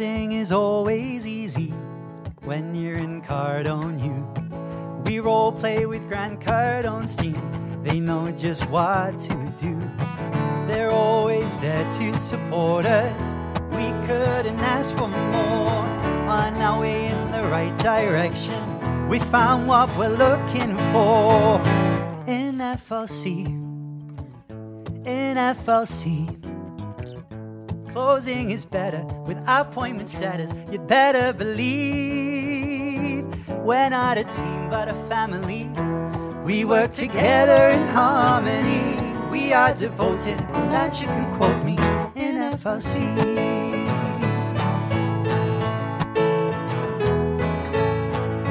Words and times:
Is 0.00 0.50
always 0.50 1.24
easy 1.24 1.68
when 2.42 2.74
you're 2.74 2.98
in 2.98 3.22
Cardone 3.22 4.02
U. 4.04 5.04
We 5.04 5.20
role 5.20 5.52
play 5.52 5.86
with 5.86 6.08
Grant 6.08 6.40
Cardone's 6.40 7.14
team. 7.14 7.40
They 7.84 8.00
know 8.00 8.32
just 8.32 8.68
what 8.70 9.16
to 9.20 9.34
do. 9.56 9.78
They're 10.66 10.90
always 10.90 11.54
there 11.58 11.88
to 11.88 12.12
support 12.18 12.86
us. 12.86 13.36
We 13.70 13.92
couldn't 14.08 14.58
ask 14.58 14.92
for 14.96 15.06
more. 15.06 15.86
On 16.28 16.54
our 16.60 16.80
way 16.80 17.06
in 17.06 17.30
the 17.30 17.44
right 17.44 17.78
direction, 17.78 19.08
we 19.08 19.20
found 19.20 19.68
what 19.68 19.96
we're 19.96 20.08
looking 20.08 20.76
for 20.90 21.62
in 22.26 22.58
FLC. 22.58 23.46
In 25.06 25.36
FLC. 25.36 26.43
Closing 27.94 28.50
is 28.50 28.64
better 28.64 29.04
with 29.24 29.38
appointment 29.46 30.08
setters. 30.08 30.52
You'd 30.68 30.88
better 30.88 31.32
believe 31.32 33.24
we're 33.64 33.88
not 33.88 34.18
a 34.18 34.24
team 34.24 34.68
but 34.68 34.88
a 34.88 34.94
family. 35.08 35.70
We 36.44 36.64
work 36.64 36.90
together 36.90 37.68
in 37.68 37.86
harmony. 37.90 38.96
We 39.30 39.52
are 39.52 39.72
devoted, 39.72 40.40
and 40.40 40.72
that 40.72 41.00
you 41.00 41.06
can 41.06 41.32
quote 41.36 41.64
me 41.64 41.74
in 42.20 42.34
FLC. 42.58 43.14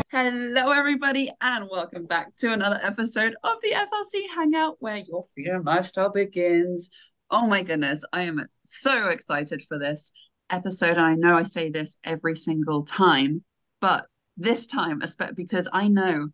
Hello, 0.09 0.71
everybody, 0.71 1.29
and 1.41 1.67
welcome 1.69 2.05
back 2.05 2.33
to 2.37 2.53
another 2.53 2.79
episode 2.81 3.35
of 3.43 3.59
the 3.61 3.73
FLC 3.73 4.29
Hangout 4.33 4.77
where 4.79 4.99
your 4.99 5.25
freedom 5.33 5.65
lifestyle 5.65 6.07
begins. 6.09 6.89
Oh 7.35 7.47
my 7.47 7.63
goodness, 7.63 8.05
I 8.13 8.21
am 8.21 8.45
so 8.63 9.07
excited 9.07 9.63
for 9.67 9.79
this 9.79 10.11
episode. 10.51 10.99
I 10.99 11.15
know 11.15 11.35
I 11.35 11.41
say 11.41 11.71
this 11.71 11.97
every 12.03 12.35
single 12.35 12.83
time, 12.83 13.43
but 13.81 14.05
this 14.37 14.67
time, 14.67 15.01
especially 15.01 15.33
because 15.33 15.67
I 15.73 15.87
know, 15.87 16.27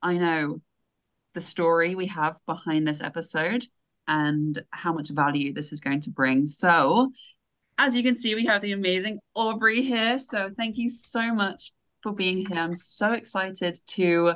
I 0.00 0.16
know 0.16 0.60
the 1.32 1.40
story 1.40 1.96
we 1.96 2.06
have 2.06 2.38
behind 2.46 2.86
this 2.86 3.00
episode 3.00 3.66
and 4.06 4.62
how 4.70 4.92
much 4.92 5.08
value 5.08 5.52
this 5.52 5.72
is 5.72 5.80
going 5.80 6.02
to 6.02 6.10
bring. 6.10 6.46
So, 6.46 7.10
as 7.76 7.96
you 7.96 8.04
can 8.04 8.16
see, 8.16 8.36
we 8.36 8.46
have 8.46 8.62
the 8.62 8.74
amazing 8.74 9.18
Aubree 9.36 9.82
here. 9.82 10.20
So, 10.20 10.50
thank 10.56 10.76
you 10.76 10.88
so 10.88 11.34
much 11.34 11.72
for 12.00 12.12
being 12.12 12.46
here. 12.46 12.60
I'm 12.60 12.70
so 12.70 13.10
excited 13.10 13.80
to 13.88 14.34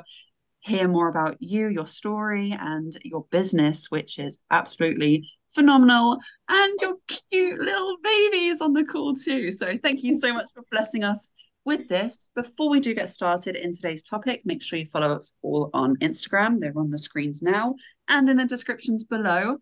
hear 0.59 0.89
more 0.89 1.07
about 1.07 1.37
you, 1.39 1.69
your 1.69 1.87
story, 1.87 2.51
and 2.59 2.99
your 3.05 3.25
business, 3.31 3.89
which 3.89 4.19
is 4.19 4.41
absolutely 4.51 5.25
phenomenal. 5.53 6.19
And 6.47 6.79
your 6.81 6.95
cute 7.07 7.59
little 7.59 7.97
babies 8.03 8.61
on 8.61 8.73
the 8.73 8.83
call 8.83 9.15
too. 9.15 9.51
So 9.51 9.77
thank 9.77 10.03
you 10.03 10.17
so 10.17 10.33
much 10.33 10.47
for 10.53 10.63
blessing 10.71 11.03
us 11.03 11.29
with 11.65 11.87
this. 11.87 12.29
Before 12.35 12.69
we 12.69 12.79
do 12.79 12.93
get 12.93 13.09
started 13.09 13.55
in 13.55 13.73
today's 13.73 14.03
topic, 14.03 14.41
make 14.45 14.61
sure 14.61 14.79
you 14.79 14.85
follow 14.85 15.15
us 15.15 15.33
all 15.41 15.69
on 15.73 15.97
Instagram. 15.97 16.59
They're 16.59 16.73
on 16.75 16.89
the 16.89 16.97
screens 16.97 17.41
now 17.41 17.75
and 18.07 18.29
in 18.29 18.37
the 18.37 18.45
descriptions 18.45 19.03
below. 19.03 19.57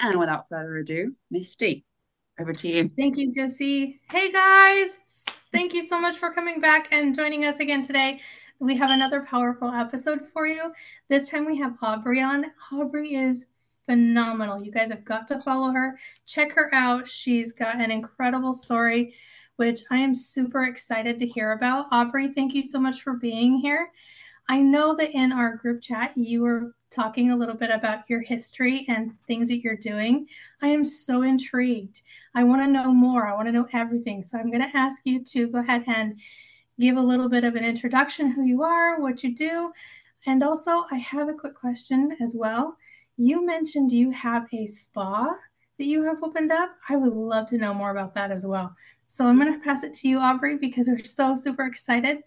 And 0.00 0.18
without 0.18 0.48
further 0.48 0.76
ado, 0.76 1.16
Misty, 1.30 1.84
over 2.40 2.52
to 2.52 2.68
you. 2.68 2.90
Thank 2.96 3.16
you, 3.16 3.32
Josie. 3.32 4.00
Hey 4.08 4.30
guys, 4.30 5.24
thank 5.52 5.74
you 5.74 5.82
so 5.82 6.00
much 6.00 6.16
for 6.16 6.32
coming 6.32 6.60
back 6.60 6.92
and 6.92 7.16
joining 7.16 7.44
us 7.44 7.58
again 7.58 7.82
today. 7.82 8.20
We 8.60 8.76
have 8.76 8.90
another 8.90 9.22
powerful 9.22 9.68
episode 9.68 10.26
for 10.32 10.46
you. 10.46 10.72
This 11.08 11.30
time 11.30 11.46
we 11.46 11.58
have 11.58 11.78
Aubree 11.80 12.24
on. 12.24 12.46
Aubree 12.72 13.28
is 13.28 13.46
phenomenal. 13.88 14.62
You 14.62 14.70
guys 14.70 14.90
have 14.90 15.04
got 15.04 15.26
to 15.28 15.40
follow 15.42 15.72
her. 15.72 15.98
Check 16.26 16.52
her 16.52 16.72
out. 16.74 17.08
She's 17.08 17.52
got 17.52 17.80
an 17.80 17.90
incredible 17.90 18.52
story, 18.52 19.14
which 19.56 19.80
I 19.90 19.98
am 19.98 20.14
super 20.14 20.64
excited 20.64 21.18
to 21.18 21.26
hear 21.26 21.52
about. 21.52 21.90
Aubree, 21.90 22.34
thank 22.34 22.54
you 22.54 22.62
so 22.62 22.78
much 22.78 23.02
for 23.02 23.14
being 23.14 23.58
here. 23.58 23.90
I 24.48 24.60
know 24.60 24.94
that 24.94 25.12
in 25.12 25.32
our 25.32 25.56
group 25.56 25.80
chat, 25.80 26.12
you 26.16 26.42
were 26.42 26.74
talking 26.90 27.30
a 27.30 27.36
little 27.36 27.54
bit 27.54 27.70
about 27.70 28.08
your 28.08 28.20
history 28.20 28.84
and 28.88 29.12
things 29.26 29.48
that 29.48 29.60
you're 29.60 29.76
doing. 29.76 30.26
I 30.62 30.68
am 30.68 30.84
so 30.84 31.22
intrigued. 31.22 32.02
I 32.34 32.44
want 32.44 32.62
to 32.62 32.70
know 32.70 32.92
more. 32.92 33.26
I 33.26 33.34
want 33.34 33.46
to 33.46 33.52
know 33.52 33.68
everything. 33.72 34.22
So 34.22 34.38
I'm 34.38 34.50
going 34.50 34.62
to 34.62 34.76
ask 34.76 35.02
you 35.04 35.24
to 35.24 35.48
go 35.48 35.58
ahead 35.58 35.84
and 35.86 36.18
give 36.78 36.96
a 36.96 37.02
little 37.02 37.28
bit 37.28 37.44
of 37.44 37.56
an 37.56 37.64
introduction 37.64 38.30
who 38.32 38.42
you 38.42 38.62
are, 38.62 39.00
what 39.00 39.24
you 39.24 39.34
do. 39.34 39.72
And 40.26 40.42
also, 40.42 40.84
I 40.90 40.96
have 40.96 41.28
a 41.28 41.34
quick 41.34 41.54
question 41.54 42.16
as 42.20 42.34
well. 42.36 42.76
You 43.20 43.44
mentioned 43.44 43.90
you 43.90 44.12
have 44.12 44.46
a 44.54 44.68
spa 44.68 45.34
that 45.76 45.84
you 45.84 46.04
have 46.04 46.22
opened 46.22 46.52
up. 46.52 46.70
I 46.88 46.94
would 46.94 47.12
love 47.12 47.48
to 47.48 47.58
know 47.58 47.74
more 47.74 47.90
about 47.90 48.14
that 48.14 48.30
as 48.30 48.46
well. 48.46 48.72
So 49.08 49.26
I'm 49.26 49.40
going 49.40 49.52
to 49.52 49.58
pass 49.58 49.82
it 49.82 49.92
to 49.94 50.08
you, 50.08 50.18
Aubree, 50.18 50.60
because 50.60 50.86
we're 50.86 51.02
so 51.02 51.34
super 51.34 51.66
excited. 51.66 52.18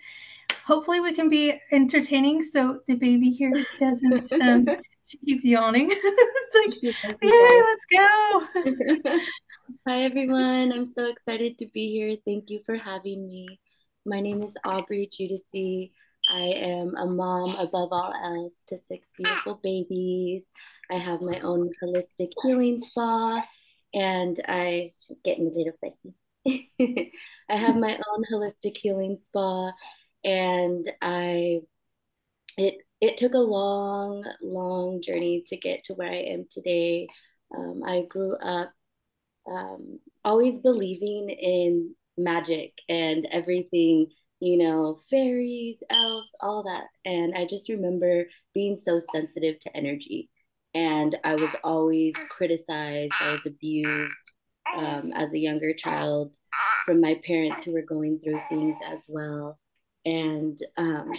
Hopefully, 0.66 1.00
we 1.00 1.14
can 1.14 1.30
be 1.30 1.58
entertaining 1.72 2.42
so 2.42 2.82
the 2.88 2.96
baby 2.96 3.30
here 3.30 3.54
doesn't. 3.80 4.34
Um, 4.42 4.68
she 5.06 5.18
keeps 5.20 5.46
yawning. 5.46 5.90
it's 5.94 6.84
like, 6.84 6.96
hey, 7.22 7.62
let's 7.62 7.86
go. 7.90 8.48
Hi, 9.88 10.02
everyone. 10.04 10.74
I'm 10.74 10.86
so 10.86 11.06
excited 11.06 11.58
to 11.60 11.68
be 11.74 11.90
here. 11.92 12.18
Thank 12.26 12.50
you 12.50 12.60
for 12.66 12.76
having 12.76 13.30
me. 13.30 13.60
My 14.06 14.20
name 14.20 14.42
is 14.42 14.54
Aubree 14.66 15.10
Judici. 15.10 15.94
I 16.30 16.54
am 16.56 16.96
a 16.96 17.06
mom 17.06 17.56
above 17.56 17.90
all 17.92 18.14
else 18.14 18.64
to 18.68 18.78
six 18.88 19.08
beautiful 19.18 19.60
babies. 19.64 20.44
I 20.92 20.98
have 20.98 21.22
my 21.22 21.40
own 21.40 21.72
holistic 21.82 22.32
healing 22.44 22.84
spa, 22.84 23.44
and 23.94 24.40
I 24.48 24.94
just 25.08 25.24
getting 25.24 25.48
a 25.48 25.58
little 25.58 25.74
fussy. 25.80 27.12
I 27.50 27.56
have 27.56 27.76
my 27.76 27.94
own 27.94 28.24
holistic 28.32 28.78
healing 28.78 29.18
spa, 29.22 29.72
and 30.24 30.92
I 31.02 31.62
it 32.58 32.78
it 33.00 33.18
took 33.18 33.34
a 33.34 33.38
long, 33.38 34.24
long 34.42 35.02
journey 35.02 35.44
to 35.48 35.58
get 35.58 35.86
to 35.86 35.94
where 35.94 36.12
I 36.12 36.18
am 36.34 36.46
today. 36.50 37.08
Um, 37.56 37.82
I 37.86 38.04
grew 38.08 38.36
up 38.36 38.72
um, 39.50 40.00
always 40.24 40.60
believing 40.60 41.30
in 41.30 41.96
magic 42.18 42.74
and 42.90 43.26
everything 43.32 44.08
you 44.42 44.58
know, 44.58 45.00
fairies, 45.10 45.78
elves, 45.90 46.32
all 46.42 46.64
that. 46.64 46.88
And 47.06 47.36
I 47.36 47.46
just 47.46 47.70
remember 47.70 48.26
being 48.54 48.76
so 48.76 49.00
sensitive 49.00 49.60
to 49.60 49.78
energy. 49.78 50.30
And 50.74 51.18
I 51.24 51.36
was 51.36 51.50
always 51.64 52.14
criticized, 52.30 53.14
I 53.20 53.32
was 53.32 53.46
abused 53.46 54.14
um, 54.78 55.12
as 55.14 55.34
a 55.34 55.40
younger 55.40 55.74
child 55.74 56.34
from 56.86 57.02
my 57.02 57.20
parents 57.26 57.64
who 57.64 57.74
were 57.74 57.82
going 57.82 58.20
through 58.24 58.40
things 58.50 58.78
as 58.86 59.00
well. 59.08 59.60
And 60.06 60.58
um, 60.78 61.12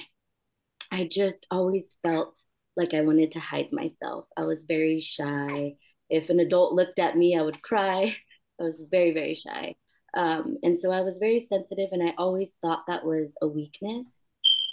I 0.90 1.08
just 1.10 1.46
always 1.50 1.96
felt 2.02 2.38
like 2.76 2.94
I 2.94 3.02
wanted 3.02 3.32
to 3.32 3.40
hide 3.40 3.68
myself. 3.72 4.26
I 4.36 4.44
was 4.44 4.64
very 4.64 5.00
shy. 5.00 5.74
If 6.08 6.30
an 6.30 6.40
adult 6.40 6.72
looked 6.72 6.98
at 6.98 7.16
me, 7.16 7.36
I 7.36 7.42
would 7.42 7.62
cry. 7.62 8.14
I 8.60 8.64
was 8.64 8.84
very, 8.90 9.12
very 9.12 9.34
shy. 9.34 9.74
Um, 10.14 10.58
and 10.62 10.78
so 10.78 10.90
I 10.90 11.00
was 11.00 11.18
very 11.18 11.46
sensitive, 11.48 11.88
and 11.92 12.06
I 12.06 12.14
always 12.18 12.52
thought 12.60 12.84
that 12.86 13.04
was 13.04 13.32
a 13.40 13.48
weakness 13.48 14.21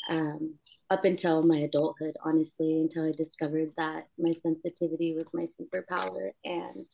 um, 0.10 0.56
up 0.90 1.06
until 1.06 1.44
my 1.44 1.58
adulthood, 1.58 2.16
honestly, 2.24 2.82
until 2.82 3.08
I 3.08 3.12
discovered 3.12 3.72
that 3.78 4.08
my 4.18 4.34
sensitivity 4.42 5.14
was 5.14 5.28
my 5.34 5.48
superpower. 5.60 6.32
And 6.44 6.86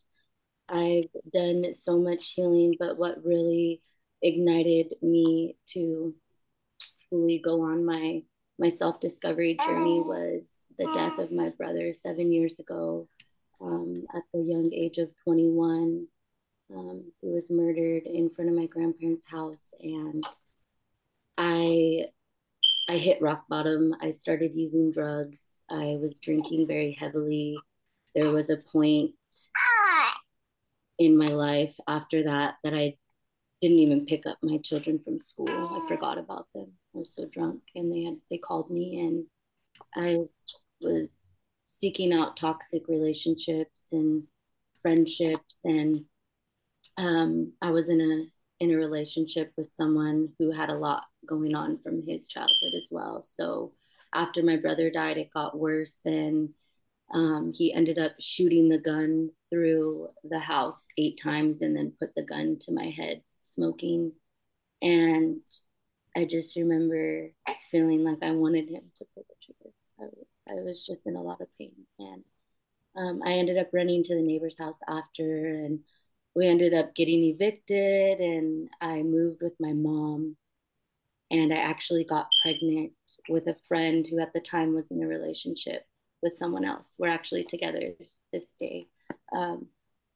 I've 0.68 1.10
done 1.32 1.74
so 1.74 1.98
much 1.98 2.34
healing, 2.36 2.76
but 2.78 2.98
what 2.98 3.24
really 3.24 3.82
ignited 4.22 4.96
me 5.02 5.56
to 5.74 6.14
fully 7.10 7.40
go 7.40 7.62
on 7.62 7.86
my 7.86 8.22
my 8.58 8.70
self 8.70 9.00
discovery 9.00 9.58
journey 9.66 10.02
was 10.02 10.44
the 10.78 10.90
death 10.94 11.20
of 11.20 11.32
my 11.32 11.50
brother 11.50 11.94
seven 11.94 12.32
years 12.32 12.58
ago 12.60 13.08
um, 13.62 14.06
at 14.16 14.24
the 14.34 14.42
young 14.42 14.72
age 14.74 14.98
of 14.98 15.10
21 15.24 16.08
um, 16.74 17.04
who 17.22 17.34
was 17.34 17.50
murdered 17.50 18.04
in 18.04 18.30
front 18.30 18.50
of 18.50 18.56
my 18.56 18.66
grandparents' 18.66 19.26
house, 19.26 19.64
and 19.80 20.26
I 21.38 22.08
I 22.88 22.98
hit 22.98 23.22
rock 23.22 23.46
bottom. 23.50 23.96
I 24.02 24.12
started 24.12 24.54
using 24.56 24.92
drugs. 24.92 25.50
I 25.70 25.98
was 26.00 26.14
drinking 26.22 26.68
very 26.68 26.92
heavily. 26.92 27.58
There 28.14 28.32
was 28.32 28.50
a 28.50 28.58
point 28.58 29.14
in 31.00 31.18
my 31.18 31.28
life 31.28 31.76
after 31.88 32.24
that 32.24 32.56
that 32.64 32.74
I 32.74 32.96
didn't 33.62 33.80
even 33.80 34.06
pick 34.06 34.26
up 34.26 34.38
my 34.42 34.58
children 34.60 35.00
from 35.04 35.20
school. 35.20 35.50
I 35.50 35.88
forgot 35.88 36.18
about 36.18 36.48
them. 36.54 36.72
I 36.94 37.00
was 37.00 37.14
so 37.14 37.26
drunk, 37.26 37.62
and 37.76 37.94
they 37.94 38.04
had 38.04 38.18
they 38.30 38.38
called 38.38 38.70
me, 38.70 39.00
and 39.00 39.26
I 39.96 40.26
was 40.82 41.22
seeking 41.66 42.14
out 42.14 42.38
toxic 42.38 42.88
relationships 42.88 43.88
and 43.92 44.24
friendships 44.82 45.58
and 45.64 46.06
um, 46.98 47.54
I 47.62 47.72
was 47.72 47.90
in 47.90 48.00
a 48.02 48.64
in 48.64 48.72
a 48.72 48.78
relationship 48.78 49.52
with 49.58 49.70
someone 49.76 50.30
who 50.40 50.52
had 50.52 50.70
a 50.70 50.78
lot 50.78 51.04
going 51.26 51.56
on 51.56 51.80
from 51.80 52.02
his 52.06 52.28
childhood 52.28 52.74
as 52.76 52.88
well. 52.92 53.22
So 53.24 53.74
after 54.14 54.44
my 54.44 54.58
brother 54.58 54.90
died, 54.90 55.18
it 55.18 55.34
got 55.34 55.58
worse, 55.58 55.96
and 56.06 56.50
um, 57.14 57.52
he 57.54 57.74
ended 57.74 58.00
up 58.00 58.14
shooting 58.20 58.70
the 58.70 58.80
gun 58.80 59.30
through 59.50 60.10
the 60.24 60.40
house 60.40 60.84
eight 60.98 61.20
times, 61.22 61.62
and 61.62 61.76
then 61.76 61.94
put 62.00 62.16
the 62.16 62.24
gun 62.24 62.58
to 62.62 62.72
my 62.72 62.90
head, 62.90 63.22
smoking. 63.40 64.14
And 64.82 65.42
I 66.16 66.26
just 66.26 66.56
remember 66.56 67.32
feeling 67.72 68.04
like 68.04 68.20
I 68.22 68.32
wanted 68.32 68.70
him 68.70 68.84
to 68.98 69.06
pull 69.14 69.26
the 69.28 69.36
trigger. 69.42 69.74
I, 70.00 70.54
I 70.54 70.64
was 70.64 70.86
just 70.86 71.06
in 71.06 71.16
a 71.16 71.22
lot 71.22 71.42
of 71.42 71.48
pain. 71.58 71.74
And 72.00 72.24
um, 72.96 73.22
I 73.24 73.34
ended 73.34 73.58
up 73.58 73.70
running 73.74 74.04
to 74.04 74.16
the 74.16 74.22
neighbor's 74.22 74.58
house 74.58 74.80
after, 74.88 75.48
and 75.48 75.80
we 76.36 76.48
ended 76.48 76.74
up 76.74 76.96
getting 76.96 77.24
evicted. 77.24 78.20
And 78.20 78.70
I 78.82 79.04
moved 79.04 79.42
with 79.42 79.54
my 79.60 79.74
mom. 79.74 80.38
And 81.32 81.54
I 81.54 81.58
actually 81.58 82.04
got 82.04 82.28
pregnant 82.44 82.94
with 83.30 83.48
a 83.48 83.56
friend 83.68 84.06
who 84.10 84.20
at 84.20 84.34
the 84.34 84.42
time 84.42 84.74
was 84.74 84.86
in 84.92 85.04
a 85.04 85.08
relationship 85.08 85.84
with 86.22 86.38
someone 86.38 86.66
else. 86.66 86.96
We're 87.00 87.08
actually 87.08 87.46
together 87.46 87.94
this 88.32 88.46
day. 88.60 88.88
Um, 89.36 89.68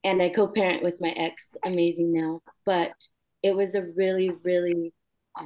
and 0.03 0.21
I 0.21 0.29
co 0.29 0.47
parent 0.47 0.83
with 0.83 1.01
my 1.01 1.09
ex, 1.09 1.44
amazing 1.65 2.13
now. 2.13 2.41
But 2.65 2.94
it 3.44 3.56
was 3.56 3.75
a 3.75 3.83
really, 3.95 4.29
really, 4.44 4.94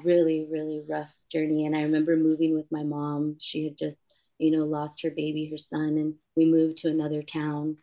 really, 0.03 0.47
really 0.51 0.81
rough 0.87 1.13
journey. 1.31 1.65
And 1.65 1.75
I 1.75 1.83
remember 1.83 2.17
moving 2.17 2.53
with 2.53 2.71
my 2.71 2.83
mom. 2.83 3.37
She 3.39 3.65
had 3.65 3.77
just 3.77 4.01
you 4.43 4.51
know, 4.51 4.65
lost 4.65 5.01
her 5.03 5.09
baby, 5.09 5.47
her 5.49 5.57
son, 5.57 5.97
and 5.97 6.15
we 6.35 6.45
moved 6.45 6.77
to 6.79 6.89
another 6.89 7.23
town. 7.23 7.77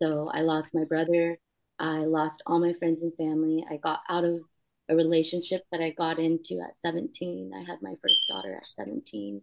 So 0.00 0.30
I 0.32 0.40
lost 0.40 0.74
my 0.74 0.84
brother. 0.84 1.38
I 1.78 2.04
lost 2.04 2.42
all 2.46 2.60
my 2.60 2.74
friends 2.74 3.02
and 3.02 3.14
family. 3.16 3.64
I 3.70 3.76
got 3.76 4.00
out 4.08 4.24
of 4.24 4.40
a 4.88 4.96
relationship 4.96 5.62
that 5.70 5.80
I 5.80 5.90
got 5.90 6.18
into 6.18 6.60
at 6.60 6.76
17. 6.76 7.52
I 7.54 7.60
had 7.60 7.82
my 7.82 7.94
first 8.02 8.22
daughter 8.28 8.54
at 8.54 8.66
17. 8.66 9.40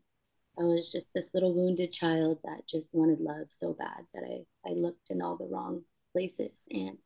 I 0.57 0.63
was 0.63 0.91
just 0.91 1.13
this 1.13 1.29
little 1.33 1.53
wounded 1.53 1.93
child 1.93 2.39
that 2.43 2.67
just 2.67 2.89
wanted 2.93 3.21
love 3.21 3.47
so 3.49 3.73
bad 3.73 4.05
that 4.13 4.23
I, 4.23 4.69
I 4.69 4.73
looked 4.73 5.09
in 5.09 5.21
all 5.21 5.37
the 5.37 5.47
wrong 5.47 5.83
places. 6.11 6.51
And 6.69 6.97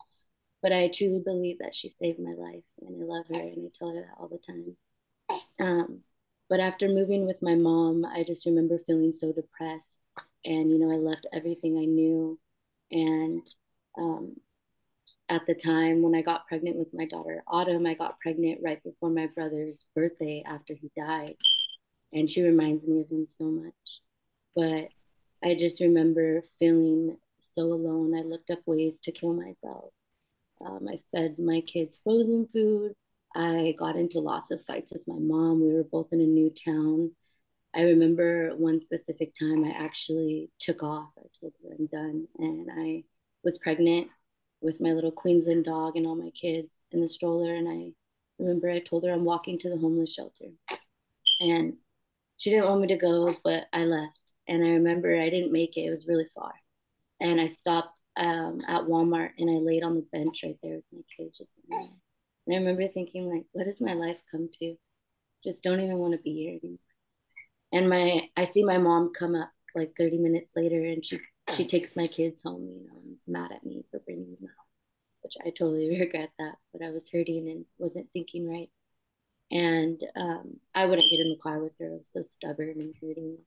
but 0.61 0.71
I 0.71 0.87
truly 0.87 1.19
believe 1.23 1.59
that 1.59 1.75
she 1.75 1.89
saved 1.89 2.19
my 2.19 2.31
life 2.31 2.63
and 2.81 3.01
I 3.01 3.05
love 3.05 3.25
her 3.27 3.35
and 3.35 3.67
I 3.67 3.77
tell 3.77 3.89
her 3.93 4.01
that 4.01 4.15
all 4.17 4.29
the 4.29 4.37
time. 4.39 4.77
Um, 5.59 5.99
but 6.49 6.61
after 6.61 6.87
moving 6.87 7.25
with 7.27 7.41
my 7.41 7.55
mom, 7.55 8.05
I 8.05 8.23
just 8.23 8.45
remember 8.45 8.79
feeling 8.87 9.13
so 9.13 9.33
depressed. 9.33 9.99
And, 10.45 10.71
you 10.71 10.79
know, 10.79 10.91
I 10.91 10.97
left 10.97 11.27
everything 11.33 11.77
I 11.77 11.85
knew. 11.85 12.39
And 12.91 13.45
um, 13.97 14.35
at 15.33 15.47
the 15.47 15.55
time 15.55 16.03
when 16.03 16.13
I 16.13 16.21
got 16.21 16.47
pregnant 16.47 16.75
with 16.75 16.93
my 16.93 17.05
daughter 17.05 17.43
Autumn, 17.47 17.87
I 17.87 17.95
got 17.95 18.19
pregnant 18.19 18.59
right 18.63 18.81
before 18.83 19.09
my 19.09 19.25
brother's 19.25 19.83
birthday 19.95 20.43
after 20.45 20.75
he 20.75 20.91
died. 20.95 21.35
And 22.13 22.29
she 22.29 22.43
reminds 22.43 22.85
me 22.85 23.01
of 23.01 23.09
him 23.09 23.25
so 23.27 23.45
much. 23.45 24.01
But 24.55 24.89
I 25.43 25.55
just 25.55 25.81
remember 25.81 26.43
feeling 26.59 27.17
so 27.39 27.63
alone. 27.63 28.15
I 28.15 28.21
looked 28.21 28.51
up 28.51 28.59
ways 28.67 28.99
to 29.01 29.11
kill 29.11 29.33
myself. 29.33 29.91
Um, 30.63 30.87
I 30.87 30.99
fed 31.11 31.39
my 31.39 31.61
kids 31.61 31.97
frozen 32.03 32.47
food. 32.53 32.93
I 33.35 33.73
got 33.79 33.95
into 33.95 34.19
lots 34.19 34.51
of 34.51 34.63
fights 34.65 34.93
with 34.93 35.07
my 35.07 35.17
mom. 35.17 35.61
We 35.61 35.73
were 35.73 35.83
both 35.83 36.09
in 36.11 36.21
a 36.21 36.25
new 36.25 36.51
town. 36.51 37.11
I 37.75 37.81
remember 37.81 38.51
one 38.55 38.79
specific 38.79 39.33
time 39.37 39.65
I 39.65 39.71
actually 39.71 40.51
took 40.59 40.83
off. 40.83 41.09
I 41.17 41.23
told 41.41 41.53
her 41.63 41.75
I'm 41.77 41.87
done. 41.87 42.27
And 42.37 42.69
I 42.71 43.03
was 43.43 43.57
pregnant 43.57 44.09
with 44.63 44.81
my 44.81 44.91
little 44.91 45.11
Queensland 45.11 45.65
dog 45.65 45.95
and 45.95 46.07
all 46.07 46.15
my 46.15 46.31
kids 46.31 46.75
in 46.91 47.01
the 47.01 47.09
stroller. 47.09 47.53
And 47.55 47.67
I 47.67 47.91
remember 48.39 48.69
I 48.69 48.79
told 48.79 49.05
her 49.05 49.11
I'm 49.11 49.25
walking 49.25 49.59
to 49.59 49.69
the 49.69 49.77
homeless 49.77 50.13
shelter. 50.13 50.45
And 51.39 51.73
she 52.37 52.49
didn't 52.49 52.67
want 52.67 52.81
me 52.81 52.87
to 52.87 52.97
go, 52.97 53.35
but 53.43 53.65
I 53.73 53.85
left. 53.85 54.33
And 54.47 54.63
I 54.63 54.69
remember 54.69 55.19
I 55.19 55.29
didn't 55.29 55.51
make 55.51 55.77
it, 55.77 55.81
it 55.81 55.91
was 55.91 56.07
really 56.07 56.27
far. 56.33 56.53
And 57.19 57.39
I 57.39 57.47
stopped 57.47 57.99
um, 58.17 58.61
at 58.67 58.81
Walmart 58.83 59.31
and 59.37 59.49
I 59.49 59.53
laid 59.53 59.83
on 59.83 59.95
the 59.95 60.07
bench 60.11 60.41
right 60.43 60.57
there 60.61 60.75
with 60.75 60.85
my 60.91 61.01
kids 61.17 61.37
just 61.37 61.53
and 62.45 62.55
I 62.55 62.59
remember 62.59 62.87
thinking, 62.87 63.29
like, 63.29 63.45
what 63.53 63.65
does 63.65 63.79
my 63.79 63.93
life 63.93 64.17
come 64.29 64.49
to? 64.59 64.75
Just 65.43 65.63
don't 65.63 65.79
even 65.79 65.97
want 65.97 66.13
to 66.13 66.19
be 66.19 66.33
here 66.33 66.59
anymore. 66.61 66.79
And 67.71 67.89
my, 67.89 68.29
I 68.35 68.45
see 68.45 68.63
my 68.63 68.77
mom 68.77 69.13
come 69.17 69.35
up 69.35 69.49
like 69.75 69.93
30 69.97 70.17
minutes 70.17 70.51
later, 70.55 70.83
and 70.83 71.05
she 71.05 71.19
she 71.55 71.65
takes 71.65 71.95
my 71.95 72.07
kids 72.07 72.41
home. 72.41 72.67
You 72.67 72.87
know, 72.87 72.99
and 73.03 73.15
is 73.15 73.23
mad 73.27 73.51
at 73.51 73.65
me 73.65 73.83
for 73.91 73.99
bringing 73.99 74.35
them 74.35 74.49
out, 74.49 74.65
which 75.21 75.35
I 75.45 75.49
totally 75.49 75.89
regret 75.99 76.31
that. 76.39 76.55
But 76.71 76.85
I 76.85 76.91
was 76.91 77.09
hurting 77.09 77.49
and 77.49 77.65
wasn't 77.77 78.09
thinking 78.13 78.49
right. 78.49 78.69
And 79.51 80.01
um, 80.15 80.59
I 80.73 80.85
wouldn't 80.85 81.09
get 81.09 81.19
in 81.19 81.29
the 81.29 81.37
car 81.37 81.59
with 81.59 81.73
her. 81.79 81.87
I 81.87 81.97
was 81.97 82.09
so 82.11 82.23
stubborn 82.23 82.79
and 82.79 82.95
hurting. 83.01 83.37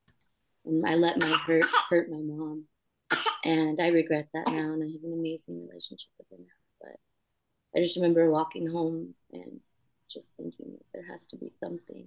And 0.64 0.86
I 0.86 0.94
let 0.94 1.18
my 1.18 1.28
hurt 1.46 1.64
hurt 1.90 2.10
my 2.10 2.18
mom. 2.18 2.64
And 3.44 3.80
I 3.80 3.88
regret 3.88 4.28
that 4.34 4.48
now. 4.48 4.72
And 4.72 4.82
I 4.82 4.86
have 4.86 5.04
an 5.04 5.12
amazing 5.12 5.66
relationship 5.66 6.10
with 6.18 6.28
her 6.30 6.36
now. 6.38 6.46
But 6.80 6.98
I 7.74 7.82
just 7.82 7.96
remember 7.96 8.30
walking 8.30 8.68
home 8.68 9.14
and 9.32 9.60
just 10.10 10.34
thinking 10.36 10.72
that 10.72 10.86
there 10.92 11.12
has 11.12 11.26
to 11.28 11.36
be 11.36 11.48
something. 11.48 12.06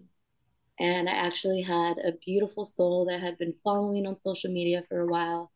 And 0.79 1.09
I 1.09 1.13
actually 1.13 1.61
had 1.61 1.97
a 1.97 2.13
beautiful 2.25 2.63
soul 2.63 3.05
that 3.05 3.21
had 3.21 3.37
been 3.37 3.53
following 3.63 4.07
on 4.07 4.21
social 4.21 4.49
media 4.49 4.83
for 4.87 5.01
a 5.01 5.07
while. 5.07 5.51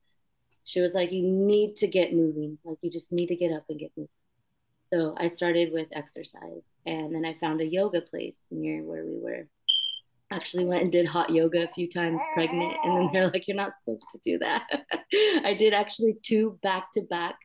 She 0.63 0.80
was 0.80 0.94
like, 0.94 1.12
You 1.12 1.24
need 1.24 1.75
to 1.77 1.88
get 1.88 2.13
moving. 2.13 2.57
Like, 2.63 2.77
you 2.81 2.92
just 2.92 3.12
need 3.12 3.27
to 3.27 3.36
get 3.36 3.51
up 3.51 3.65
and 3.69 3.80
get 3.80 3.92
moving. 3.98 4.10
So 4.86 5.15
I 5.18 5.30
started 5.30 5.71
with 5.71 5.88
exercise. 5.92 6.63
And 6.86 7.15
then 7.15 7.25
I 7.25 7.33
found 7.36 7.62
a 7.62 7.65
yoga 7.65 8.01
place 8.01 8.45
near 8.51 8.83
where 8.83 9.06
we 9.06 9.18
were. 9.18 9.48
Actually, 10.31 10.65
went 10.65 10.83
and 10.83 10.92
did 10.92 11.06
hot 11.06 11.30
yoga 11.30 11.63
a 11.63 11.74
few 11.74 11.88
times 11.88 12.19
pregnant. 12.33 12.75
And 12.83 12.98
then 12.98 13.10
they're 13.13 13.30
like, 13.30 13.48
You're 13.48 13.57
not 13.57 13.74
supposed 13.80 14.06
to 14.13 14.19
do 14.24 14.39
that. 14.39 14.63
I 15.45 15.56
did 15.57 15.74
actually 15.74 16.18
two 16.24 16.60
back 16.62 16.92
to 16.94 17.01
back 17.01 17.36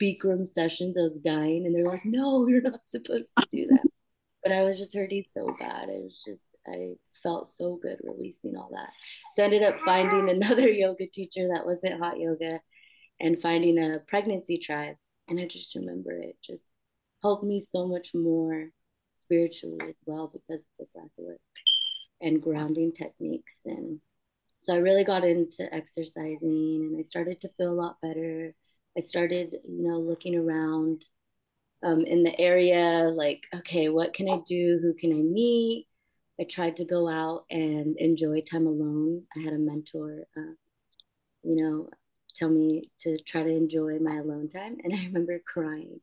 Bikram 0.00 0.46
sessions. 0.46 0.96
I 0.96 1.02
was 1.02 1.18
dying, 1.24 1.66
and 1.66 1.74
they're 1.74 1.86
like, 1.86 2.04
"No, 2.04 2.46
you're 2.46 2.60
not 2.60 2.80
supposed 2.88 3.30
to 3.38 3.46
do 3.50 3.66
that." 3.68 3.84
but 4.42 4.52
I 4.52 4.62
was 4.62 4.78
just 4.78 4.94
hurting 4.94 5.24
so 5.28 5.52
bad. 5.58 5.88
It 5.88 6.04
was 6.04 6.22
just 6.24 6.44
I 6.68 6.94
felt 7.22 7.48
so 7.48 7.78
good 7.80 7.98
releasing 8.02 8.56
all 8.56 8.70
that. 8.72 8.92
So 9.34 9.42
I 9.42 9.46
ended 9.46 9.62
up 9.62 9.76
finding 9.80 10.28
another 10.42 10.68
yoga 10.68 11.06
teacher 11.06 11.48
that 11.52 11.66
wasn't 11.66 12.00
hot 12.00 12.18
yoga, 12.18 12.60
and 13.20 13.40
finding 13.40 13.78
a 13.78 14.00
pregnancy 14.08 14.58
tribe. 14.58 14.96
And 15.28 15.40
I 15.40 15.46
just 15.46 15.74
remember 15.74 16.12
it 16.12 16.36
just 16.44 16.70
helped 17.22 17.44
me 17.44 17.60
so 17.60 17.86
much 17.86 18.14
more 18.14 18.68
spiritually 19.14 19.78
as 19.88 19.96
well 20.04 20.30
because 20.32 20.60
of 20.60 20.66
the 20.78 20.86
breath 20.94 21.10
work 21.16 21.40
and 22.20 22.42
grounding 22.42 22.92
techniques 22.92 23.60
and 23.64 24.00
so 24.66 24.74
I 24.74 24.78
really 24.78 25.04
got 25.04 25.22
into 25.22 25.72
exercising 25.72 26.40
and 26.42 26.98
I 26.98 27.02
started 27.02 27.40
to 27.42 27.48
feel 27.56 27.70
a 27.70 27.80
lot 27.80 28.00
better. 28.02 28.52
I 28.96 29.00
started, 29.00 29.54
you 29.64 29.88
know, 29.88 30.00
looking 30.00 30.34
around 30.34 31.04
um, 31.84 32.04
in 32.04 32.24
the 32.24 32.36
area, 32.36 33.12
like, 33.14 33.44
okay, 33.54 33.90
what 33.90 34.12
can 34.12 34.28
I 34.28 34.40
do? 34.44 34.80
Who 34.82 34.92
can 34.94 35.12
I 35.12 35.22
meet? 35.22 35.86
I 36.40 36.44
tried 36.44 36.76
to 36.76 36.84
go 36.84 37.08
out 37.08 37.44
and 37.50 37.96
enjoy 37.98 38.42
time 38.42 38.66
alone. 38.66 39.22
I 39.36 39.40
had 39.40 39.54
a 39.54 39.58
mentor, 39.58 40.26
uh, 40.36 40.54
you 41.42 41.56
know, 41.56 41.88
tell 42.34 42.50
me 42.50 42.90
to 43.00 43.18
try 43.18 43.42
to 43.42 43.48
enjoy 43.48 43.98
my 43.98 44.16
alone 44.16 44.48
time. 44.48 44.76
And 44.84 44.94
I 44.94 45.04
remember 45.06 45.40
crying. 45.46 46.00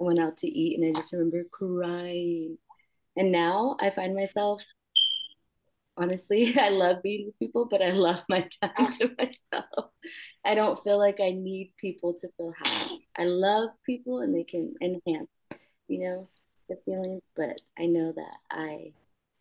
I 0.00 0.04
went 0.04 0.20
out 0.20 0.38
to 0.38 0.48
eat 0.48 0.78
and 0.78 0.88
I 0.96 0.98
just 0.98 1.12
remember 1.12 1.44
crying. 1.50 2.58
And 3.16 3.30
now 3.30 3.76
I 3.80 3.90
find 3.90 4.14
myself 4.14 4.62
honestly. 5.96 6.56
I 6.60 6.70
love 6.70 7.02
being 7.02 7.26
with 7.26 7.38
people, 7.38 7.66
but 7.66 7.82
I 7.82 7.90
love 7.90 8.22
my 8.28 8.48
time 8.60 8.92
to 8.98 9.10
myself. 9.18 9.90
I 10.44 10.54
don't 10.54 10.82
feel 10.82 10.98
like 10.98 11.20
I 11.20 11.30
need 11.30 11.72
people 11.78 12.14
to 12.20 12.28
feel 12.36 12.52
happy. 12.62 13.08
I 13.16 13.24
love 13.24 13.70
people 13.86 14.20
and 14.20 14.34
they 14.34 14.44
can 14.44 14.74
enhance, 14.80 15.30
you 15.88 16.00
know, 16.00 16.28
the 16.68 16.76
feelings, 16.84 17.24
but 17.36 17.60
I 17.78 17.86
know 17.86 18.12
that 18.16 18.36
I 18.50 18.92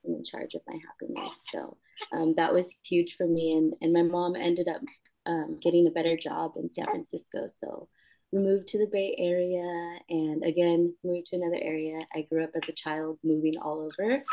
in 0.06 0.24
charge 0.24 0.54
of 0.56 0.62
my 0.68 0.78
happiness. 0.88 1.32
So 1.52 1.78
um, 2.12 2.34
that 2.38 2.54
was 2.54 2.78
huge 2.84 3.16
for 3.16 3.28
me. 3.28 3.54
And, 3.54 3.76
and 3.82 3.94
my 3.94 4.04
mom 4.04 4.36
ended 4.36 4.68
up 4.68 4.82
um, 5.26 5.60
getting 5.62 5.88
a 5.88 5.92
better 5.92 6.18
job 6.18 6.54
in 6.58 6.70
San 6.70 6.86
Francisco. 6.86 7.48
So 7.60 7.88
we 8.32 8.40
moved 8.40 8.68
to 8.70 8.80
the 8.80 8.90
Bay 8.92 9.16
Area 9.20 10.00
and 10.10 10.44
again 10.44 10.94
moved 11.04 11.28
to 11.28 11.36
another 11.36 11.60
area. 11.62 12.00
I 12.16 12.24
grew 12.24 12.44
up 12.44 12.50
as 12.56 12.68
a 12.68 12.74
child 12.74 13.20
moving 13.24 13.54
all 13.62 13.80
over. 13.80 14.24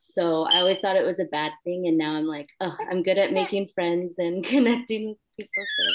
So 0.00 0.42
I 0.42 0.58
always 0.58 0.78
thought 0.78 0.96
it 0.96 1.06
was 1.06 1.18
a 1.18 1.24
bad 1.24 1.52
thing. 1.64 1.86
And 1.86 1.96
now 1.96 2.14
I'm 2.14 2.26
like, 2.26 2.50
oh, 2.60 2.76
I'm 2.90 3.02
good 3.02 3.18
at 3.18 3.32
making 3.32 3.68
friends 3.74 4.14
and 4.18 4.44
connecting 4.44 5.08
with 5.08 5.18
people. 5.38 5.64
So. 5.78 5.94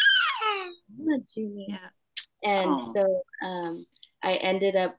And 2.44 2.76
so 2.94 3.24
um, 3.46 3.86
I 4.24 4.36
ended 4.36 4.76
up 4.76 4.96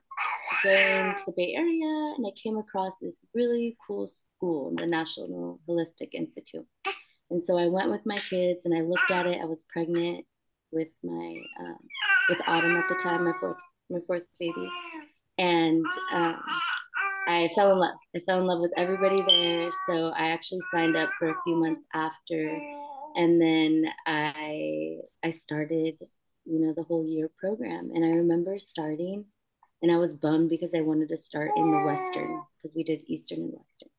going 0.63 1.15
to 1.15 1.23
the 1.25 1.33
Bay 1.35 1.53
Area 1.55 2.13
and 2.17 2.25
I 2.25 2.31
came 2.41 2.57
across 2.57 2.93
this 3.01 3.17
really 3.33 3.77
cool 3.85 4.07
school, 4.07 4.73
the 4.77 4.85
National 4.85 5.59
Holistic 5.67 6.09
Institute. 6.13 6.67
And 7.29 7.43
so 7.43 7.57
I 7.57 7.67
went 7.67 7.91
with 7.91 8.05
my 8.05 8.17
kids 8.17 8.61
and 8.65 8.75
I 8.75 8.81
looked 8.81 9.11
at 9.11 9.25
it. 9.25 9.41
I 9.41 9.45
was 9.45 9.63
pregnant 9.69 10.25
with 10.71 10.89
my 11.03 11.35
um, 11.59 11.77
with 12.29 12.39
Autumn 12.47 12.77
at 12.77 12.87
the 12.87 12.95
time, 12.95 13.25
my 13.25 13.33
fourth 13.39 13.57
my 13.89 13.99
fourth 14.05 14.23
baby, 14.39 14.69
and 15.37 15.85
um, 16.11 16.39
I 17.27 17.49
fell 17.55 17.71
in 17.71 17.79
love. 17.79 17.95
I 18.15 18.19
fell 18.19 18.39
in 18.39 18.45
love 18.45 18.59
with 18.59 18.71
everybody 18.77 19.23
there. 19.27 19.71
So 19.87 20.09
I 20.09 20.29
actually 20.29 20.61
signed 20.71 20.95
up 20.95 21.09
for 21.17 21.29
a 21.29 21.41
few 21.43 21.55
months 21.55 21.83
after, 21.93 22.59
and 23.15 23.41
then 23.41 23.85
I 24.05 24.97
I 25.23 25.31
started, 25.31 25.95
you 26.45 26.59
know, 26.59 26.73
the 26.73 26.83
whole 26.83 27.05
year 27.05 27.29
program. 27.37 27.91
And 27.93 28.05
I 28.05 28.09
remember 28.09 28.57
starting, 28.59 29.25
And 29.81 29.91
I 29.91 29.97
was 29.97 30.13
bummed 30.13 30.49
because 30.49 30.73
I 30.73 30.81
wanted 30.81 31.09
to 31.09 31.17
start 31.17 31.51
in 31.55 31.71
the 31.71 31.85
Western 31.85 32.41
because 32.61 32.75
we 32.75 32.83
did 32.83 33.01
Eastern 33.07 33.39
and 33.39 33.53
Western. 33.53 33.89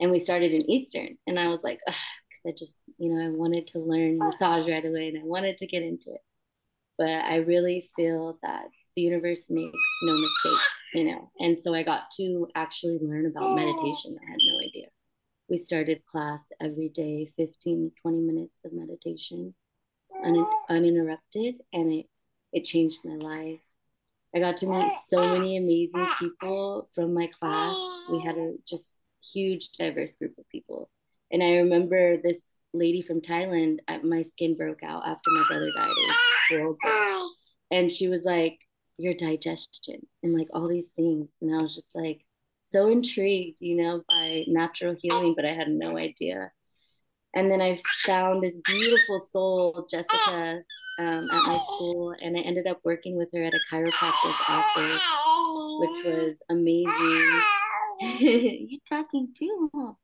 And 0.00 0.10
we 0.10 0.18
started 0.18 0.52
in 0.52 0.68
Eastern. 0.70 1.16
And 1.26 1.38
I 1.38 1.48
was 1.48 1.62
like, 1.62 1.80
because 1.86 2.44
I 2.46 2.52
just, 2.52 2.76
you 2.98 3.10
know, 3.12 3.24
I 3.24 3.30
wanted 3.30 3.66
to 3.68 3.78
learn 3.78 4.18
massage 4.18 4.68
right 4.68 4.84
away 4.84 5.08
and 5.08 5.18
I 5.18 5.24
wanted 5.24 5.56
to 5.58 5.66
get 5.66 5.82
into 5.82 6.12
it. 6.12 6.22
But 6.98 7.08
I 7.10 7.36
really 7.36 7.90
feel 7.96 8.38
that 8.42 8.66
the 8.96 9.02
universe 9.02 9.46
makes 9.50 9.78
no 10.02 10.12
mistake, 10.12 10.66
you 10.94 11.04
know. 11.04 11.30
And 11.40 11.58
so 11.58 11.74
I 11.74 11.82
got 11.82 12.02
to 12.18 12.48
actually 12.54 12.98
learn 13.00 13.26
about 13.26 13.54
meditation. 13.56 14.16
I 14.26 14.30
had 14.30 14.40
no 14.42 14.58
idea. 14.68 14.86
We 15.48 15.58
started 15.58 16.04
class 16.06 16.42
every 16.60 16.88
day, 16.90 17.32
15, 17.36 17.92
20 18.00 18.18
minutes 18.20 18.64
of 18.64 18.72
meditation, 18.72 19.54
un- 20.24 20.46
uninterrupted, 20.68 21.56
and 21.72 21.92
it, 21.92 22.06
it 22.52 22.64
changed 22.64 22.98
my 23.04 23.14
life. 23.14 23.60
I 24.34 24.40
got 24.40 24.56
to 24.58 24.66
meet 24.66 24.90
so 25.06 25.20
many 25.38 25.56
amazing 25.56 26.06
people 26.18 26.88
from 26.94 27.14
my 27.14 27.28
class. 27.28 27.76
We 28.10 28.20
had 28.20 28.36
a 28.36 28.54
just 28.68 28.96
huge, 29.32 29.70
diverse 29.72 30.16
group 30.16 30.36
of 30.38 30.48
people. 30.48 30.90
And 31.30 31.42
I 31.42 31.58
remember 31.58 32.16
this 32.16 32.40
lady 32.72 33.00
from 33.00 33.20
Thailand, 33.20 33.78
uh, 33.86 33.98
my 34.02 34.22
skin 34.22 34.56
broke 34.56 34.82
out 34.82 35.06
after 35.06 35.30
my 35.30 35.44
brother 35.48 35.70
died. 35.76 36.74
And 37.70 37.90
she 37.90 38.08
was 38.08 38.24
like, 38.24 38.58
your 38.96 39.14
digestion 39.14 40.06
and 40.22 40.36
like 40.36 40.48
all 40.52 40.68
these 40.68 40.90
things. 40.94 41.28
And 41.40 41.54
I 41.54 41.62
was 41.62 41.74
just 41.74 41.94
like 41.94 42.24
so 42.60 42.88
intrigued, 42.88 43.60
you 43.60 43.76
know, 43.76 44.02
by 44.08 44.44
natural 44.46 44.94
healing, 44.98 45.34
but 45.34 45.44
I 45.44 45.52
had 45.52 45.68
no 45.68 45.96
idea. 45.96 46.52
And 47.34 47.50
then 47.50 47.60
I 47.60 47.80
found 48.04 48.42
this 48.42 48.54
beautiful 48.64 49.18
soul, 49.18 49.86
Jessica, 49.90 50.62
um, 51.00 51.28
at 51.32 51.42
my 51.46 51.58
school, 51.58 52.14
and 52.22 52.36
I 52.36 52.40
ended 52.40 52.66
up 52.68 52.80
working 52.84 53.16
with 53.16 53.28
her 53.34 53.42
at 53.42 53.54
a 53.54 53.60
chiropractor's 53.72 54.40
office, 54.48 55.02
which 55.80 56.04
was 56.04 56.36
amazing. 56.48 57.40
You're 58.70 58.80
talking 58.88 59.28
too? 59.36 59.96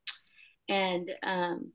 And 0.68 1.10
um, 1.22 1.72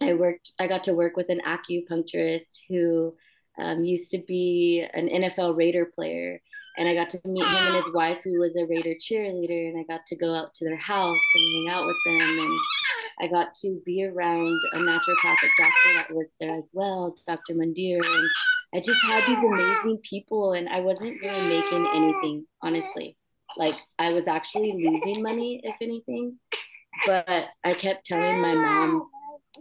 I 0.00 0.14
worked. 0.14 0.52
I 0.58 0.66
got 0.66 0.84
to 0.84 0.94
work 0.94 1.16
with 1.16 1.30
an 1.30 1.40
acupuncturist 1.46 2.60
who 2.68 3.14
um, 3.58 3.84
used 3.84 4.10
to 4.12 4.18
be 4.18 4.86
an 4.92 5.08
NFL 5.08 5.56
Raider 5.56 5.86
player. 5.86 6.40
And 6.78 6.88
I 6.88 6.94
got 6.94 7.08
to 7.10 7.20
meet 7.24 7.46
him 7.46 7.66
and 7.66 7.76
his 7.76 7.94
wife, 7.94 8.18
who 8.22 8.38
was 8.38 8.54
a 8.54 8.66
Raider 8.66 8.94
cheerleader. 9.00 9.70
And 9.70 9.78
I 9.78 9.84
got 9.90 10.04
to 10.08 10.16
go 10.16 10.34
out 10.34 10.52
to 10.54 10.64
their 10.66 10.76
house 10.76 11.18
and 11.34 11.68
hang 11.68 11.74
out 11.74 11.86
with 11.86 11.96
them. 12.04 12.20
And 12.20 12.58
I 13.20 13.28
got 13.28 13.54
to 13.62 13.80
be 13.84 14.04
around 14.04 14.58
a 14.74 14.78
naturopathic 14.78 15.50
doctor 15.58 15.94
that 15.94 16.12
worked 16.12 16.34
there 16.40 16.56
as 16.56 16.70
well, 16.72 17.14
Dr. 17.26 17.54
Mandir. 17.54 18.00
And 18.04 18.30
I 18.74 18.80
just 18.80 19.02
had 19.04 19.24
these 19.26 19.38
amazing 19.38 19.98
people. 20.02 20.52
And 20.52 20.68
I 20.68 20.80
wasn't 20.80 21.16
really 21.22 21.48
making 21.48 21.88
anything, 21.94 22.46
honestly. 22.62 23.16
Like 23.56 23.76
I 23.98 24.12
was 24.12 24.26
actually 24.26 24.72
losing 24.72 25.22
money, 25.22 25.60
if 25.62 25.76
anything. 25.80 26.38
But 27.06 27.48
I 27.64 27.72
kept 27.72 28.06
telling 28.06 28.40
my 28.40 28.54
mom, 28.54 29.08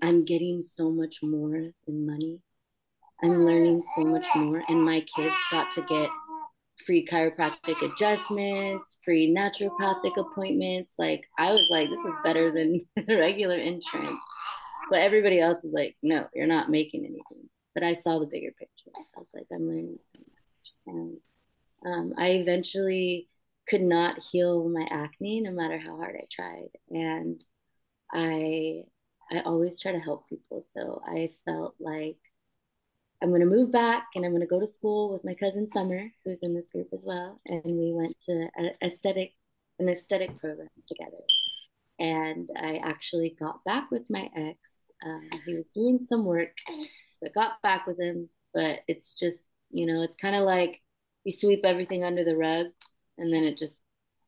I'm 0.02 0.26
getting 0.26 0.62
so 0.62 0.92
much 0.92 1.20
more 1.24 1.70
than 1.86 2.06
money 2.06 2.42
I'm 3.24 3.46
learning 3.46 3.82
so 3.96 4.04
much 4.04 4.28
more. 4.36 4.64
And 4.68 4.84
my 4.84 5.04
kids 5.16 5.34
got 5.52 5.72
to 5.72 5.82
get 5.84 6.10
free 6.86 7.06
chiropractic 7.06 7.82
adjustments, 7.82 8.98
free 9.04 9.34
naturopathic 9.34 10.18
appointments. 10.18 10.96
Like 10.98 11.24
I 11.38 11.52
was 11.52 11.68
like, 11.70 11.90
this 11.90 12.00
is 12.00 12.14
better 12.24 12.52
than 12.52 12.86
regular 13.08 13.58
insurance. 13.58 14.20
But 14.90 15.02
everybody 15.02 15.40
else 15.40 15.64
is 15.64 15.74
like, 15.74 15.96
no, 16.04 16.28
you're 16.34 16.48
not 16.48 16.70
making 16.70 17.02
anything. 17.06 17.50
But 17.74 17.84
I 17.84 17.94
saw 17.94 18.20
the 18.20 18.28
bigger 18.28 18.52
picture. 18.58 18.92
I 18.98 19.20
was 19.20 19.30
like, 19.34 19.48
I'm 19.52 19.68
learning 19.68 20.00
so 20.04 20.20
much. 20.20 20.74
And 20.88 21.18
um, 21.86 22.14
I 22.18 22.30
eventually 22.32 23.30
could 23.68 23.82
not 23.82 24.20
heal 24.32 24.70
my 24.70 24.88
acne 24.92 25.42
no 25.42 25.52
matter 25.52 25.78
how 25.80 25.98
hard 25.98 26.16
I 26.16 26.26
tried. 26.32 26.70
And 26.90 27.44
I 28.14 28.84
I 29.32 29.40
always 29.40 29.82
try 29.82 29.92
to 29.92 30.00
help 30.00 30.30
people. 30.30 30.62
So 30.62 31.02
I 31.06 31.32
felt 31.46 31.76
like 31.80 32.18
I'm 33.26 33.32
going 33.32 33.42
to 33.42 33.48
move 33.48 33.72
back 33.72 34.10
and 34.14 34.24
I'm 34.24 34.30
going 34.30 34.42
to 34.42 34.48
go 34.48 34.60
to 34.60 34.68
school 34.68 35.12
with 35.12 35.26
my 35.26 35.34
cousin 35.34 35.68
Summer, 35.68 36.12
who's 36.24 36.44
in 36.44 36.54
this 36.54 36.70
group 36.70 36.90
as 36.94 37.06
well. 37.08 37.42
And 37.48 37.64
we 37.66 37.92
went 37.92 38.16
to 38.28 38.48
a 38.60 38.86
aesthetic, 38.86 39.34
an 39.80 39.90
aesthetic 39.90 40.40
program 40.40 40.68
together. 40.88 41.24
And 41.98 42.48
I 42.56 42.80
actually 42.84 43.36
got 43.40 43.64
back 43.64 43.90
with 43.90 44.04
my 44.12 44.30
ex. 44.38 44.60
Um, 45.04 45.28
he 45.44 45.56
was 45.56 45.66
doing 45.74 46.06
some 46.08 46.24
work. 46.24 46.56
So 47.18 47.26
I 47.26 47.30
got 47.30 47.60
back 47.64 47.88
with 47.88 48.00
him, 48.00 48.30
but 48.54 48.82
it's 48.88 49.16
just, 49.16 49.50
you 49.72 49.88
know, 49.88 50.04
it's 50.04 50.18
kind 50.18 50.36
of 50.36 50.44
like 50.44 50.80
you 51.24 51.32
sweep 51.32 51.62
everything 51.64 52.04
under 52.04 52.24
the 52.24 52.38
rug 52.38 52.68
and 53.18 53.34
then 53.34 53.44
it 53.44 53.58
just 53.58 53.80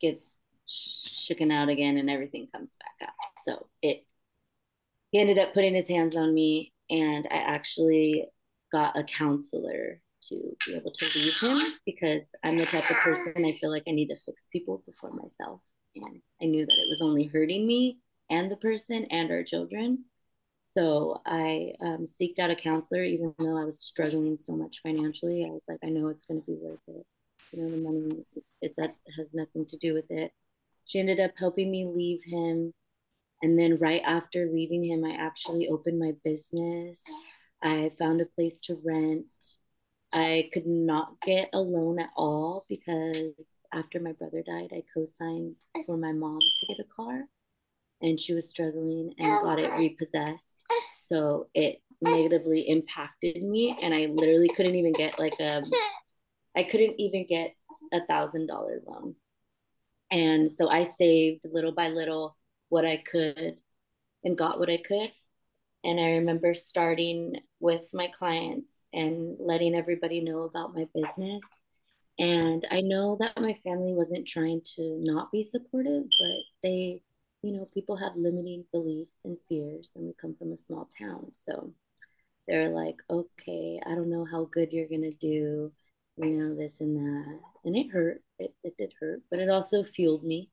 gets 0.01 0.25
shaken 0.65 1.51
out 1.51 1.69
again 1.69 1.97
and 1.97 2.09
everything 2.09 2.47
comes 2.51 2.75
back 2.79 3.09
up. 3.09 3.15
So 3.43 3.67
it, 3.83 4.07
he 5.11 5.19
ended 5.19 5.37
up 5.37 5.53
putting 5.53 5.75
his 5.75 5.87
hands 5.87 6.15
on 6.15 6.33
me 6.33 6.73
and 6.89 7.27
I 7.29 7.35
actually 7.35 8.25
got 8.71 8.97
a 8.97 9.03
counselor 9.03 10.01
to 10.29 10.55
be 10.65 10.75
able 10.75 10.91
to 10.91 11.19
leave 11.19 11.39
him 11.39 11.73
because 11.85 12.23
I'm 12.43 12.57
the 12.57 12.65
type 12.65 12.89
of 12.89 12.97
person 12.97 13.45
I 13.45 13.57
feel 13.59 13.71
like 13.71 13.83
I 13.87 13.91
need 13.91 14.09
to 14.09 14.17
fix 14.25 14.47
people 14.51 14.83
before 14.85 15.11
myself. 15.11 15.61
And 15.95 16.21
I 16.41 16.45
knew 16.45 16.65
that 16.65 16.71
it 16.71 16.89
was 16.89 17.01
only 17.01 17.25
hurting 17.25 17.65
me 17.65 17.99
and 18.29 18.51
the 18.51 18.57
person 18.57 19.05
and 19.05 19.31
our 19.31 19.43
children. 19.43 20.05
So 20.73 21.21
I 21.25 21.73
um, 21.81 22.05
seeked 22.05 22.39
out 22.39 22.51
a 22.51 22.55
counselor, 22.55 23.03
even 23.03 23.33
though 23.39 23.57
I 23.57 23.63
was 23.63 23.79
struggling 23.79 24.37
so 24.39 24.53
much 24.53 24.81
financially. 24.83 25.45
I 25.45 25.49
was 25.51 25.63
like, 25.67 25.79
I 25.83 25.89
know 25.89 26.09
it's 26.09 26.25
going 26.25 26.41
to 26.41 26.45
be 26.45 26.57
worth 26.61 26.79
it. 26.87 27.05
You 27.51 27.63
know, 27.63 27.71
the 27.71 27.77
money, 27.77 28.25
it, 28.61 28.75
that 28.77 28.95
has 29.17 29.27
nothing 29.33 29.65
to 29.67 29.77
do 29.77 29.93
with 29.93 30.11
it. 30.11 30.31
She 30.85 30.99
ended 30.99 31.19
up 31.19 31.31
helping 31.37 31.71
me 31.71 31.85
leave 31.85 32.19
him. 32.23 32.73
And 33.41 33.57
then 33.57 33.77
right 33.77 34.01
after 34.05 34.49
leaving 34.51 34.83
him, 34.83 35.03
I 35.05 35.15
actually 35.15 35.67
opened 35.67 35.99
my 35.99 36.13
business. 36.23 36.99
I 37.61 37.91
found 37.97 38.21
a 38.21 38.25
place 38.25 38.59
to 38.61 38.79
rent. 38.83 39.25
I 40.13 40.49
could 40.53 40.65
not 40.65 41.19
get 41.21 41.49
a 41.53 41.59
loan 41.59 41.99
at 41.99 42.09
all 42.15 42.65
because 42.69 43.29
after 43.73 43.99
my 43.99 44.13
brother 44.13 44.43
died, 44.45 44.69
I 44.71 44.83
co 44.93 45.05
signed 45.05 45.55
for 45.85 45.97
my 45.97 46.11
mom 46.11 46.39
to 46.39 46.67
get 46.67 46.85
a 46.85 46.95
car 46.95 47.25
and 48.01 48.19
she 48.19 48.33
was 48.33 48.49
struggling 48.49 49.13
and 49.17 49.27
oh 49.27 49.43
got 49.43 49.59
it 49.59 49.71
repossessed. 49.71 50.63
So 51.09 51.47
it 51.53 51.81
negatively 52.01 52.61
impacted 52.61 53.41
me 53.41 53.77
and 53.81 53.93
I 53.93 54.05
literally 54.05 54.49
couldn't 54.49 54.75
even 54.75 54.93
get 54.93 55.19
like 55.19 55.39
a 55.39 55.63
I 56.55 56.63
couldn't 56.63 56.99
even 56.99 57.25
get 57.27 57.55
a 57.93 58.05
thousand 58.05 58.47
dollar 58.47 58.81
loan. 58.85 59.15
And 60.11 60.51
so 60.51 60.67
I 60.69 60.83
saved 60.83 61.45
little 61.45 61.71
by 61.73 61.89
little 61.89 62.37
what 62.69 62.85
I 62.85 62.97
could 62.97 63.57
and 64.23 64.37
got 64.37 64.59
what 64.59 64.69
I 64.69 64.77
could. 64.77 65.11
And 65.83 65.99
I 65.99 66.11
remember 66.17 66.53
starting 66.53 67.35
with 67.59 67.83
my 67.93 68.07
clients 68.17 68.71
and 68.93 69.37
letting 69.39 69.75
everybody 69.75 70.21
know 70.21 70.41
about 70.41 70.73
my 70.75 70.87
business. 70.93 71.41
And 72.19 72.65
I 72.71 72.81
know 72.81 73.17
that 73.19 73.39
my 73.39 73.53
family 73.63 73.93
wasn't 73.93 74.27
trying 74.27 74.61
to 74.75 74.97
not 74.99 75.31
be 75.31 75.43
supportive, 75.43 76.03
but 76.03 76.37
they, 76.63 77.01
you 77.43 77.53
know, 77.53 77.67
people 77.73 77.95
have 77.95 78.15
limiting 78.15 78.65
beliefs 78.71 79.17
and 79.23 79.37
fears, 79.47 79.91
and 79.95 80.05
we 80.05 80.13
come 80.19 80.35
from 80.35 80.51
a 80.51 80.57
small 80.57 80.89
town. 80.97 81.31
So 81.35 81.73
they're 82.47 82.69
like, 82.69 82.95
okay, 83.09 83.79
I 83.85 83.89
don't 83.89 84.09
know 84.09 84.25
how 84.25 84.49
good 84.51 84.71
you're 84.71 84.87
going 84.87 85.01
to 85.01 85.13
do, 85.13 85.71
you 86.17 86.25
know, 86.25 86.55
this 86.55 86.73
and 86.79 86.95
that. 86.95 87.39
And 87.65 87.75
it 87.75 87.91
hurt. 87.91 88.23
It, 88.39 88.53
it 88.63 88.75
did 88.77 88.93
hurt, 88.99 89.21
but 89.29 89.39
it 89.39 89.49
also 89.49 89.83
fueled 89.83 90.23
me. 90.23 90.49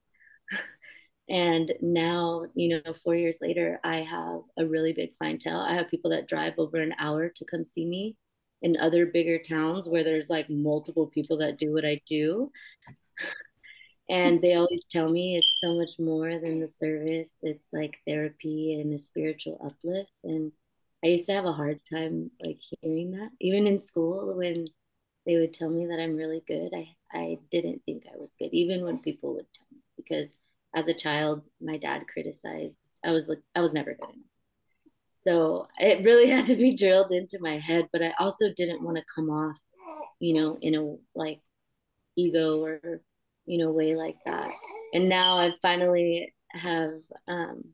And 1.28 1.72
now, 1.80 2.46
you 2.54 2.68
know, 2.84 2.94
four 3.02 3.14
years 3.14 3.38
later, 3.40 3.80
I 3.82 3.98
have 3.98 4.42
a 4.58 4.66
really 4.66 4.92
big 4.92 5.16
clientele. 5.16 5.60
I 5.60 5.74
have 5.74 5.88
people 5.90 6.10
that 6.10 6.28
drive 6.28 6.54
over 6.58 6.76
an 6.78 6.94
hour 6.98 7.30
to 7.30 7.44
come 7.46 7.64
see 7.64 7.86
me 7.86 8.16
in 8.62 8.76
other 8.76 9.06
bigger 9.06 9.38
towns 9.38 9.88
where 9.88 10.04
there's 10.04 10.28
like 10.30 10.50
multiple 10.50 11.06
people 11.06 11.38
that 11.38 11.58
do 11.58 11.72
what 11.72 11.84
I 11.84 12.00
do. 12.06 12.50
And 14.10 14.42
they 14.42 14.54
always 14.54 14.82
tell 14.90 15.08
me 15.08 15.36
it's 15.36 15.58
so 15.60 15.74
much 15.78 15.98
more 15.98 16.38
than 16.38 16.60
the 16.60 16.68
service. 16.68 17.30
It's 17.42 17.68
like 17.72 17.96
therapy 18.06 18.78
and 18.78 18.92
a 18.92 18.98
spiritual 18.98 19.58
uplift. 19.64 20.10
And 20.22 20.52
I 21.02 21.08
used 21.08 21.26
to 21.26 21.32
have 21.32 21.46
a 21.46 21.52
hard 21.52 21.80
time 21.92 22.30
like 22.42 22.58
hearing 22.82 23.12
that. 23.12 23.30
Even 23.40 23.66
in 23.66 23.82
school, 23.84 24.34
when 24.36 24.68
they 25.26 25.38
would 25.38 25.54
tell 25.54 25.70
me 25.70 25.86
that 25.86 26.00
I'm 26.00 26.16
really 26.16 26.42
good, 26.46 26.72
I, 26.74 26.96
I 27.12 27.38
didn't 27.50 27.82
think 27.86 28.04
I 28.06 28.16
was 28.18 28.30
good, 28.38 28.52
even 28.52 28.84
when 28.84 28.98
people 28.98 29.34
would 29.34 29.46
tell 29.54 29.66
me 29.72 29.80
because 29.96 30.28
as 30.74 30.88
a 30.88 30.94
child, 30.94 31.42
my 31.60 31.78
dad 31.78 32.06
criticized. 32.12 32.74
I 33.04 33.12
was 33.12 33.28
like, 33.28 33.40
I 33.54 33.60
was 33.60 33.72
never 33.72 33.94
good 33.94 34.08
enough. 34.10 34.26
So 35.26 35.68
it 35.78 36.04
really 36.04 36.28
had 36.30 36.46
to 36.46 36.56
be 36.56 36.76
drilled 36.76 37.12
into 37.12 37.38
my 37.40 37.58
head, 37.58 37.88
but 37.92 38.02
I 38.02 38.12
also 38.18 38.52
didn't 38.56 38.82
want 38.82 38.96
to 38.96 39.04
come 39.14 39.30
off, 39.30 39.56
you 40.20 40.34
know, 40.34 40.58
in 40.60 40.74
a 40.74 40.96
like 41.18 41.40
ego 42.16 42.62
or, 42.62 42.80
you 43.46 43.58
know, 43.58 43.70
way 43.70 43.94
like 43.94 44.16
that. 44.26 44.50
And 44.92 45.08
now 45.08 45.38
I 45.38 45.52
finally 45.60 46.32
have 46.50 47.00
um, 47.26 47.64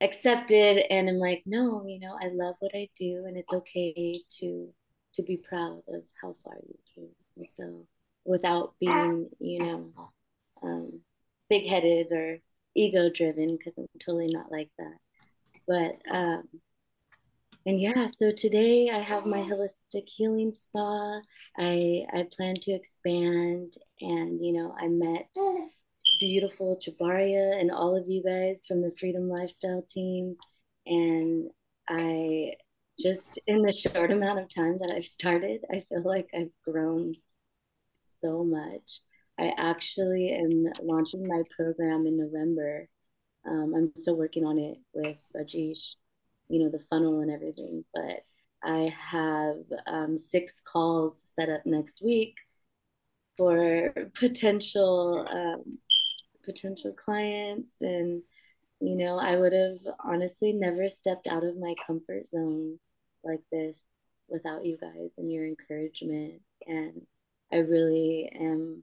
accepted 0.00 0.84
and 0.90 1.08
I'm 1.08 1.18
like, 1.18 1.42
no, 1.46 1.84
you 1.86 2.00
know, 2.00 2.16
I 2.20 2.28
love 2.28 2.54
what 2.60 2.72
I 2.74 2.88
do 2.96 3.24
and 3.26 3.36
it's 3.36 3.52
okay 3.52 4.22
to 4.40 4.68
to 5.14 5.22
be 5.22 5.38
proud 5.38 5.82
of 5.88 6.02
how 6.20 6.36
far 6.44 6.56
you 6.56 6.78
came. 6.94 7.08
And 7.38 7.46
so 7.56 7.86
without 8.26 8.74
being, 8.78 9.30
you 9.40 9.58
know, 9.60 9.92
um, 10.62 11.00
big 11.48 11.68
headed 11.68 12.12
or 12.12 12.38
ego 12.74 13.10
driven, 13.10 13.56
because 13.56 13.78
I'm 13.78 13.86
totally 14.04 14.28
not 14.28 14.50
like 14.52 14.70
that. 14.78 14.96
But, 15.66 16.14
um, 16.14 16.44
and 17.66 17.80
yeah, 17.80 18.06
so 18.06 18.30
today 18.30 18.90
I 18.92 19.00
have 19.00 19.26
my 19.26 19.40
holistic 19.40 20.04
healing 20.06 20.52
spa. 20.52 21.20
I 21.58 22.04
I 22.12 22.26
plan 22.30 22.54
to 22.62 22.72
expand, 22.72 23.74
and 24.00 24.44
you 24.44 24.52
know, 24.52 24.72
I 24.80 24.86
met 24.86 25.28
beautiful 26.20 26.78
Jabaria 26.80 27.60
and 27.60 27.72
all 27.72 27.96
of 27.96 28.08
you 28.08 28.22
guys 28.22 28.64
from 28.66 28.82
the 28.82 28.92
Freedom 29.00 29.28
Lifestyle 29.28 29.84
team, 29.90 30.36
and 30.86 31.50
I 31.88 32.52
just 33.00 33.40
in 33.48 33.62
the 33.62 33.72
short 33.72 34.12
amount 34.12 34.38
of 34.38 34.54
time 34.54 34.78
that 34.78 34.92
I've 34.94 35.04
started, 35.04 35.64
I 35.68 35.84
feel 35.88 36.02
like 36.04 36.28
I've 36.32 36.52
grown 36.64 37.16
so 38.00 38.44
much. 38.44 39.00
I 39.38 39.52
actually 39.56 40.30
am 40.30 40.72
launching 40.82 41.26
my 41.26 41.42
program 41.54 42.06
in 42.06 42.16
November. 42.16 42.88
Um, 43.46 43.74
I'm 43.76 43.92
still 43.96 44.16
working 44.16 44.44
on 44.44 44.58
it 44.58 44.78
with 44.92 45.18
Rajesh, 45.36 45.96
you 46.48 46.60
know, 46.60 46.70
the 46.70 46.84
funnel 46.90 47.20
and 47.20 47.30
everything, 47.30 47.84
but 47.94 48.22
I 48.62 48.92
have 49.10 49.56
um, 49.86 50.16
six 50.16 50.54
calls 50.60 51.22
set 51.36 51.48
up 51.48 51.66
next 51.66 52.02
week 52.02 52.34
for 53.36 53.92
potential 54.14 55.26
um, 55.30 55.78
potential 56.46 56.92
clients 56.92 57.76
and 57.80 58.22
you 58.80 58.94
know 58.94 59.18
i 59.18 59.36
would 59.36 59.52
have 59.52 59.78
honestly 60.04 60.52
never 60.52 60.88
stepped 60.88 61.26
out 61.26 61.44
of 61.44 61.58
my 61.58 61.74
comfort 61.86 62.28
zone 62.30 62.78
like 63.24 63.40
this 63.50 63.78
without 64.28 64.64
you 64.64 64.78
guys 64.80 65.10
and 65.18 65.30
your 65.30 65.44
encouragement 65.44 66.40
and 66.66 67.02
i 67.52 67.56
really 67.56 68.30
am 68.40 68.82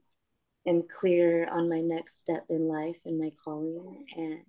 am 0.66 0.82
clear 1.00 1.48
on 1.50 1.68
my 1.68 1.80
next 1.80 2.20
step 2.20 2.44
in 2.48 2.68
life 2.68 2.98
and 3.04 3.18
my 3.18 3.32
calling. 3.44 4.06
And 4.16 4.40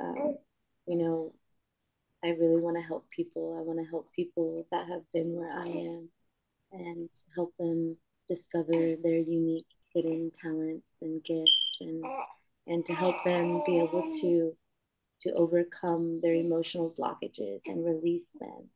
um, 0.00 0.36
you 0.86 0.96
know 0.96 1.34
i 2.24 2.28
really 2.28 2.62
want 2.62 2.76
to 2.76 2.82
help 2.82 3.08
people. 3.10 3.56
I 3.58 3.62
want 3.62 3.78
to 3.80 3.90
help 3.90 4.12
people 4.14 4.66
that 4.70 4.88
have 4.88 5.02
been 5.12 5.34
where 5.34 5.52
i 5.52 5.66
am 5.66 6.08
and 6.72 7.08
help 7.34 7.54
them 7.58 7.96
discover 8.28 8.96
their 9.02 9.18
unique 9.18 9.66
hidden 9.94 10.30
talents 10.40 10.86
and 11.02 11.22
gifts 11.24 11.76
and 11.80 12.04
and 12.66 12.86
to 12.86 12.94
help 12.94 13.16
them 13.24 13.62
be 13.66 13.78
able 13.78 14.10
to 14.20 14.56
to 15.22 15.32
overcome 15.32 16.20
their 16.22 16.34
emotional 16.34 16.94
blockages 16.98 17.60
and 17.66 17.84
release 17.84 18.28
them 18.40 18.68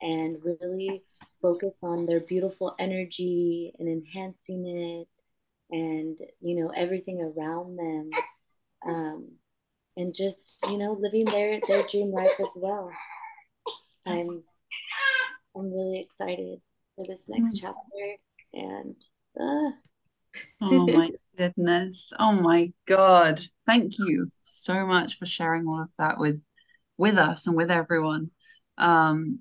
and 0.00 0.38
really 0.44 1.02
focus 1.42 1.74
on 1.82 2.06
their 2.06 2.20
beautiful 2.20 2.74
energy 2.78 3.72
and 3.78 3.88
enhancing 3.88 4.66
it 4.66 5.08
and 5.70 6.18
you 6.40 6.56
know 6.56 6.70
everything 6.76 7.20
around 7.20 7.76
them 7.76 8.10
um, 8.86 9.28
and 9.96 10.14
just 10.14 10.58
you 10.64 10.78
know 10.78 10.96
living 11.00 11.24
their 11.26 11.60
their 11.68 11.86
dream 11.86 12.12
life 12.12 12.38
as 12.38 12.48
well 12.56 12.90
i'm 14.06 14.42
i'm 15.56 15.72
really 15.72 16.00
excited 16.00 16.60
for 16.96 17.06
this 17.06 17.22
next 17.28 17.56
mm. 17.56 17.60
chapter 17.60 18.16
and 18.52 18.96
uh, 19.38 19.70
oh 20.60 20.86
my 20.86 21.10
goodness. 21.40 22.12
Oh 22.18 22.32
my 22.32 22.70
God. 22.86 23.40
Thank 23.64 23.98
you 23.98 24.30
so 24.44 24.84
much 24.86 25.18
for 25.18 25.24
sharing 25.24 25.66
all 25.66 25.82
of 25.82 25.88
that 25.98 26.18
with 26.18 26.40
with 26.98 27.16
us 27.16 27.46
and 27.46 27.56
with 27.56 27.70
everyone. 27.70 28.30
Um 28.76 29.40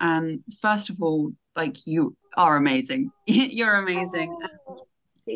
and 0.00 0.42
first 0.60 0.88
of 0.88 1.02
all, 1.02 1.32
like 1.54 1.76
you 1.86 2.16
are 2.36 2.56
amazing. 2.56 3.12
You're 3.26 3.74
amazing. 3.74 4.34
Oh, 4.66 4.86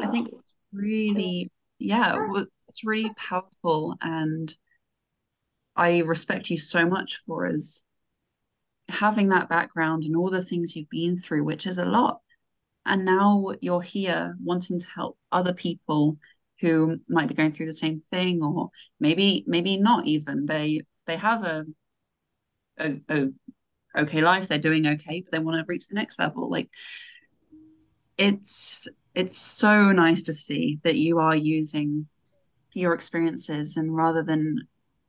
I 0.02 0.06
think 0.08 0.28
it's 0.28 0.54
really 0.72 1.50
yeah, 1.78 2.18
it's 2.68 2.84
really 2.84 3.12
powerful 3.16 3.96
and 4.00 4.54
I 5.76 6.00
respect 6.00 6.50
you 6.50 6.56
so 6.56 6.86
much 6.86 7.18
for 7.24 7.46
us 7.46 7.84
having 8.88 9.28
that 9.28 9.48
background 9.48 10.04
and 10.04 10.16
all 10.16 10.30
the 10.30 10.42
things 10.42 10.74
you've 10.74 10.90
been 10.90 11.18
through, 11.18 11.44
which 11.44 11.66
is 11.66 11.78
a 11.78 11.84
lot. 11.84 12.20
And 12.84 13.04
now 13.04 13.52
you're 13.60 13.82
here 13.82 14.34
wanting 14.42 14.80
to 14.80 14.88
help 14.88 15.18
other 15.30 15.52
people 15.52 16.16
who 16.60 16.98
might 17.08 17.28
be 17.28 17.34
going 17.34 17.52
through 17.52 17.66
the 17.66 17.72
same 17.72 18.02
thing 18.10 18.42
or 18.42 18.70
maybe 18.98 19.44
maybe 19.46 19.76
not 19.76 20.06
even. 20.06 20.46
They 20.46 20.82
they 21.06 21.16
have 21.16 21.44
a 21.44 21.64
a, 22.78 22.96
a 23.08 23.28
okay 23.96 24.20
life 24.20 24.48
they're 24.48 24.58
doing 24.58 24.86
okay 24.86 25.20
but 25.20 25.32
they 25.32 25.38
want 25.38 25.58
to 25.58 25.64
reach 25.68 25.86
the 25.88 25.94
next 25.94 26.18
level. 26.18 26.50
Like 26.50 26.70
it's 28.16 28.88
it's 29.18 29.36
so 29.36 29.92
nice 29.92 30.22
to 30.22 30.32
see 30.32 30.78
that 30.84 30.96
you 30.96 31.18
are 31.18 31.36
using 31.36 32.06
your 32.72 32.94
experiences 32.94 33.76
and 33.76 33.94
rather 33.94 34.22
than 34.22 34.66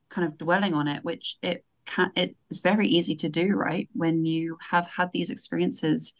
kind 0.08 0.26
of 0.26 0.36
dwelling 0.36 0.74
on 0.74 0.88
it 0.88 1.04
which 1.04 1.36
it 1.42 1.64
can 1.86 2.10
it's 2.16 2.58
very 2.60 2.88
easy 2.88 3.14
to 3.14 3.28
do 3.28 3.54
right 3.54 3.88
when 3.92 4.24
you 4.24 4.56
have 4.60 4.86
had 4.88 5.10
these 5.12 5.30
experiences 5.30 6.12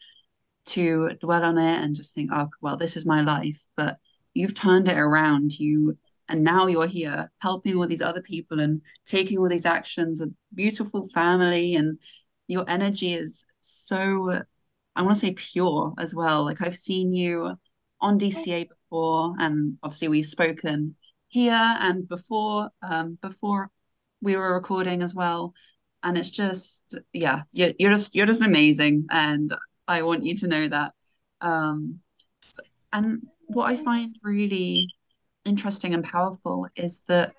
to 0.65 1.09
dwell 1.19 1.43
on 1.43 1.57
it 1.57 1.83
and 1.83 1.95
just 1.95 2.13
think, 2.15 2.29
oh, 2.33 2.49
well, 2.61 2.77
this 2.77 2.95
is 2.95 3.05
my 3.05 3.21
life. 3.21 3.61
But 3.75 3.97
you've 4.33 4.55
turned 4.55 4.87
it 4.87 4.97
around. 4.97 5.59
You 5.59 5.97
and 6.29 6.43
now 6.43 6.67
you're 6.67 6.87
here 6.87 7.29
helping 7.39 7.75
all 7.75 7.87
these 7.87 8.01
other 8.01 8.21
people 8.21 8.59
and 8.59 8.81
taking 9.05 9.37
all 9.37 9.49
these 9.49 9.65
actions 9.65 10.19
with 10.19 10.33
beautiful 10.53 11.07
family 11.09 11.75
and 11.75 11.99
your 12.47 12.63
energy 12.69 13.13
is 13.13 13.45
so 13.59 14.41
I 14.95 15.01
want 15.01 15.15
to 15.15 15.19
say 15.19 15.31
pure 15.33 15.93
as 15.97 16.13
well. 16.13 16.45
Like 16.45 16.61
I've 16.61 16.75
seen 16.75 17.13
you 17.13 17.57
on 18.01 18.19
DCA 18.19 18.67
before, 18.67 19.35
and 19.39 19.77
obviously 19.83 20.07
we've 20.07 20.25
spoken 20.25 20.95
here 21.27 21.53
and 21.53 22.07
before 22.07 22.69
um, 22.81 23.17
before 23.21 23.69
we 24.21 24.35
were 24.35 24.53
recording 24.53 25.01
as 25.01 25.15
well. 25.15 25.53
And 26.03 26.17
it's 26.17 26.31
just 26.31 26.97
yeah, 27.13 27.43
you're, 27.51 27.73
you're 27.77 27.91
just 27.93 28.15
you're 28.15 28.25
just 28.25 28.41
amazing, 28.41 29.05
and 29.11 29.53
I 29.87 30.01
want 30.01 30.23
you 30.23 30.35
to 30.37 30.47
know 30.47 30.67
that. 30.67 30.93
Um, 31.41 31.99
and 32.93 33.27
what 33.47 33.69
I 33.69 33.77
find 33.77 34.15
really 34.23 34.87
interesting 35.45 35.93
and 35.93 36.03
powerful 36.03 36.67
is 36.75 37.01
that 37.07 37.33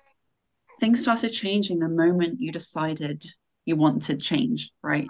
things 0.79 1.01
started 1.01 1.29
changing 1.29 1.79
the 1.79 1.89
moment 1.89 2.41
you 2.41 2.51
decided 2.51 3.23
you 3.65 3.75
wanted 3.75 4.19
change, 4.19 4.71
right? 4.81 5.07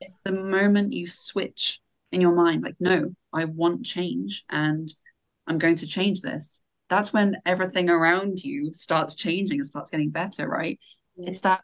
It's 0.00 0.18
the 0.18 0.32
moment 0.32 0.92
you 0.92 1.06
switch 1.06 1.80
in 2.12 2.20
your 2.20 2.34
mind, 2.34 2.62
like, 2.62 2.76
no, 2.80 3.14
I 3.32 3.44
want 3.44 3.84
change 3.84 4.44
and 4.50 4.92
I'm 5.46 5.58
going 5.58 5.76
to 5.76 5.86
change 5.86 6.22
this. 6.22 6.62
That's 6.88 7.12
when 7.12 7.36
everything 7.46 7.88
around 7.88 8.42
you 8.42 8.72
starts 8.72 9.14
changing 9.14 9.60
and 9.60 9.66
starts 9.66 9.90
getting 9.90 10.10
better, 10.10 10.48
right? 10.48 10.78
Yeah. 11.16 11.30
It's 11.30 11.40
that 11.40 11.62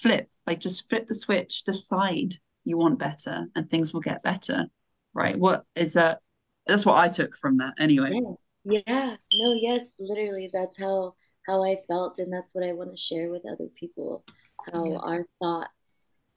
flip, 0.00 0.28
like 0.46 0.60
just 0.60 0.88
flip 0.88 1.06
the 1.06 1.14
switch, 1.14 1.64
decide 1.64 2.34
you 2.66 2.76
want 2.76 2.98
better 2.98 3.46
and 3.54 3.70
things 3.70 3.94
will 3.94 4.00
get 4.00 4.22
better 4.22 4.66
right 5.14 5.38
what 5.38 5.64
is 5.76 5.94
that 5.94 6.18
that's 6.66 6.84
what 6.84 6.98
i 6.98 7.08
took 7.08 7.36
from 7.36 7.56
that 7.56 7.72
anyway 7.78 8.20
yeah, 8.64 8.80
yeah. 8.86 9.16
no 9.34 9.54
yes 9.54 9.82
literally 9.98 10.50
that's 10.52 10.78
how 10.78 11.14
how 11.46 11.62
i 11.64 11.76
felt 11.88 12.18
and 12.18 12.30
that's 12.30 12.54
what 12.54 12.64
i 12.64 12.72
want 12.72 12.90
to 12.90 12.96
share 12.96 13.30
with 13.30 13.42
other 13.50 13.68
people 13.78 14.24
how 14.70 14.84
yeah. 14.84 14.98
our 14.98 15.24
thoughts 15.40 15.70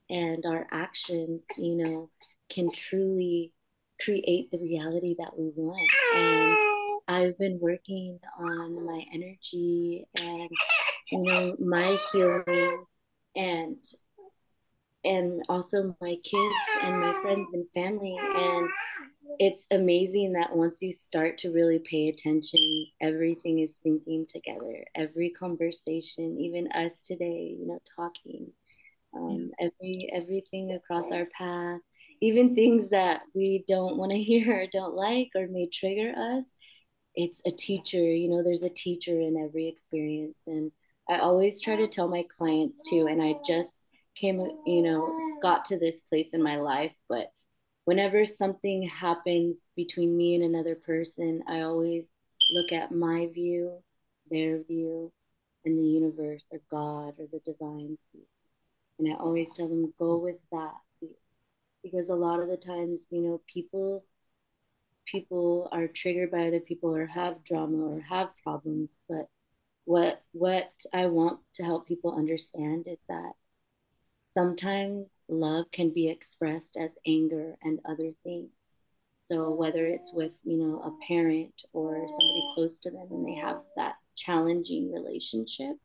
and 0.10 0.46
our 0.46 0.68
actions 0.72 1.42
you 1.58 1.76
know 1.76 2.10
can 2.50 2.72
truly 2.72 3.52
create 4.04 4.50
the 4.52 4.60
reality 4.60 5.16
that 5.20 5.38
we 5.38 5.52
want. 5.56 5.90
And 6.16 6.58
i've 7.08 7.38
been 7.40 7.60
working 7.60 8.20
on 8.40 8.86
my 8.86 9.04
energy 9.12 10.06
and 10.16 10.50
you 11.12 11.24
know 11.24 11.56
my 11.66 11.98
healing 12.12 12.86
and 13.36 13.78
and 15.04 15.42
also 15.50 15.96
my 16.02 16.16
kids 16.24 16.56
and 16.84 17.00
my 17.00 17.14
friends 17.22 17.50
and 17.54 17.66
family. 17.72 18.18
And 18.20 18.70
it's 19.40 19.66
amazing 19.72 20.34
that 20.34 20.56
once 20.56 20.82
you 20.82 20.92
start 20.92 21.38
to 21.38 21.52
really 21.52 21.80
pay 21.80 22.10
attention 22.10 22.88
everything 23.02 23.60
is 23.60 23.78
syncing 23.86 24.28
together. 24.28 24.84
Every 24.96 25.30
conversation 25.30 26.38
even 26.40 26.72
us 26.74 27.02
today 27.06 27.56
you 27.58 27.68
know 27.68 27.80
talking 27.96 28.52
um, 29.16 29.52
every 29.60 30.10
everything 30.14 30.74
across 30.74 31.12
our 31.12 31.26
path 31.38 31.80
even 32.22 32.56
things 32.56 32.90
that 32.90 33.22
we 33.34 33.64
don't 33.68 33.98
want 33.98 34.12
to 34.12 34.22
hear 34.22 34.62
or 34.62 34.68
don't 34.72 34.96
like 34.96 35.30
or 35.36 35.48
may 35.48 35.68
trigger 35.68 36.14
us 36.16 36.46
it's 37.16 37.40
a 37.46 37.52
teacher 37.52 37.98
you 37.98 38.30
know 38.30 38.44
there's 38.44 38.66
a 38.66 38.74
teacher 38.74 39.20
in 39.20 39.38
every 39.38 39.68
experience 39.68 40.38
and 40.48 40.72
i 41.10 41.18
always 41.18 41.62
try 41.62 41.76
to 41.76 41.88
tell 41.88 42.08
my 42.08 42.24
clients 42.38 42.80
too 42.90 43.08
and 43.08 43.22
i 43.22 43.34
just 43.46 43.80
came, 44.20 44.40
you 44.66 44.82
know, 44.82 45.18
got 45.42 45.66
to 45.66 45.80
this 45.80 46.00
place 46.10 46.30
in 46.34 46.44
my 46.44 46.58
life. 46.58 46.94
But 47.08 47.32
whenever 47.86 48.26
something 48.26 48.84
happens 48.84 49.58
between 49.76 50.16
me 50.16 50.36
and 50.36 50.44
another 50.44 50.76
person, 50.76 51.44
I 51.48 51.62
always 51.62 52.08
look 52.52 52.72
at 52.72 52.92
my 52.92 53.28
view, 53.34 53.80
their 54.30 54.62
view, 54.64 55.12
and 55.66 55.78
the 55.78 55.88
universe 55.88 56.48
or 56.52 56.60
God 56.70 57.16
or 57.20 57.28
the 57.32 57.42
divine 57.46 57.98
view. 58.12 58.26
And 58.98 59.14
I 59.14 59.16
always 59.18 59.48
tell 59.56 59.68
them, 59.68 59.94
go 59.98 60.18
with 60.18 60.38
that. 60.52 60.74
Because 61.84 62.10
a 62.10 62.16
lot 62.16 62.40
of 62.42 62.50
the 62.50 62.58
times, 62.58 63.02
you 63.10 63.22
know, 63.22 63.42
people 63.48 64.04
people 65.06 65.68
are 65.72 65.88
triggered 65.88 66.30
by 66.30 66.48
other 66.48 66.60
people 66.60 66.96
or 66.96 67.08
have 67.08 67.44
drama 67.44 67.78
or 67.78 68.02
have 68.02 68.30
problems, 68.44 68.90
but 69.08 69.28
what 69.86 70.22
what 70.34 70.72
I 70.94 71.08
want 71.08 71.40
to 71.56 71.64
help 71.64 71.88
people 71.88 72.16
understand 72.16 72.86
is 72.88 73.00
that 73.08 73.32
sometimes 74.22 75.08
love 75.28 75.66
can 75.72 75.90
be 75.90 76.10
expressed 76.10 76.78
as 76.78 76.94
anger 77.06 77.58
and 77.64 77.80
other 77.86 78.12
things. 78.24 78.52
So 79.26 79.52
whether 79.52 79.86
it's 79.86 80.12
with, 80.14 80.32
you 80.44 80.58
know, 80.58 80.82
a 80.82 81.06
parent 81.08 81.54
or 81.74 82.08
somebody 82.08 82.52
close 82.56 82.80
to 82.80 82.92
them 82.92 83.08
and 83.12 83.28
they 83.28 83.36
have 83.36 83.62
that 83.76 83.96
challenging 84.16 84.92
relationship, 84.92 85.76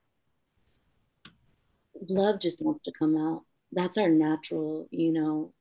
love 2.08 2.40
just 2.40 2.62
wants 2.62 2.82
to 2.84 2.92
come 2.92 3.16
out. 3.16 3.42
That's 3.72 3.98
our 3.98 4.08
natural, 4.08 4.88
you 4.90 5.12
know, 5.12 5.52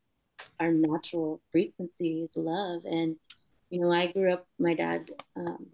our 0.60 0.72
natural 0.72 1.42
frequency 1.52 2.24
is 2.24 2.32
love. 2.36 2.86
And, 2.86 3.18
you 3.70 3.82
know, 3.82 3.92
I 3.92 4.12
grew 4.12 4.34
up, 4.34 4.48
my 4.60 4.74
dad, 4.74 5.10
um, 5.36 5.68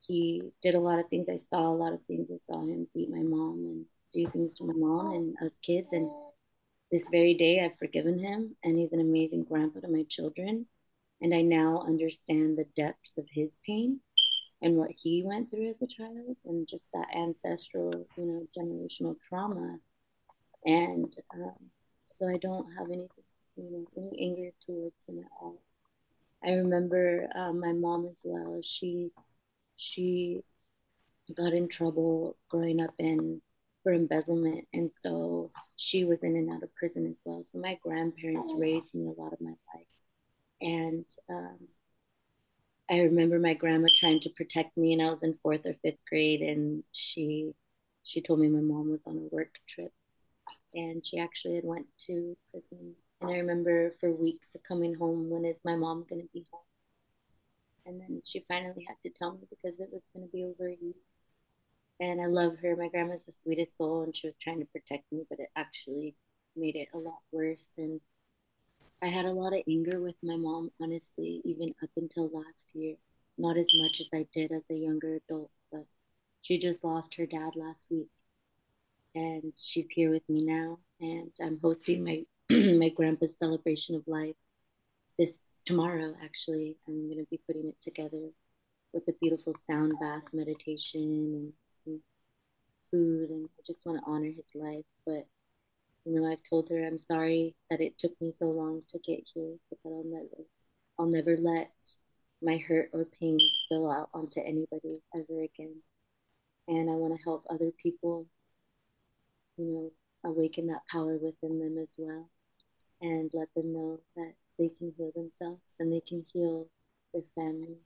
he 0.00 0.42
did 0.62 0.74
a 0.74 0.80
lot 0.80 0.98
of 0.98 1.08
things. 1.08 1.28
I 1.28 1.36
saw 1.36 1.68
a 1.68 1.74
lot 1.74 1.92
of 1.92 2.02
things. 2.06 2.30
I 2.32 2.36
saw 2.36 2.60
him 2.60 2.88
beat 2.94 3.10
my 3.10 3.22
mom 3.22 3.58
and 3.58 3.84
do 4.12 4.30
things 4.30 4.54
to 4.56 4.64
my 4.64 4.74
mom 4.74 5.14
and 5.14 5.36
us 5.44 5.58
kids. 5.58 5.92
And 5.92 6.10
this 6.90 7.08
very 7.10 7.34
day, 7.34 7.64
I've 7.64 7.78
forgiven 7.78 8.18
him, 8.18 8.56
and 8.64 8.76
he's 8.76 8.92
an 8.92 9.00
amazing 9.00 9.44
grandpa 9.44 9.80
to 9.80 9.88
my 9.88 10.04
children. 10.08 10.66
And 11.20 11.34
I 11.34 11.42
now 11.42 11.84
understand 11.86 12.58
the 12.58 12.66
depths 12.74 13.16
of 13.18 13.26
his 13.30 13.50
pain 13.64 14.00
and 14.62 14.76
what 14.76 14.90
he 14.90 15.22
went 15.24 15.50
through 15.50 15.70
as 15.70 15.82
a 15.82 15.86
child, 15.86 16.36
and 16.44 16.66
just 16.66 16.88
that 16.92 17.06
ancestral, 17.16 17.92
you 18.16 18.24
know, 18.24 18.46
generational 18.56 19.20
trauma. 19.20 19.78
And 20.64 21.14
um, 21.32 21.70
so 22.18 22.28
I 22.28 22.36
don't 22.36 22.66
have 22.76 22.88
anything, 22.88 23.24
you 23.56 23.70
know, 23.70 23.86
any 23.96 24.22
anger 24.22 24.50
towards 24.66 24.96
him 25.06 25.18
at 25.20 25.30
all. 25.40 25.60
I 26.42 26.52
remember 26.52 27.28
um, 27.34 27.60
my 27.60 27.72
mom 27.72 28.06
as 28.10 28.18
well. 28.24 28.60
She 28.62 29.10
she 29.76 30.42
got 31.34 31.52
in 31.52 31.68
trouble 31.68 32.36
growing 32.48 32.80
up 32.80 32.94
in 32.98 33.40
for 33.82 33.92
embezzlement. 33.92 34.66
And 34.72 34.90
so 35.02 35.50
she 35.76 36.04
was 36.04 36.20
in 36.20 36.36
and 36.36 36.50
out 36.50 36.62
of 36.62 36.74
prison 36.74 37.06
as 37.10 37.18
well. 37.24 37.44
So 37.50 37.58
my 37.58 37.78
grandparents 37.82 38.52
raised 38.54 38.94
me 38.94 39.06
a 39.06 39.20
lot 39.20 39.32
of 39.32 39.40
my 39.40 39.54
life. 39.74 39.86
And 40.60 41.04
um, 41.28 41.58
I 42.90 43.00
remember 43.00 43.38
my 43.38 43.54
grandma 43.54 43.88
trying 43.94 44.20
to 44.20 44.30
protect 44.30 44.76
me, 44.76 44.92
and 44.92 45.00
I 45.00 45.10
was 45.10 45.22
in 45.22 45.38
fourth 45.42 45.64
or 45.64 45.74
fifth 45.82 46.04
grade, 46.08 46.42
and 46.42 46.82
she 46.92 47.54
she 48.02 48.20
told 48.20 48.40
me 48.40 48.48
my 48.48 48.60
mom 48.60 48.90
was 48.90 49.00
on 49.06 49.16
a 49.16 49.34
work 49.34 49.54
trip, 49.68 49.92
and 50.74 51.06
she 51.06 51.18
actually 51.18 51.54
had 51.54 51.64
went 51.64 51.86
to 52.06 52.36
prison. 52.50 52.94
And 53.20 53.30
I 53.30 53.34
remember 53.38 53.94
for 54.00 54.10
weeks 54.10 54.48
coming 54.66 54.94
home, 54.94 55.30
when 55.30 55.44
is 55.44 55.60
my 55.64 55.76
mom 55.76 56.06
gonna 56.08 56.22
be 56.32 56.46
home? 56.50 56.62
And 57.86 58.00
then 58.00 58.22
she 58.24 58.44
finally 58.48 58.86
had 58.86 58.96
to 59.04 59.10
tell 59.10 59.32
me 59.32 59.46
because 59.50 59.80
it 59.80 59.90
was 59.92 60.02
gonna 60.14 60.26
be 60.26 60.44
over 60.44 60.68
a 60.68 60.76
year 60.80 60.94
and 62.00 62.20
I 62.20 62.26
love 62.26 62.56
her. 62.62 62.74
My 62.76 62.88
grandma's 62.88 63.24
the 63.24 63.32
sweetest 63.32 63.76
soul, 63.76 64.02
and 64.02 64.16
she 64.16 64.26
was 64.26 64.38
trying 64.38 64.60
to 64.60 64.66
protect 64.66 65.04
me, 65.12 65.24
but 65.28 65.38
it 65.38 65.50
actually 65.54 66.14
made 66.56 66.74
it 66.76 66.88
a 66.94 66.98
lot 66.98 67.20
worse. 67.30 67.68
And 67.76 68.00
I 69.02 69.08
had 69.08 69.26
a 69.26 69.32
lot 69.32 69.52
of 69.52 69.62
anger 69.68 70.00
with 70.00 70.16
my 70.22 70.36
mom, 70.36 70.70
honestly, 70.80 71.42
even 71.44 71.74
up 71.82 71.90
until 71.96 72.30
last 72.32 72.70
year. 72.74 72.96
Not 73.38 73.56
as 73.56 73.68
much 73.74 74.00
as 74.00 74.08
I 74.12 74.26
did 74.32 74.50
as 74.52 74.64
a 74.70 74.74
younger 74.74 75.16
adult, 75.16 75.50
but 75.70 75.86
she 76.42 76.58
just 76.58 76.84
lost 76.84 77.14
her 77.14 77.26
dad 77.26 77.52
last 77.54 77.86
week, 77.90 78.08
and 79.14 79.52
she's 79.56 79.86
here 79.90 80.10
with 80.10 80.28
me 80.28 80.42
now. 80.44 80.78
And 81.00 81.30
I'm 81.40 81.58
hosting 81.60 82.04
my 82.04 82.24
my 82.78 82.88
grandpa's 82.88 83.36
celebration 83.36 83.94
of 83.94 84.02
life 84.08 84.34
this 85.16 85.38
tomorrow. 85.64 86.14
Actually, 86.20 86.76
I'm 86.88 87.08
gonna 87.08 87.26
be 87.30 87.40
putting 87.46 87.68
it 87.68 87.76
together 87.80 88.30
with 88.92 89.06
a 89.06 89.12
beautiful 89.20 89.54
sound 89.54 89.92
bath 90.00 90.24
meditation 90.32 91.52
and 91.86 92.00
food 92.90 93.30
and 93.30 93.48
I 93.56 93.62
just 93.64 93.86
want 93.86 93.98
to 93.98 94.10
honor 94.10 94.32
his 94.34 94.48
life. 94.52 94.84
But 95.06 95.28
you 96.04 96.20
know, 96.20 96.28
I've 96.28 96.42
told 96.42 96.70
her 96.70 96.84
I'm 96.84 96.98
sorry 96.98 97.54
that 97.70 97.80
it 97.80 97.98
took 98.00 98.20
me 98.20 98.32
so 98.36 98.46
long 98.46 98.82
to 98.90 98.98
get 98.98 99.20
here, 99.32 99.54
but 99.68 99.78
I'll 99.84 100.02
never 100.04 100.44
I'll 100.98 101.06
never 101.06 101.36
let 101.36 101.70
my 102.42 102.56
hurt 102.56 102.90
or 102.92 103.04
pain 103.04 103.38
spill 103.64 103.92
out 103.92 104.08
onto 104.12 104.40
anybody 104.40 105.00
ever 105.14 105.42
again. 105.42 105.82
And 106.66 106.90
I 106.90 106.94
want 106.94 107.16
to 107.16 107.22
help 107.22 107.44
other 107.48 107.70
people, 107.80 108.26
you 109.56 109.66
know, 109.66 109.92
awaken 110.24 110.66
that 110.66 110.82
power 110.90 111.16
within 111.16 111.60
them 111.60 111.78
as 111.78 111.92
well 111.96 112.28
and 113.00 113.30
let 113.32 113.48
them 113.54 113.72
know 113.72 114.00
that 114.16 114.34
they 114.58 114.68
can 114.78 114.92
heal 114.96 115.12
themselves 115.14 115.74
and 115.78 115.92
they 115.92 116.02
can 116.06 116.24
heal 116.32 116.66
their 117.12 117.22
family 117.34 117.78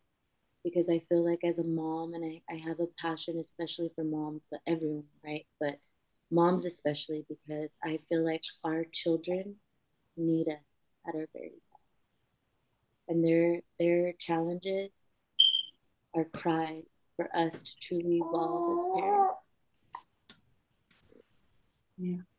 because 0.65 0.89
I 0.89 1.01
feel 1.11 1.23
like 1.23 1.45
as 1.45 1.59
a 1.59 1.65
mom, 1.65 2.15
and 2.15 2.25
I, 2.25 2.41
I 2.53 2.57
have 2.57 2.81
a 2.81 2.87
passion, 2.99 3.39
especially 3.39 3.93
for 3.95 4.03
moms, 4.03 4.43
but 4.51 4.61
everyone, 4.67 5.05
right? 5.23 5.47
But 5.61 5.79
moms, 6.31 6.65
especially, 6.65 7.27
because 7.29 7.71
I 7.85 8.01
feel 8.09 8.25
like 8.25 8.43
our 8.65 8.87
children 8.91 9.57
need 10.17 10.49
us 10.49 10.81
at 11.07 11.15
our 11.15 11.29
very 11.35 11.51
best. 11.51 11.85
And 13.09 13.23
their, 13.23 13.61
their 13.79 14.15
challenges 14.19 14.91
are 16.17 16.25
cries 16.25 16.85
for 17.17 17.29
us 17.37 17.53
to 17.63 17.73
truly 17.83 18.17
evolve 18.17 18.79
as 18.79 19.03
parents. 19.03 19.43
Yeah. 21.99 22.34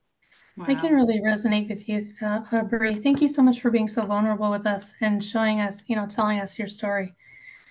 Wow. 0.57 0.65
I 0.69 0.75
can 0.75 0.93
really 0.93 1.19
resonate 1.19 1.67
with 1.67 1.89
you, 1.89 2.13
uh, 2.21 2.41
Aubree. 2.51 3.03
Thank 3.03 3.21
you 3.21 3.27
so 3.27 3.41
much 3.41 3.59
for 3.59 3.69
being 3.69 3.89
so 3.89 4.05
vulnerable 4.05 4.49
with 4.49 4.65
us 4.65 4.93
and 5.01 5.23
showing 5.23 5.59
us, 5.59 5.83
you 5.87 5.97
know, 5.97 6.07
telling 6.07 6.39
us 6.39 6.57
your 6.57 6.69
story. 6.69 7.13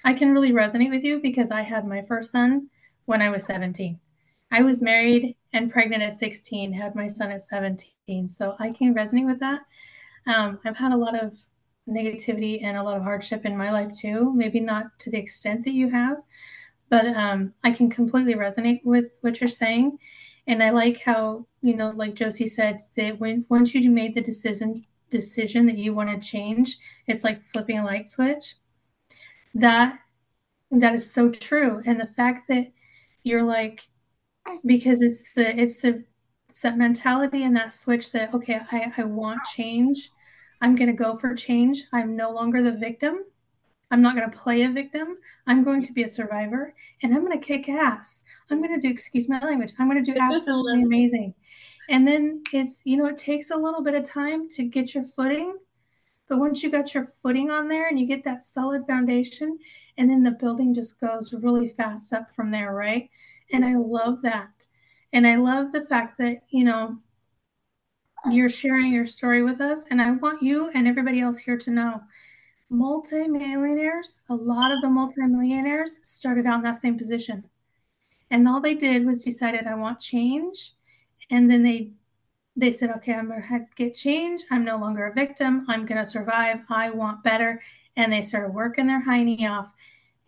I 0.05 0.13
can 0.13 0.33
really 0.33 0.53
resonate 0.53 0.91
with 0.91 1.03
you 1.03 1.19
because 1.19 1.51
I 1.51 1.63
had 1.63 1.87
my 1.87 2.03
first 2.03 2.33
son 2.33 2.69
when 3.07 3.23
I 3.23 3.31
was 3.31 3.47
17. 3.47 3.99
I 4.51 4.63
was 4.63 4.83
married 4.83 5.35
and 5.55 5.73
pregnant 5.73 6.03
at 6.03 6.13
16, 6.13 6.75
had 6.75 6.95
my 6.95 7.09
son 7.09 7.31
at 7.31 7.43
17. 7.43 8.29
So 8.29 8.55
I 8.61 8.71
can 8.71 8.95
resonate 8.95 9.27
with 9.27 9.41
that. 9.41 9.63
Um, 10.27 10.59
I've 10.67 10.77
had 10.77 10.93
a 10.93 10.97
lot 10.97 11.19
of 11.19 11.35
negativity 11.89 12.63
and 12.63 12.77
a 12.77 12.83
lot 12.83 12.97
of 12.97 13.03
hardship 13.03 13.47
in 13.47 13.57
my 13.57 13.71
life 13.71 13.93
too. 13.93 14.33
Maybe 14.35 14.61
not 14.61 14.99
to 15.01 15.11
the 15.11 15.19
extent 15.19 15.65
that 15.65 15.73
you 15.73 15.89
have, 15.91 16.19
but 16.91 17.07
um, 17.07 17.55
I 17.65 17.71
can 17.71 17.89
completely 17.89 18.35
resonate 18.35 18.85
with 18.85 19.19
what 19.23 19.41
you're 19.41 19.49
saying. 19.49 19.99
And 20.47 20.63
I 20.63 20.71
like 20.71 21.01
how, 21.01 21.47
you 21.63 21.75
know, 21.75 21.91
like 21.91 22.15
Josie 22.15 22.47
said, 22.49 22.81
that 22.97 23.19
when 23.19 23.47
once 23.49 23.75
you 23.75 23.91
made 23.91 24.15
the 24.15 24.21
decision 24.21 24.85
decision 25.11 25.67
that 25.67 25.77
you 25.77 25.95
want 25.95 26.11
to 26.11 26.29
change, 26.29 26.77
it's 27.07 27.25
like 27.25 27.43
flipping 27.45 27.79
a 27.79 27.85
light 27.85 28.09
switch. 28.09 28.57
That 29.55 30.01
that 30.71 30.95
is 30.95 31.11
so 31.11 31.31
true. 31.31 31.83
And 31.87 32.01
the 32.01 32.09
fact 32.17 32.49
that 32.49 32.73
you're 33.23 33.43
like 33.43 33.89
because 34.67 35.01
it's 35.03 35.35
the 35.35 35.59
it's 35.59 35.81
the 35.83 36.05
set 36.51 36.77
mentality 36.77 37.45
and 37.45 37.57
that 37.57 37.73
switch 37.73 38.13
that 38.13 38.33
okay 38.35 38.61
i, 38.71 38.93
I 38.99 39.05
want 39.05 39.43
change. 39.45 40.11
I'm 40.61 40.77
going 40.77 40.89
to 40.89 40.97
go 40.97 41.17
for 41.17 41.35
change. 41.35 41.83
I'm 41.93 42.17
no 42.17 42.31
longer 42.31 42.63
the 42.63 42.73
victim 42.73 43.25
i'm 43.95 44.03
not 44.03 44.17
going 44.17 44.31
to 44.31 44.37
play 44.37 44.63
a 44.63 44.69
victim 44.71 45.17
i'm 45.47 45.63
going 45.63 45.83
to 45.83 45.93
be 45.93 46.03
a 46.03 46.09
survivor 46.09 46.75
and 47.03 47.15
i'm 47.15 47.25
going 47.25 47.39
to 47.39 47.47
kick 47.47 47.69
ass 47.69 48.23
i'm 48.51 48.61
going 48.61 48.75
to 48.75 48.87
do 48.87 48.93
excuse 48.93 49.29
my 49.29 49.39
language 49.41 49.73
i'm 49.79 49.89
going 49.89 50.03
to 50.03 50.13
do 50.13 50.19
absolutely 50.19 50.83
amazing 50.83 51.33
and 51.89 52.07
then 52.07 52.43
it's 52.53 52.83
you 52.85 52.97
know 52.97 53.07
it 53.07 53.19
takes 53.19 53.51
a 53.51 53.57
little 53.57 53.83
bit 53.83 53.95
of 53.95 54.05
time 54.05 54.49
to 54.49 54.65
get 54.65 54.95
your 54.95 55.05
footing 55.05 55.55
but 56.29 56.39
once 56.39 56.63
you 56.63 56.71
got 56.71 56.95
your 56.95 57.05
footing 57.05 57.51
on 57.51 57.69
there 57.69 57.87
and 57.87 57.99
you 57.99 58.07
get 58.07 58.25
that 58.25 58.43
solid 58.43 58.87
foundation, 58.87 59.59
and 59.99 60.09
then 60.09 60.23
the 60.23 60.31
building 60.31 60.75
just 60.75 61.01
goes 61.01 61.35
really 61.35 61.69
fast 61.69 62.13
up 62.13 62.35
from 62.35 62.51
there, 62.51 62.75
right? 62.75 63.11
And 63.53 63.65
I 63.65 63.75
love 63.75 64.23
that. 64.23 64.67
And 65.13 65.27
I 65.27 65.37
love 65.37 65.71
the 65.71 65.85
fact 65.85 66.19
that, 66.19 66.39
you 66.49 66.65
know, 66.65 66.97
you're 68.31 68.49
sharing 68.49 68.91
your 68.91 69.07
story 69.07 69.43
with 69.43 69.61
us. 69.61 69.85
And 69.91 70.01
I 70.01 70.13
want 70.13 70.43
you 70.43 70.71
and 70.75 70.89
everybody 70.89 71.21
else 71.21 71.39
here 71.39 71.59
to 71.59 71.71
know 71.71 72.01
multimillionaires, 72.75 74.19
a 74.29 74.35
lot 74.35 74.73
of 74.73 74.81
the 74.81 74.91
multimillionaires 74.91 76.01
started 76.03 76.47
out 76.47 76.59
in 76.59 76.65
that 76.65 76.79
same 76.79 76.99
position. 76.99 77.45
And 78.31 78.49
all 78.49 78.61
they 78.61 78.75
did 78.75 79.07
was 79.07 79.25
decided, 79.25 79.67
I 79.67 79.75
want 79.75 80.01
change. 80.01 80.73
And 81.31 81.51
then 81.51 81.63
they 81.63 81.93
they 82.57 82.71
said, 82.71 82.91
okay, 82.91 83.15
I'm 83.15 83.29
going 83.29 83.43
to 83.43 83.67
get 83.75 83.95
change. 83.95 84.43
I'm 84.51 84.65
no 84.65 84.77
longer 84.77 85.07
a 85.07 85.13
victim. 85.13 85.65
I'm 85.69 85.87
going 85.87 85.99
to 85.99 86.07
survive. 86.07 86.61
I 86.71 86.91
want 86.91 87.25
better. 87.25 87.61
And 87.97 88.13
they 88.13 88.23
started 88.23 88.55
working 88.55 88.87
their 88.87 89.05
hiney 89.05 89.43
off 89.51 89.73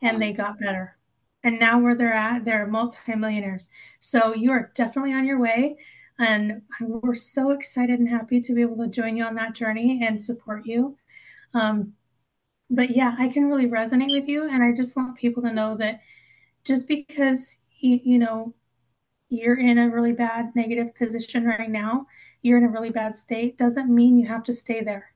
and 0.03 0.21
they 0.21 0.33
got 0.33 0.59
better. 0.59 0.97
And 1.45 1.61
now 1.61 1.79
where 1.79 1.95
they're 1.95 2.13
at, 2.13 2.45
they're 2.45 2.67
multimillionaires. 2.67 3.71
So 4.01 4.35
you 4.35 4.51
are 4.51 4.73
definitely 4.75 5.13
on 5.13 5.25
your 5.25 5.39
way. 5.39 5.77
And 6.19 6.63
we're 6.81 7.15
so 7.15 7.51
excited 7.51 8.01
and 8.01 8.09
happy 8.09 8.41
to 8.41 8.55
be 8.55 8.63
able 8.63 8.79
to 8.79 8.89
join 8.89 9.17
you 9.17 9.23
on 9.23 9.37
that 9.37 9.55
journey 9.55 10.05
and 10.05 10.23
support 10.23 10.67
you. 10.67 10.97
Um, 11.55 11.93
but 12.71 12.91
yeah, 12.91 13.15
I 13.19 13.29
can 13.29 13.47
really 13.47 13.69
resonate 13.69 14.11
with 14.11 14.29
you. 14.29 14.49
And 14.49 14.63
I 14.63 14.73
just 14.75 14.97
want 14.97 15.17
people 15.17 15.43
to 15.43 15.53
know 15.53 15.77
that 15.77 16.01
just 16.65 16.89
because, 16.89 17.57
you, 17.79 18.01
you 18.03 18.19
know, 18.19 18.55
you're 19.29 19.59
in 19.59 19.79
a 19.79 19.89
really 19.89 20.13
bad 20.13 20.55
negative 20.55 20.95
position 20.95 21.45
right 21.45 21.71
now, 21.71 22.07
you're 22.43 22.59
in 22.59 22.65
a 22.65 22.69
really 22.69 22.91
bad 22.91 23.17
state, 23.17 23.59
doesn't 23.59 23.93
mean 23.93 24.19
you 24.19 24.27
have 24.27 24.45
to 24.45 24.53
stay 24.53 24.83
there. 24.83 25.13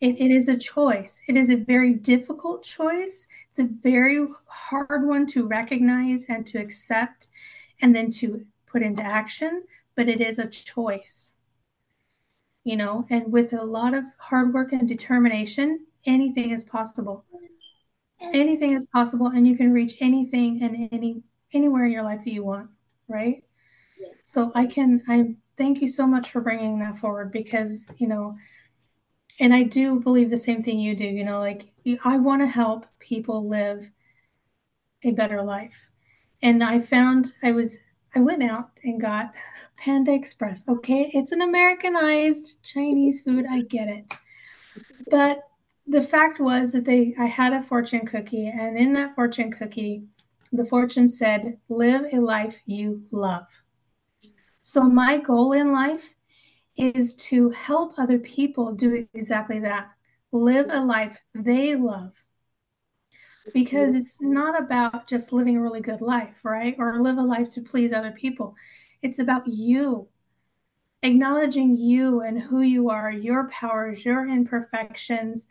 it, 0.00 0.20
it 0.20 0.30
is 0.30 0.48
a 0.48 0.56
choice. 0.56 1.22
It 1.28 1.36
is 1.36 1.50
a 1.50 1.56
very 1.56 1.94
difficult 1.94 2.62
choice. 2.62 3.28
It's 3.50 3.60
a 3.60 3.64
very 3.64 4.26
hard 4.46 5.06
one 5.06 5.26
to 5.28 5.46
recognize 5.46 6.24
and 6.28 6.46
to 6.48 6.58
accept 6.58 7.28
and 7.80 7.94
then 7.94 8.10
to 8.10 8.44
put 8.66 8.82
into 8.82 9.02
action, 9.02 9.64
but 9.94 10.08
it 10.08 10.20
is 10.20 10.38
a 10.38 10.48
choice. 10.48 11.32
You 12.64 12.76
know, 12.76 13.06
and 13.10 13.32
with 13.32 13.52
a 13.52 13.62
lot 13.62 13.94
of 13.94 14.04
hard 14.18 14.52
work 14.52 14.72
and 14.72 14.88
determination, 14.88 15.85
anything 16.06 16.50
is 16.50 16.64
possible. 16.64 17.24
Anything 18.32 18.72
is 18.72 18.86
possible, 18.86 19.26
and 19.28 19.46
you 19.46 19.56
can 19.56 19.72
reach 19.72 19.96
anything 20.00 20.62
and 20.62 20.88
any 20.90 21.22
anywhere 21.52 21.84
in 21.84 21.92
your 21.92 22.02
life 22.02 22.24
that 22.24 22.32
you 22.32 22.44
want, 22.44 22.70
right? 23.08 23.44
Yeah. 23.98 24.08
So 24.24 24.52
I 24.54 24.66
can 24.66 25.02
I 25.08 25.34
thank 25.56 25.80
you 25.80 25.88
so 25.88 26.06
much 26.06 26.30
for 26.30 26.40
bringing 26.40 26.78
that 26.78 26.98
forward 26.98 27.30
because 27.30 27.92
you 27.98 28.08
know 28.08 28.36
and 29.38 29.54
I 29.54 29.62
do 29.62 30.00
believe 30.00 30.30
the 30.30 30.38
same 30.38 30.62
thing 30.62 30.78
you 30.78 30.96
do. 30.96 31.04
You 31.04 31.24
know, 31.24 31.40
like 31.40 31.64
I 32.04 32.16
want 32.16 32.42
to 32.42 32.46
help 32.46 32.86
people 32.98 33.48
live 33.48 33.90
a 35.02 35.12
better 35.12 35.42
life. 35.42 35.90
And 36.42 36.62
I 36.62 36.80
found 36.80 37.32
I 37.42 37.52
was, 37.52 37.78
I 38.14 38.20
went 38.20 38.42
out 38.42 38.70
and 38.84 39.00
got 39.00 39.34
Panda 39.78 40.12
Express. 40.12 40.66
Okay. 40.68 41.10
It's 41.12 41.32
an 41.32 41.42
Americanized 41.42 42.62
Chinese 42.62 43.20
food. 43.20 43.46
I 43.48 43.62
get 43.62 43.88
it. 43.88 44.14
But 45.10 45.42
the 45.86 46.02
fact 46.02 46.40
was 46.40 46.72
that 46.72 46.84
they, 46.84 47.14
I 47.18 47.26
had 47.26 47.52
a 47.52 47.62
fortune 47.62 48.06
cookie. 48.06 48.48
And 48.48 48.76
in 48.76 48.92
that 48.94 49.14
fortune 49.14 49.50
cookie, 49.50 50.04
the 50.52 50.64
fortune 50.64 51.08
said, 51.08 51.58
live 51.68 52.06
a 52.12 52.18
life 52.18 52.60
you 52.66 53.02
love. 53.12 53.46
So 54.60 54.88
my 54.88 55.18
goal 55.18 55.52
in 55.52 55.72
life 55.72 56.14
is 56.76 57.16
to 57.16 57.50
help 57.50 57.92
other 57.98 58.18
people 58.18 58.72
do 58.72 59.06
exactly 59.14 59.60
that 59.60 59.90
live 60.32 60.66
a 60.70 60.80
life 60.80 61.18
they 61.34 61.74
love 61.74 62.12
because 63.54 63.94
it's 63.94 64.20
not 64.20 64.60
about 64.60 65.06
just 65.06 65.32
living 65.32 65.56
a 65.56 65.60
really 65.60 65.80
good 65.80 66.00
life 66.00 66.44
right 66.44 66.74
or 66.78 67.00
live 67.00 67.16
a 67.16 67.22
life 67.22 67.48
to 67.48 67.62
please 67.62 67.92
other 67.92 68.10
people 68.10 68.54
it's 69.02 69.18
about 69.18 69.46
you 69.46 70.08
acknowledging 71.02 71.76
you 71.76 72.20
and 72.20 72.38
who 72.38 72.60
you 72.60 72.90
are 72.90 73.10
your 73.10 73.48
powers 73.48 74.04
your 74.04 74.28
imperfections 74.28 75.48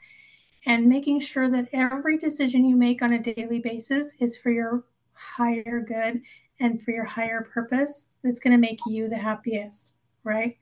and 0.66 0.88
making 0.88 1.20
sure 1.20 1.50
that 1.50 1.70
every 1.74 2.18
decision 2.18 2.66
you 2.66 2.76
make 2.76 3.02
on 3.02 3.14
a 3.14 3.20
daily 3.20 3.60
basis 3.60 4.16
is 4.20 4.38
for 4.38 4.52
your 4.52 4.86
higher 5.14 5.86
good 5.88 6.22
and 6.60 6.82
for 6.82 6.92
your 6.92 7.06
higher 7.06 7.42
purpose 7.54 8.10
that's 8.24 8.40
going 8.40 8.54
to 8.54 8.58
make 8.58 8.80
you 8.88 9.08
the 9.08 9.18
happiest 9.18 9.96
right 10.24 10.58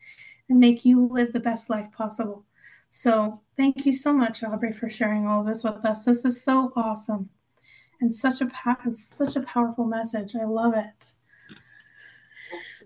and 0.49 0.59
make 0.59 0.85
you 0.85 1.07
live 1.07 1.31
the 1.31 1.39
best 1.39 1.69
life 1.69 1.91
possible. 1.91 2.45
So, 2.89 3.41
thank 3.57 3.87
you 3.87 3.93
so 3.93 4.13
much, 4.13 4.41
Aubree, 4.41 4.77
for 4.77 4.87
sharing 4.87 5.25
all 5.25 5.43
this 5.43 5.63
with 5.63 5.83
us. 5.83 6.05
This 6.05 6.25
is 6.25 6.43
so 6.43 6.71
awesome 6.75 7.29
and 8.01 8.13
such 8.13 8.41
a 8.41 8.49
such 8.91 9.35
a 9.35 9.41
powerful 9.41 9.85
message. 9.85 10.35
I 10.35 10.43
love 10.43 10.73
it. 10.75 11.15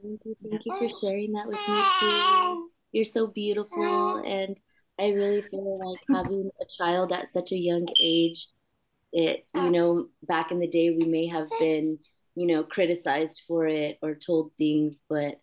Thank 0.01 0.21
you, 0.23 0.35
thank 0.49 0.65
you 0.65 0.77
for 0.77 0.99
sharing 0.99 1.33
that 1.33 1.47
with 1.47 1.57
me 1.67 1.83
too. 1.99 2.69
You're 2.93 3.05
so 3.05 3.27
beautiful, 3.27 4.17
and 4.17 4.55
I 4.99 5.09
really 5.09 5.41
feel 5.41 5.79
like 5.79 5.99
having 6.09 6.49
a 6.59 6.65
child 6.65 7.11
at 7.11 7.31
such 7.31 7.51
a 7.51 7.57
young 7.57 7.87
age. 8.01 8.47
It, 9.13 9.45
you 9.55 9.71
know, 9.71 10.09
back 10.23 10.51
in 10.51 10.59
the 10.59 10.67
day, 10.67 10.89
we 10.89 11.05
may 11.05 11.27
have 11.27 11.47
been, 11.59 11.99
you 12.35 12.47
know, 12.47 12.63
criticized 12.63 13.43
for 13.47 13.65
it 13.67 13.97
or 14.01 14.15
told 14.15 14.51
things, 14.57 14.99
but 15.09 15.39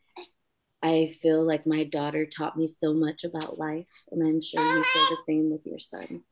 I 0.83 1.17
feel 1.23 1.47
like 1.47 1.67
my 1.67 1.85
daughter 1.85 2.27
taught 2.27 2.59
me 2.59 2.69
so 2.69 2.93
much 2.93 3.25
about 3.25 3.59
life, 3.59 3.87
and 4.11 4.23
I'm 4.23 4.43
sure 4.43 4.63
you 4.63 4.83
feel 4.83 5.07
the 5.11 5.23
same 5.27 5.51
with 5.51 5.63
your 5.65 5.79
son. 5.79 6.25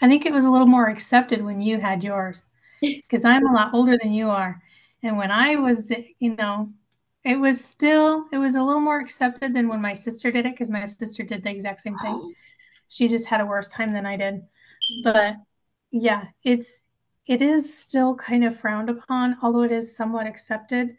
I 0.00 0.08
think 0.08 0.26
it 0.26 0.32
was 0.32 0.44
a 0.44 0.50
little 0.50 0.66
more 0.66 0.88
accepted 0.88 1.44
when 1.44 1.60
you 1.60 1.78
had 1.78 2.02
yours 2.02 2.46
because 2.80 3.24
I'm 3.24 3.46
a 3.46 3.52
lot 3.52 3.74
older 3.74 3.96
than 4.00 4.12
you 4.12 4.28
are. 4.28 4.60
And 5.02 5.16
when 5.16 5.30
I 5.30 5.56
was, 5.56 5.92
you 6.18 6.34
know, 6.34 6.72
it 7.28 7.38
was 7.38 7.62
still, 7.62 8.24
it 8.32 8.38
was 8.38 8.54
a 8.54 8.62
little 8.62 8.80
more 8.80 9.00
accepted 9.00 9.54
than 9.54 9.68
when 9.68 9.82
my 9.82 9.92
sister 9.92 10.32
did 10.32 10.46
it 10.46 10.54
because 10.54 10.70
my 10.70 10.86
sister 10.86 11.22
did 11.22 11.42
the 11.42 11.50
exact 11.50 11.82
same 11.82 11.98
thing. 11.98 12.32
She 12.88 13.06
just 13.06 13.26
had 13.26 13.42
a 13.42 13.46
worse 13.46 13.68
time 13.68 13.92
than 13.92 14.06
I 14.06 14.16
did. 14.16 14.40
But 15.04 15.36
yeah, 15.90 16.28
it's, 16.42 16.80
it 17.26 17.42
is 17.42 17.78
still 17.78 18.14
kind 18.14 18.46
of 18.46 18.58
frowned 18.58 18.88
upon, 18.88 19.36
although 19.42 19.60
it 19.60 19.72
is 19.72 19.94
somewhat 19.94 20.26
accepted 20.26 20.96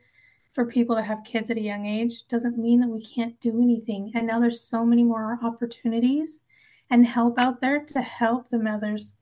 for 0.53 0.67
people 0.67 0.95
to 0.95 1.01
have 1.01 1.23
kids 1.23 1.49
at 1.49 1.57
a 1.57 1.61
young 1.61 1.87
age 1.87 2.27
doesn't 2.27 2.59
mean 2.59 2.79
that 2.81 2.89
we 2.89 3.03
can't 3.03 3.39
do 3.39 3.59
anything. 3.59 4.11
And 4.13 4.27
now 4.27 4.39
there's 4.39 4.61
so 4.61 4.85
many 4.85 5.03
more 5.03 5.39
opportunities 5.41 6.43
and 6.91 7.07
help 7.07 7.39
out 7.39 7.59
there 7.59 7.83
to 7.85 8.01
help 8.01 8.49
the 8.49 8.59
mothers 8.59 9.15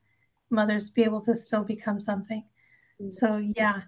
mothers 0.50 0.90
be 0.90 1.04
able 1.04 1.22
to 1.22 1.38
still 1.38 1.64
become 1.64 2.02
something. 2.02 2.44
Mm-hmm. 3.02 3.12
So 3.12 3.38
yeah. 3.38 3.84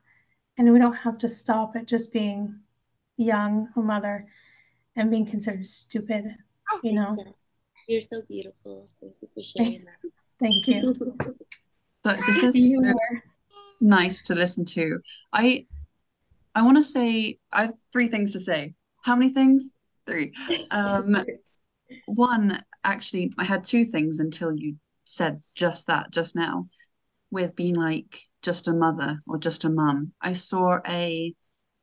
And 0.58 0.72
we 0.72 0.80
don't 0.80 0.94
have 0.94 1.18
to 1.18 1.28
stop 1.28 1.76
at 1.76 1.86
just 1.86 2.14
being 2.14 2.60
young, 3.20 3.68
a 3.76 3.82
mother, 3.82 4.26
and 4.96 5.12
being 5.12 5.26
considered 5.26 5.66
stupid, 5.66 6.36
you 6.84 6.94
know. 6.94 7.18
You're 7.88 8.02
so 8.02 8.22
beautiful. 8.28 8.90
Thank 9.02 9.14
you 9.22 9.28
for 9.34 9.44
sharing 9.44 9.86
that. 9.86 10.12
Thank 10.40 10.68
you. 10.68 10.96
but 12.04 12.20
this 12.26 12.44
is 12.44 12.72
so 12.72 12.94
nice 13.82 14.24
to 14.24 14.36
listen 14.36 14.64
to. 14.66 15.00
I 15.34 15.66
I 16.56 16.62
want 16.62 16.78
to 16.78 16.84
say 16.84 17.38
I 17.52 17.64
have 17.64 17.74
three 17.92 18.08
things 18.08 18.32
to 18.34 18.40
say. 18.40 18.74
How 19.02 19.16
many 19.16 19.34
things? 19.34 19.76
Three. 20.06 20.34
Um, 20.72 21.26
one, 22.06 22.64
actually, 22.84 23.34
I 23.38 23.44
had 23.44 23.64
two 23.64 23.86
things 23.86 24.20
until 24.20 24.54
you 24.56 24.76
said 25.04 25.42
just 25.56 25.88
that 25.88 26.12
just 26.12 26.36
now, 26.36 26.68
with 27.32 27.56
being 27.56 27.76
like 27.76 28.22
just 28.42 28.68
a 28.68 28.74
mother 28.74 29.22
or 29.28 29.38
just 29.38 29.66
a 29.66 29.70
mum. 29.70 30.14
I 30.22 30.34
saw 30.34 30.80
a 30.88 31.34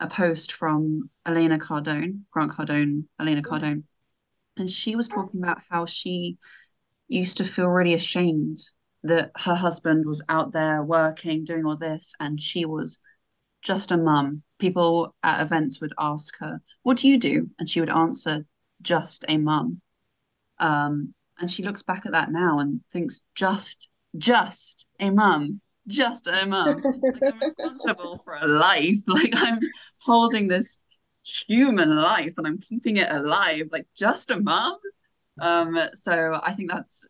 a 0.00 0.08
post 0.08 0.52
from 0.52 1.10
Elena 1.24 1.58
Cardone, 1.58 2.22
Grant 2.30 2.52
Cardone, 2.52 3.04
Elena 3.18 3.42
Cardone, 3.42 3.84
and 4.56 4.70
she 4.70 4.96
was 4.96 5.08
talking 5.08 5.42
about 5.42 5.58
how 5.68 5.86
she 5.86 6.38
used 7.08 7.38
to 7.38 7.44
feel 7.44 7.68
really 7.68 7.94
ashamed 7.94 8.58
that 9.02 9.30
her 9.36 9.54
husband 9.54 10.04
was 10.06 10.22
out 10.28 10.52
there 10.52 10.82
working, 10.82 11.44
doing 11.44 11.64
all 11.64 11.76
this, 11.76 12.14
and 12.20 12.42
she 12.42 12.64
was 12.64 12.98
just 13.62 13.90
a 13.90 13.96
mum. 13.96 14.42
People 14.58 15.14
at 15.22 15.40
events 15.40 15.80
would 15.80 15.92
ask 15.98 16.36
her, 16.38 16.60
What 16.82 16.98
do 16.98 17.08
you 17.08 17.18
do? 17.18 17.50
And 17.58 17.68
she 17.68 17.80
would 17.80 17.90
answer, 17.90 18.44
Just 18.82 19.24
a 19.28 19.38
mum. 19.38 19.80
Um, 20.58 21.14
and 21.38 21.50
she 21.50 21.62
looks 21.62 21.82
back 21.82 22.06
at 22.06 22.12
that 22.12 22.32
now 22.32 22.58
and 22.58 22.80
thinks, 22.92 23.22
Just, 23.34 23.88
just 24.16 24.86
a 24.98 25.10
mum, 25.10 25.60
just 25.86 26.26
a 26.26 26.46
mum. 26.46 26.82
Like, 26.82 27.22
I'm 27.22 27.40
responsible 27.40 28.22
for 28.24 28.34
a 28.40 28.46
life. 28.46 29.00
Like 29.06 29.32
I'm 29.34 29.60
holding 30.00 30.48
this 30.48 30.80
human 31.24 31.96
life 31.96 32.34
and 32.36 32.46
I'm 32.46 32.58
keeping 32.58 32.96
it 32.98 33.10
alive, 33.10 33.68
like 33.72 33.86
just 33.96 34.30
a 34.30 34.40
mum. 34.40 34.76
Um, 35.40 35.78
so 35.94 36.40
I 36.42 36.52
think 36.52 36.70
that's 36.70 37.06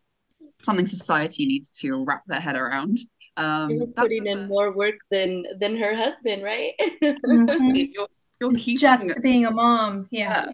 something 0.59 0.85
society 0.85 1.45
needs 1.45 1.69
to 1.81 2.03
wrap 2.03 2.23
their 2.27 2.39
head 2.39 2.55
around. 2.55 2.99
Um, 3.35 3.69
she 3.69 3.77
was 3.77 3.91
putting 3.91 4.25
in 4.25 4.47
more 4.47 4.73
work 4.73 4.95
than 5.11 5.45
than 5.59 5.77
her 5.77 5.95
husband, 5.95 6.43
right? 6.43 6.73
mm-hmm. 7.03 7.75
you're, 7.75 8.07
you're 8.41 8.51
keeping, 8.53 8.79
just 8.79 9.21
being 9.21 9.45
a 9.45 9.51
mom, 9.51 10.07
yeah. 10.09 10.47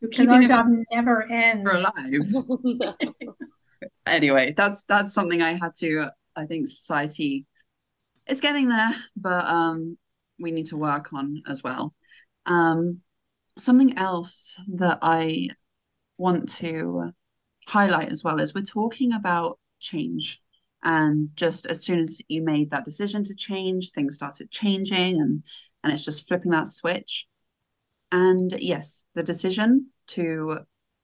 Because 0.00 0.28
our 0.28 0.42
job 0.42 0.66
never 0.92 1.26
ends. 1.28 1.68
alive. 1.68 2.92
anyway, 4.06 4.54
that's 4.56 4.84
that's 4.84 5.12
something 5.12 5.42
I 5.42 5.54
had 5.54 5.74
to. 5.80 6.10
I 6.36 6.46
think 6.46 6.68
society 6.68 7.46
is 8.28 8.40
getting 8.40 8.68
there, 8.68 8.94
but 9.16 9.46
um, 9.46 9.96
we 10.38 10.50
need 10.50 10.66
to 10.66 10.76
work 10.76 11.12
on 11.12 11.42
as 11.46 11.62
well. 11.62 11.94
Um, 12.46 13.00
something 13.58 13.98
else 13.98 14.60
that 14.74 14.98
I 15.02 15.48
want 16.16 16.48
to 16.56 17.12
highlight 17.66 18.10
as 18.10 18.24
well 18.24 18.40
is 18.40 18.54
we're 18.54 18.62
talking 18.62 19.12
about 19.12 19.58
change. 19.80 20.40
And 20.82 21.30
just 21.34 21.66
as 21.66 21.84
soon 21.84 21.98
as 21.98 22.20
you 22.28 22.42
made 22.42 22.70
that 22.70 22.84
decision 22.84 23.24
to 23.24 23.34
change 23.34 23.90
things 23.90 24.14
started 24.14 24.50
changing 24.50 25.20
and 25.20 25.42
and 25.82 25.92
it's 25.92 26.04
just 26.04 26.28
flipping 26.28 26.52
that 26.52 26.68
switch. 26.68 27.26
And 28.12 28.52
yes 28.58 29.06
the 29.14 29.22
decision 29.22 29.88
to 30.08 30.58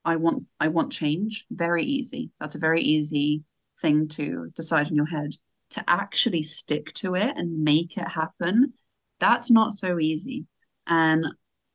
i 0.05 0.17
want 0.17 0.45
i 0.61 0.69
want 0.69 0.93
change 0.93 1.45
very 1.51 1.85
easy. 1.85 2.31
That's 2.39 2.55
a 2.55 2.61
very 2.61 2.83
easy 2.83 3.43
thing 3.81 4.09
to 4.09 4.53
decide 4.55 4.89
in 4.89 4.97
your 4.97 5.07
head 5.07 5.35
to 5.71 5.85
actually 5.89 6.43
stick 6.43 6.93
to 6.95 7.15
it 7.15 7.37
and 7.37 7.65
make 7.65 7.97
it 7.97 8.09
happen 8.09 8.73
that's 9.21 9.51
not 9.51 9.73
so 9.73 9.99
easy. 9.99 10.47
And 10.87 11.27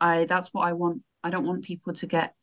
i 0.01 0.25
that's 0.25 0.53
what 0.53 0.61
i 0.61 0.71
want 0.71 1.01
i 1.25 1.29
don't 1.29 1.45
want 1.45 1.63
people 1.63 1.93
to 1.93 2.07
get 2.07 2.33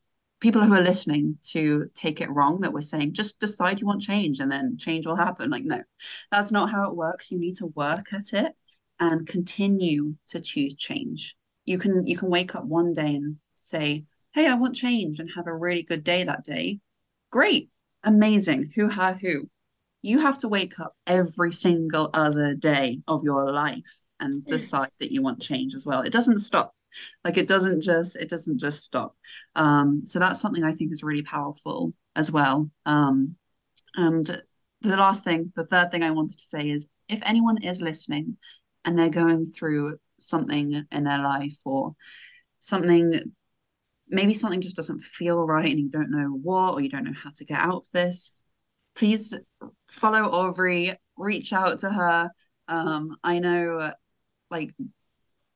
people 0.41 0.63
who 0.63 0.75
are 0.75 0.83
listening 0.83 1.39
to 1.43 1.91
take 1.95 2.21
it 2.21 2.31
wrong 2.31 2.61
that 2.61 2.73
we're 2.73 2.83
saying 2.83 3.15
just 3.15 3.41
decide 3.41 3.81
you 3.81 3.87
want 3.87 4.03
change 4.03 4.41
and 4.41 4.53
then 4.53 4.77
change 4.77 5.07
will 5.07 5.17
happen. 5.17 5.49
Like 5.51 5.65
no 5.65 5.83
that's 6.31 6.53
not 6.53 6.71
how 6.71 6.91
it 6.91 6.97
works. 6.97 7.31
You 7.31 7.39
need 7.39 7.55
to 7.57 7.67
work 7.67 8.13
at 8.13 8.33
it 8.33 8.53
and 8.99 9.27
continue 9.27 10.17
to 10.29 10.41
choose 10.41 10.75
change. 10.75 11.37
You 11.65 11.79
can 11.79 12.05
you 12.05 12.19
can 12.19 12.31
wake 12.31 12.55
up 12.55 12.65
one 12.65 12.93
day 12.93 13.15
and 13.17 13.37
say 13.55 14.05
hey 14.35 14.47
i 14.47 14.55
want 14.55 14.77
change 14.77 15.19
and 15.19 15.31
have 15.35 15.47
a 15.47 15.55
really 15.55 15.83
good 15.83 16.05
day 16.05 16.25
that 16.25 16.45
day. 16.45 16.81
Great. 17.31 17.71
Amazing. 18.03 18.71
Who, 18.75 18.89
her, 18.89 19.15
who. 19.15 19.49
You 20.07 20.21
have 20.21 20.39
to 20.39 20.49
wake 20.49 20.79
up 20.79 20.95
every 21.05 21.53
single 21.53 22.11
other 22.15 22.55
day 22.55 23.03
of 23.09 23.25
your 23.25 23.51
life 23.51 23.93
and 24.21 24.47
decide 24.47 24.93
that 25.01 25.11
you 25.11 25.21
want 25.21 25.43
change 25.43 25.75
as 25.75 25.85
well. 25.85 26.03
It 26.03 26.13
doesn't 26.13 26.39
stop. 26.39 26.75
Like 27.25 27.37
it 27.37 27.49
doesn't 27.49 27.83
just 27.83 28.15
it 28.15 28.31
doesn't 28.31 28.59
just 28.59 28.85
stop. 28.85 29.17
Um, 29.57 30.03
so 30.05 30.21
that's 30.21 30.41
something 30.41 30.63
I 30.63 30.75
think 30.75 30.93
is 30.93 31.03
really 31.03 31.25
powerful 31.25 31.93
as 32.15 32.31
well. 32.31 32.71
Um, 32.87 33.35
and 33.97 34.25
the 34.81 34.97
last 34.97 35.25
thing, 35.25 35.53
the 35.57 35.67
third 35.67 35.91
thing 35.91 36.05
I 36.05 36.13
wanted 36.13 36.39
to 36.39 36.45
say 36.45 36.71
is 36.71 36.87
if 37.09 37.21
anyone 37.25 37.61
is 37.65 37.83
listening 37.83 38.37
and 38.85 38.97
they're 38.97 39.09
going 39.09 39.45
through 39.45 39.99
something 40.21 40.87
in 40.89 41.05
their 41.05 41.19
life 41.19 41.59
or 41.65 41.97
something 42.61 43.13
maybe 44.09 44.33
something 44.33 44.61
just 44.61 44.77
doesn't 44.77 45.01
feel 45.01 45.45
right 45.45 45.71
and 45.71 45.81
you 45.81 45.89
don't 45.89 46.13
know 46.13 46.29
what 46.29 46.75
or 46.75 46.81
you 46.81 46.89
don't 46.89 47.05
know 47.05 47.13
how 47.13 47.31
to 47.35 47.45
get 47.45 47.59
out 47.59 47.79
of 47.79 47.91
this 47.93 48.31
please 48.97 49.35
follow 49.89 50.31
Aubree 50.31 50.97
reach 51.17 51.53
out 51.53 51.81
to 51.81 51.91
her. 51.91 52.31
Um, 52.69 53.17
i 53.23 53.39
know 53.39 53.93
like 54.51 54.75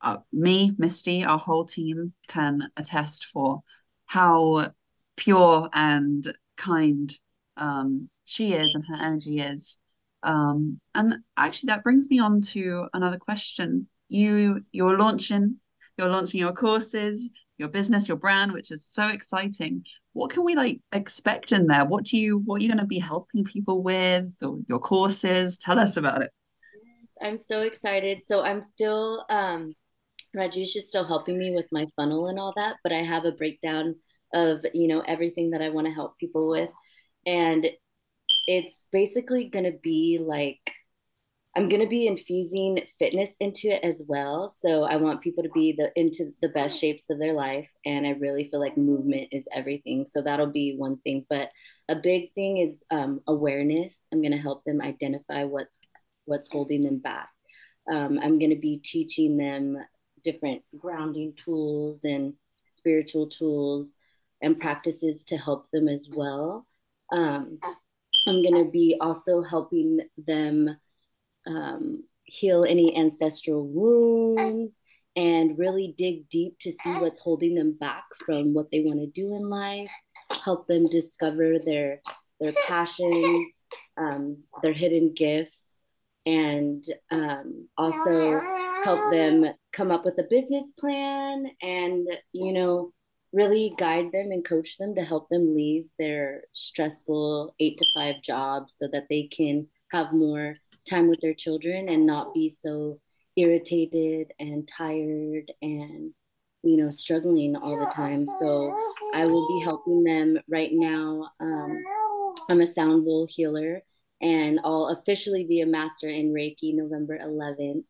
uh, 0.01 0.17
me 0.31 0.71
misty 0.77 1.23
our 1.23 1.37
whole 1.37 1.65
team 1.65 2.13
can 2.27 2.69
attest 2.77 3.25
for 3.25 3.61
how 4.05 4.71
pure 5.17 5.69
and 5.73 6.33
kind 6.57 7.13
um, 7.57 8.09
she 8.25 8.53
is 8.53 8.75
and 8.75 8.83
her 8.87 8.95
energy 8.95 9.39
is. 9.39 9.77
Um, 10.23 10.79
and 10.95 11.15
actually 11.37 11.67
that 11.67 11.83
brings 11.83 12.09
me 12.09 12.19
on 12.19 12.41
to 12.53 12.87
another 12.93 13.17
question. 13.17 13.87
You 14.07 14.61
you're 14.71 14.97
launching 14.97 15.57
you're 15.97 16.09
launching 16.09 16.39
your 16.39 16.53
courses 16.53 17.29
your 17.61 17.69
business 17.69 18.07
your 18.07 18.17
brand 18.17 18.51
which 18.51 18.71
is 18.71 18.85
so 18.85 19.07
exciting. 19.07 19.85
What 20.13 20.31
can 20.31 20.43
we 20.43 20.55
like 20.55 20.81
expect 20.91 21.53
in 21.53 21.67
there? 21.67 21.85
What 21.85 22.03
do 22.03 22.17
you 22.17 22.39
what 22.39 22.55
are 22.59 22.63
you 22.63 22.69
going 22.69 22.79
to 22.79 22.85
be 22.85 22.99
helping 22.99 23.45
people 23.45 23.81
with 23.81 24.33
or 24.41 24.59
your 24.67 24.79
courses? 24.79 25.57
Tell 25.57 25.79
us 25.79 25.95
about 25.95 26.21
it. 26.21 26.31
I'm 27.21 27.37
so 27.37 27.61
excited. 27.61 28.23
So 28.25 28.41
i'm 28.41 28.61
still 28.61 29.25
um 29.29 29.73
rajesh 30.35 30.75
is 30.75 30.87
still 30.87 31.05
helping 31.05 31.37
me 31.37 31.53
with 31.53 31.67
my 31.71 31.85
funnel 31.95 32.27
and 32.27 32.39
all 32.39 32.53
that 32.55 32.77
but 32.83 32.93
i 32.93 33.03
have 33.03 33.25
a 33.25 33.33
breakdown 33.33 33.93
of 34.33 34.65
you 34.73 34.87
know 34.87 35.01
everything 35.01 35.49
that 35.49 35.61
i 35.61 35.67
want 35.67 35.85
to 35.85 35.93
help 35.93 36.17
people 36.17 36.49
with. 36.49 36.69
And 37.25 37.67
it's 38.47 38.75
basically 38.91 39.45
going 39.45 39.65
to 39.65 39.77
be 39.83 40.19
like 40.19 40.59
I'm 41.55 41.67
going 41.67 41.81
to 41.81 41.87
be 41.87 42.07
infusing 42.07 42.79
fitness 42.97 43.31
into 43.41 43.67
it 43.67 43.83
as 43.83 44.01
well. 44.07 44.47
So 44.47 44.83
I 44.83 44.95
want 44.95 45.21
people 45.21 45.43
to 45.43 45.49
be 45.49 45.73
the 45.73 45.91
into 45.99 46.33
the 46.41 46.47
best 46.47 46.79
shapes 46.79 47.09
of 47.09 47.19
their 47.19 47.33
life 47.33 47.69
and 47.85 48.07
I 48.07 48.11
really 48.11 48.45
feel 48.45 48.61
like 48.61 48.77
movement 48.77 49.27
is 49.31 49.47
everything. 49.53 50.05
So 50.09 50.21
that'll 50.21 50.51
be 50.51 50.75
one 50.77 50.97
thing, 50.99 51.25
but 51.29 51.49
a 51.89 51.95
big 51.95 52.33
thing 52.35 52.59
is 52.59 52.81
um, 52.89 53.19
awareness. 53.27 53.99
I'm 54.13 54.21
going 54.21 54.31
to 54.31 54.37
help 54.37 54.63
them 54.63 54.81
identify 54.81 55.43
what's 55.43 55.77
what's 56.25 56.49
holding 56.49 56.81
them 56.81 56.99
back. 56.99 57.29
Um, 57.91 58.19
I'm 58.21 58.39
going 58.39 58.51
to 58.51 58.59
be 58.59 58.77
teaching 58.77 59.35
them 59.35 59.77
different 60.23 60.61
grounding 60.77 61.33
tools 61.43 61.99
and 62.03 62.33
spiritual 62.65 63.27
tools 63.27 63.95
and 64.41 64.59
practices 64.59 65.25
to 65.25 65.37
help 65.37 65.69
them 65.71 65.89
as 65.89 66.07
well. 66.15 66.65
Um, 67.11 67.59
I'm 68.27 68.41
going 68.41 68.63
to 68.63 68.71
be 68.71 68.97
also 69.01 69.41
helping 69.41 69.99
them 70.17 70.77
um, 71.47 72.03
heal 72.23 72.63
any 72.63 72.95
ancestral 72.97 73.65
wounds 73.65 74.79
and 75.15 75.57
really 75.57 75.93
dig 75.97 76.29
deep 76.29 76.57
to 76.59 76.71
see 76.71 76.91
what's 76.99 77.19
holding 77.19 77.55
them 77.55 77.73
back 77.73 78.05
from 78.25 78.53
what 78.53 78.71
they 78.71 78.81
want 78.81 78.99
to 78.99 79.07
do 79.07 79.35
in 79.35 79.49
life 79.49 79.89
help 80.43 80.67
them 80.67 80.87
discover 80.87 81.57
their 81.65 82.01
their 82.39 82.53
passions 82.67 83.51
um, 83.97 84.43
their 84.63 84.73
hidden 84.73 85.13
gifts 85.13 85.63
and 86.25 86.83
um, 87.11 87.67
also 87.77 88.41
help 88.83 89.11
them 89.11 89.45
come 89.73 89.91
up 89.91 90.05
with 90.05 90.17
a 90.17 90.27
business 90.29 90.65
plan 90.79 91.45
and 91.61 92.07
you 92.33 92.53
know 92.53 92.91
really 93.33 93.73
guide 93.77 94.11
them 94.11 94.31
and 94.31 94.45
coach 94.45 94.77
them 94.77 94.93
to 94.95 95.01
help 95.01 95.29
them 95.29 95.55
leave 95.55 95.85
their 95.97 96.43
stressful 96.51 97.55
eight 97.59 97.77
to 97.77 97.85
five 97.93 98.21
jobs 98.21 98.75
so 98.77 98.87
that 98.91 99.07
they 99.09 99.23
can 99.23 99.67
have 99.91 100.11
more 100.11 100.55
time 100.89 101.07
with 101.07 101.19
their 101.21 101.33
children 101.33 101.89
and 101.89 102.05
not 102.05 102.33
be 102.33 102.49
so 102.49 102.99
irritated 103.35 104.31
and 104.39 104.67
tired 104.67 105.51
and 105.61 106.13
you 106.63 106.77
know 106.77 106.89
struggling 106.89 107.55
all 107.55 107.79
the 107.79 107.91
time. 107.91 108.27
So 108.39 108.75
i 109.13 109.25
will 109.25 109.47
be 109.47 109.63
helping 109.63 110.03
them 110.03 110.37
right 110.49 110.71
now. 110.71 111.31
Um, 111.39 111.83
i'm 112.49 112.61
a 112.61 112.73
sound 112.73 113.05
bowl 113.05 113.27
healer 113.29 113.81
and 114.21 114.59
i'll 114.63 114.97
officially 114.99 115.45
be 115.45 115.61
a 115.61 115.65
master 115.65 116.07
in 116.07 116.33
reiki 116.33 116.73
november 116.73 117.17
11th 117.17 117.85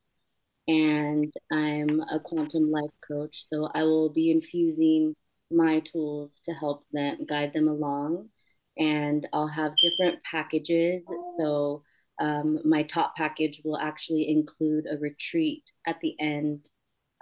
and 0.67 1.31
i'm 1.51 2.01
a 2.11 2.19
quantum 2.19 2.69
life 2.71 2.91
coach 3.07 3.45
so 3.47 3.69
i 3.73 3.83
will 3.83 4.09
be 4.09 4.31
infusing 4.31 5.15
my 5.51 5.79
tools 5.81 6.39
to 6.45 6.53
help 6.53 6.85
them 6.91 7.25
guide 7.27 7.53
them 7.53 7.67
along. 7.67 8.29
And 8.77 9.27
i'll 9.33 9.47
have 9.47 9.73
different 9.77 10.23
packages. 10.23 11.05
So 11.37 11.83
um, 12.21 12.59
my 12.63 12.83
top 12.83 13.15
package 13.15 13.61
will 13.65 13.77
actually 13.77 14.29
include 14.29 14.85
a 14.89 14.97
retreat 14.97 15.71
at 15.87 15.99
the 16.01 16.15
end 16.19 16.69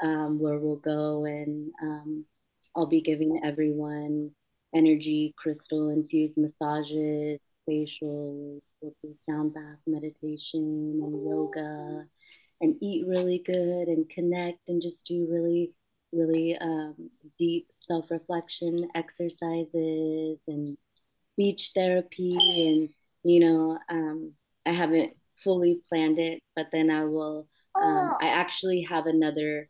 um, 0.02 0.40
where 0.40 0.60
we'll 0.60 0.76
go 0.76 1.26
and 1.26 1.72
um, 1.82 2.26
I'll 2.76 2.86
be 2.86 3.02
giving 3.02 3.42
everyone 3.44 4.32
energy 4.76 5.34
crystal 5.38 5.90
infused 5.90 6.38
massages, 6.38 7.40
facials, 7.68 8.62
we'll 8.82 8.94
do 9.02 9.16
sound 9.26 9.54
bath 9.54 9.80
meditation 9.88 11.00
and 11.02 11.26
yoga 11.26 12.06
and 12.62 12.76
eat 12.82 13.08
really 13.08 13.42
good 13.46 13.88
and 13.88 14.10
connect 14.10 14.68
and 14.68 14.82
just 14.82 15.06
do 15.06 15.28
really, 15.30 15.72
really 16.12 16.58
um, 16.60 17.10
deep 17.38 17.68
self 17.80 18.12
reflection 18.12 18.90
exercises 18.96 20.40
and 20.48 20.78
beach 21.38 21.72
therapy 21.74 22.38
and, 22.38 22.90
you 23.24 23.40
know, 23.40 23.80
um, 23.90 24.34
I 24.70 24.74
haven't 24.74 25.14
fully 25.44 25.82
planned 25.90 26.20
it, 26.20 26.42
but 26.56 26.68
then 26.72 26.92
I 26.92 27.06
will. 27.06 27.48
Um, 27.80 28.14
I 28.22 28.28
actually 28.28 28.82
have 28.90 29.06
another 29.06 29.68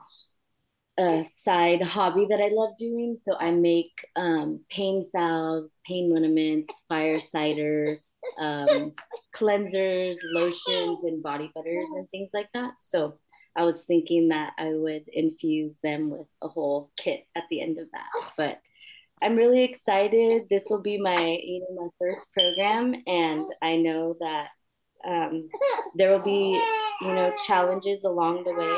uh, 0.98 1.24
side 1.46 1.82
hobby 1.82 2.28
that 2.30 2.42
I 2.42 2.50
love 2.52 2.72
doing. 2.78 3.18
So 3.24 3.38
I 3.38 3.52
make 3.52 3.92
um, 4.16 4.62
pain 4.70 5.04
salves, 5.04 5.72
pain 5.88 6.14
liniments, 6.14 6.74
fire 6.90 7.20
cider, 7.20 8.00
um, 8.38 8.92
cleansers, 9.34 10.18
lotions, 10.34 11.04
and 11.04 11.24
body 11.24 11.50
butters 11.56 11.88
and 11.96 12.10
things 12.10 12.32
like 12.34 12.50
that. 12.54 12.74
So 12.82 13.20
I 13.56 13.64
was 13.64 13.82
thinking 13.82 14.30
that 14.30 14.54
I 14.58 14.74
would 14.74 15.08
infuse 15.08 15.80
them 15.80 16.10
with 16.10 16.28
a 16.42 16.50
whole 16.50 16.92
kit 16.98 17.26
at 17.36 17.44
the 17.50 17.62
end 17.62 17.80
of 17.80 17.88
that. 17.92 18.32
But 18.36 18.60
I'm 19.22 19.36
really 19.36 19.64
excited. 19.64 20.48
This 20.50 20.64
will 20.70 20.82
be 20.82 21.00
my 21.00 21.40
you 21.44 21.62
know 21.62 21.84
my 21.84 21.90
first 22.00 22.28
program, 22.34 22.96
and 23.08 23.48
I 23.62 23.78
know 23.78 24.16
that 24.20 24.50
um, 25.08 25.50
there 25.96 26.12
will 26.12 26.24
be, 26.24 26.62
you 27.02 27.08
know, 27.08 27.34
challenges 27.48 28.04
along 28.04 28.44
the 28.44 28.54
way, 28.54 28.78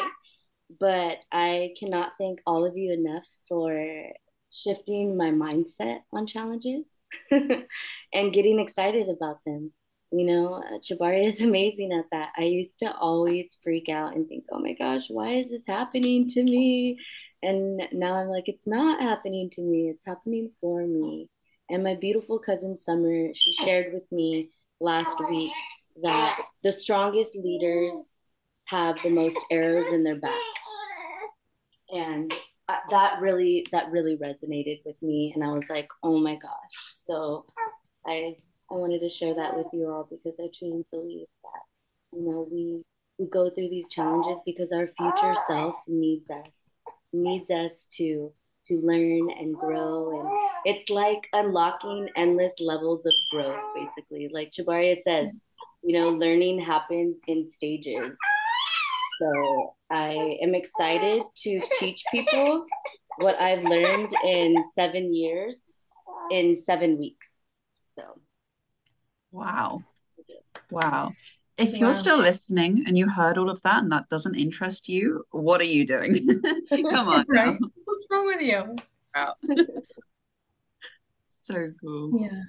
but 0.80 1.18
I 1.32 1.74
cannot 1.80 2.14
thank 2.20 2.40
all 2.46 2.66
of 2.66 2.78
you 2.78 2.94
enough 2.94 3.26
for 3.48 4.12
shifting 4.52 5.16
my 5.16 5.30
mindset 5.32 6.00
on 6.12 6.28
challenges 6.28 6.86
and 7.32 8.34
getting 8.34 8.60
excited 8.60 9.10
about 9.10 9.38
them. 9.46 9.72
You 10.12 10.26
know, 10.26 10.64
Chibari 10.80 11.26
is 11.26 11.42
amazing 11.42 11.94
at 11.94 12.06
that. 12.12 12.30
I 12.38 12.44
used 12.44 12.80
to 12.80 12.94
always 12.96 13.58
freak 13.64 13.90
out 13.90 14.16
and 14.16 14.28
think, 14.28 14.46
oh 14.52 14.60
my 14.60 14.74
gosh, 14.74 15.10
why 15.10 15.36
is 15.36 15.50
this 15.50 15.64
happening 15.68 16.28
to 16.30 16.44
me? 16.44 17.00
And 17.42 17.82
now 17.92 18.16
I'm 18.16 18.28
like, 18.28 18.48
it's 18.48 18.68
not 18.68 19.02
happening 19.02 19.50
to 19.54 19.62
me, 19.62 19.90
it's 19.90 20.06
happening 20.06 20.52
for 20.60 20.86
me. 20.86 21.30
And 21.70 21.84
my 21.84 21.96
beautiful 21.96 22.38
cousin 22.38 22.78
Summer, 22.78 23.34
she 23.34 23.54
shared 23.54 23.94
with 23.94 24.04
me 24.12 24.50
last 24.80 25.18
week 25.30 25.54
that 26.04 26.40
the 26.64 26.72
strongest 26.72 27.36
leaders 27.36 27.94
have 28.66 28.96
the 29.04 29.10
most 29.10 29.38
arrows 29.50 29.92
in 29.94 30.04
their 30.04 30.16
back. 30.20 30.32
And 31.94 32.34
uh, 32.70 32.78
that 32.90 33.20
really 33.20 33.66
that 33.72 33.92
really 33.92 34.18
resonated 34.18 34.80
with 34.86 34.96
me 35.02 35.32
and 35.36 35.44
i 35.44 35.52
was 35.52 35.66
like 35.70 35.90
oh 36.04 36.18
my 36.20 36.36
gosh. 36.36 36.52
So 37.06 37.46
i 38.06 38.38
i 38.70 38.74
wanted 38.74 39.00
to 39.00 39.10
share 39.10 39.34
that 39.34 39.58
with 39.58 39.68
you 39.74 39.90
all 39.90 40.08
because 40.10 40.40
i 40.40 40.48
truly 40.58 40.86
believe 40.90 41.28
that 41.44 42.18
you 42.18 42.24
know 42.24 42.48
we 42.50 42.82
we 43.20 43.26
go 43.28 43.50
through 43.50 43.70
these 43.70 43.90
challenges 43.90 44.40
because 44.46 44.72
our 44.72 44.88
future 44.88 45.36
self 45.48 45.76
needs 45.88 46.30
us 46.30 46.54
needs 47.12 47.50
us 47.50 47.86
to 47.98 48.32
to 48.68 48.80
learn 48.82 49.30
and 49.32 49.56
grow 49.56 50.22
and 50.22 50.30
it's 50.64 50.90
like 50.90 51.28
unlocking 51.34 52.08
endless 52.16 52.54
levels 52.60 53.06
of 53.06 53.14
growth 53.32 53.60
basically. 53.76 54.30
Like 54.32 54.52
chabaria 54.52 54.96
says 55.04 55.32
you 55.84 56.00
know, 56.00 56.10
learning 56.10 56.60
happens 56.60 57.18
in 57.28 57.50
stages. 57.50 58.18
So 59.20 59.76
I 59.90 60.38
am 60.42 60.56
excited 60.56 61.24
to 61.44 61.62
teach 61.80 62.04
people 62.12 62.66
what 63.18 63.40
I've 63.40 63.64
learned 63.64 64.14
in 64.24 64.64
seven 64.76 65.14
years 65.14 65.58
in 66.32 66.56
seven 66.56 66.98
weeks. 66.98 67.28
So 67.96 68.04
Wow. 69.32 69.84
Wow. 70.70 71.16
If 71.58 71.78
you're 71.78 71.90
Wow. 71.90 71.94
still 71.94 72.18
listening 72.20 72.84
and 72.88 72.98
you 72.98 73.08
heard 73.08 73.38
all 73.38 73.50
of 73.50 73.62
that 73.62 73.84
and 73.84 73.92
that 73.92 74.10
doesn't 74.10 74.36
interest 74.36 74.90
you, 74.90 75.26
what 75.32 75.62
are 75.62 75.66
you 75.66 75.86
doing? 75.86 76.42
Come 76.90 77.10
on. 77.10 77.26
Right? 77.30 77.58
What's 77.86 78.08
wrong 78.10 78.26
with 78.28 78.42
you? 78.42 78.76
Wow. 79.16 79.36
So 81.44 81.72
cool. 81.82 82.22
Yeah, 82.22 82.42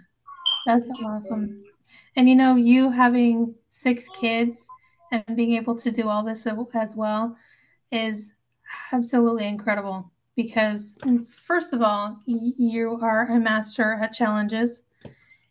that's 0.66 0.89
awesome. 1.03 1.64
And 2.17 2.29
you 2.29 2.37
know, 2.37 2.57
you 2.57 2.91
having 2.91 3.55
six 3.71 4.09
kids 4.09 4.67
and 5.11 5.25
being 5.37 5.53
able 5.53 5.77
to 5.77 5.91
do 5.91 6.09
all 6.09 6.23
this 6.23 6.47
as 6.47 6.95
well 6.97 7.37
is 7.91 8.35
absolutely 8.93 9.47
incredible 9.47 10.11
because, 10.35 10.97
first 11.31 11.73
of 11.73 11.83
all, 11.83 12.19
you 12.27 12.99
are 13.03 13.27
a 13.31 13.39
master 13.39 13.95
at 13.95 14.13
challenges. 14.13 14.83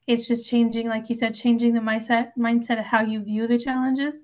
It's 0.07 0.27
just 0.27 0.49
changing, 0.49 0.87
like 0.87 1.09
you 1.09 1.15
said, 1.15 1.35
changing 1.35 1.73
the 1.73 1.79
mindset 1.79 2.31
mindset 2.37 2.79
of 2.79 2.85
how 2.85 3.01
you 3.01 3.23
view 3.23 3.47
the 3.47 3.59
challenges. 3.59 4.23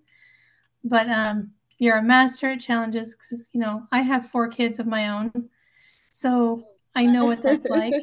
But 0.84 1.08
um, 1.10 1.52
you're 1.78 1.98
a 1.98 2.04
master 2.04 2.48
at 2.48 2.60
challenges 2.60 3.16
because 3.16 3.50
you 3.54 3.60
know 3.60 3.84
I 3.92 4.02
have 4.02 4.30
four 4.30 4.48
kids 4.48 4.80
of 4.80 4.88
my 4.88 5.10
own, 5.10 5.50
so 6.12 6.64
I 6.96 7.06
know 7.06 7.26
what 7.26 7.42
that's 7.42 7.66
like. 7.66 7.94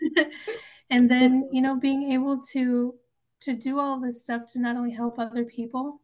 and 0.90 1.10
then 1.10 1.48
you 1.52 1.60
know 1.60 1.76
being 1.76 2.12
able 2.12 2.40
to 2.52 2.94
to 3.44 3.54
do 3.54 3.78
all 3.78 4.00
this 4.00 4.20
stuff 4.20 4.46
to 4.46 4.58
not 4.58 4.76
only 4.76 4.92
help 4.92 5.18
other 5.18 5.44
people 5.44 6.00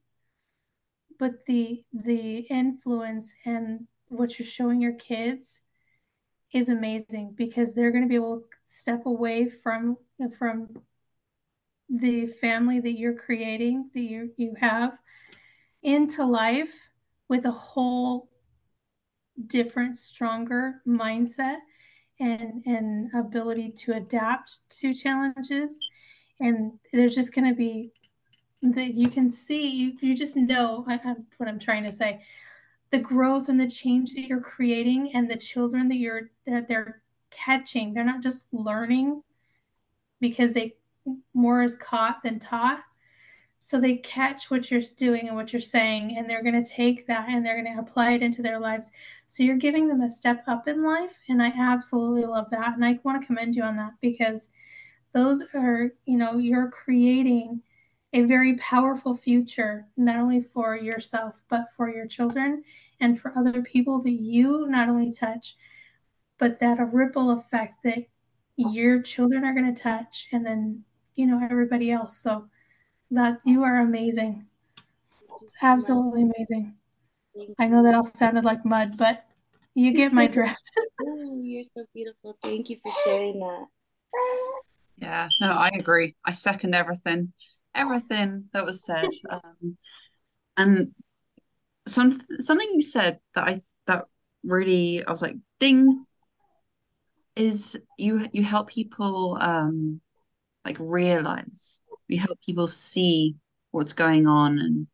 but 1.18 1.44
the 1.46 1.84
the 1.92 2.38
influence 2.50 3.34
and 3.44 3.86
what 4.08 4.38
you're 4.38 4.46
showing 4.46 4.80
your 4.80 4.94
kids 4.94 5.60
is 6.52 6.68
amazing 6.68 7.32
because 7.36 7.72
they're 7.72 7.92
going 7.92 8.02
to 8.02 8.08
be 8.08 8.14
able 8.16 8.40
to 8.40 8.46
step 8.64 9.06
away 9.06 9.48
from 9.48 9.96
from 10.38 10.68
the 11.88 12.26
family 12.26 12.80
that 12.80 12.98
you're 12.98 13.14
creating 13.14 13.90
that 13.94 14.00
you 14.00 14.32
you 14.36 14.54
have 14.58 14.98
into 15.82 16.24
life 16.24 16.90
with 17.28 17.44
a 17.44 17.50
whole 17.50 18.28
different 19.46 19.96
stronger 19.96 20.80
mindset 20.86 21.58
and 22.18 22.62
and 22.66 23.10
ability 23.14 23.70
to 23.70 23.92
adapt 23.92 24.58
to 24.70 24.92
challenges 24.92 25.78
and 26.40 26.72
there's 26.92 27.14
just 27.14 27.34
going 27.34 27.48
to 27.48 27.54
be 27.54 27.92
that 28.62 28.94
you 28.94 29.08
can 29.08 29.30
see 29.30 29.68
you, 29.68 29.92
you 30.00 30.14
just 30.14 30.36
know 30.36 30.84
I, 30.86 30.94
I, 30.94 31.14
what 31.38 31.48
i'm 31.48 31.58
trying 31.58 31.84
to 31.84 31.92
say. 31.92 32.20
The 32.90 32.98
growth 32.98 33.48
and 33.48 33.60
the 33.60 33.70
change 33.70 34.14
that 34.14 34.26
you're 34.26 34.40
creating 34.40 35.12
and 35.14 35.30
the 35.30 35.36
children 35.36 35.88
that 35.88 35.96
you're 35.96 36.30
that 36.46 36.66
they're 36.66 37.02
catching 37.30 37.94
they're 37.94 38.04
not 38.04 38.22
just 38.22 38.52
learning 38.52 39.22
because 40.20 40.52
they 40.52 40.74
more 41.34 41.62
is 41.62 41.76
caught 41.76 42.22
than 42.22 42.38
taught. 42.38 42.82
So 43.62 43.78
they 43.78 43.96
catch 43.96 44.50
what 44.50 44.70
you're 44.70 44.80
doing 44.96 45.28
and 45.28 45.36
what 45.36 45.52
you're 45.52 45.60
saying 45.60 46.16
and 46.16 46.28
they're 46.28 46.42
going 46.42 46.62
to 46.62 46.70
take 46.70 47.06
that 47.06 47.28
and 47.28 47.44
they're 47.44 47.62
going 47.62 47.76
to 47.76 47.82
apply 47.82 48.12
it 48.12 48.22
into 48.22 48.40
their 48.40 48.58
lives. 48.58 48.90
So 49.26 49.42
you're 49.42 49.56
giving 49.56 49.86
them 49.86 50.00
a 50.00 50.08
step 50.08 50.44
up 50.46 50.66
in 50.66 50.82
life 50.82 51.18
and 51.28 51.42
i 51.42 51.52
absolutely 51.56 52.24
love 52.24 52.48
that 52.50 52.74
and 52.74 52.84
i 52.84 52.98
want 53.02 53.20
to 53.20 53.26
commend 53.26 53.54
you 53.54 53.62
on 53.62 53.76
that 53.76 53.92
because 54.00 54.48
those 55.12 55.44
are 55.54 55.92
you 56.04 56.16
know 56.16 56.38
you're 56.38 56.70
creating 56.70 57.62
a 58.12 58.22
very 58.22 58.54
powerful 58.56 59.16
future 59.16 59.86
not 59.96 60.16
only 60.16 60.40
for 60.40 60.76
yourself 60.76 61.42
but 61.48 61.66
for 61.76 61.88
your 61.88 62.06
children 62.06 62.62
and 63.00 63.20
for 63.20 63.32
other 63.36 63.62
people 63.62 64.02
that 64.02 64.10
you 64.10 64.66
not 64.68 64.88
only 64.88 65.12
touch 65.12 65.56
but 66.40 66.58
that 66.58 66.80
a 66.80 66.84
ripple 66.84 67.30
effect 67.30 67.82
that 67.84 68.06
your 68.56 69.00
children 69.00 69.44
are 69.44 69.54
going 69.54 69.72
to 69.72 69.82
touch 69.82 70.26
and 70.32 70.44
then 70.44 70.82
you 71.14 71.26
know 71.26 71.40
everybody 71.42 71.92
else. 71.92 72.16
So 72.18 72.48
that 73.12 73.40
you 73.44 73.62
are 73.62 73.78
amazing. 73.78 74.46
It's 75.42 75.54
absolutely 75.62 76.22
amazing. 76.22 76.74
I 77.58 77.68
know 77.68 77.82
that 77.82 77.94
all 77.94 78.04
sounded 78.04 78.44
like 78.44 78.64
mud 78.64 78.96
but 78.96 79.26
you 79.74 79.92
get 79.92 80.12
my 80.12 80.26
drift. 80.38 80.70
Oh, 81.02 81.40
you're 81.42 81.64
so 81.64 81.86
beautiful. 81.94 82.36
Thank 82.42 82.68
you 82.68 82.76
for 82.82 82.92
sharing 83.04 83.40
that 83.40 83.64
Yeah, 85.00 85.28
no, 85.40 85.52
I 85.52 85.68
agree. 85.68 86.14
I 86.24 86.32
second 86.32 86.74
everything, 86.74 87.32
everything 87.74 88.44
that 88.52 88.64
was 88.64 88.84
said. 88.84 89.08
Um, 89.30 89.76
and 90.56 90.94
some 91.88 92.20
something 92.40 92.68
you 92.74 92.82
said 92.82 93.18
that 93.34 93.48
I 93.48 93.62
that 93.86 94.04
really 94.44 95.04
I 95.04 95.10
was 95.10 95.22
like, 95.22 95.36
ding, 95.58 96.04
is 97.36 97.78
you 97.96 98.26
you 98.32 98.44
help 98.44 98.68
people 98.68 99.38
um 99.40 100.00
like 100.64 100.76
realize, 100.78 101.80
you 102.08 102.18
help 102.18 102.38
people 102.44 102.66
see 102.66 103.36
what's 103.70 103.94
going 103.94 104.26
on 104.26 104.58
and 104.58 104.86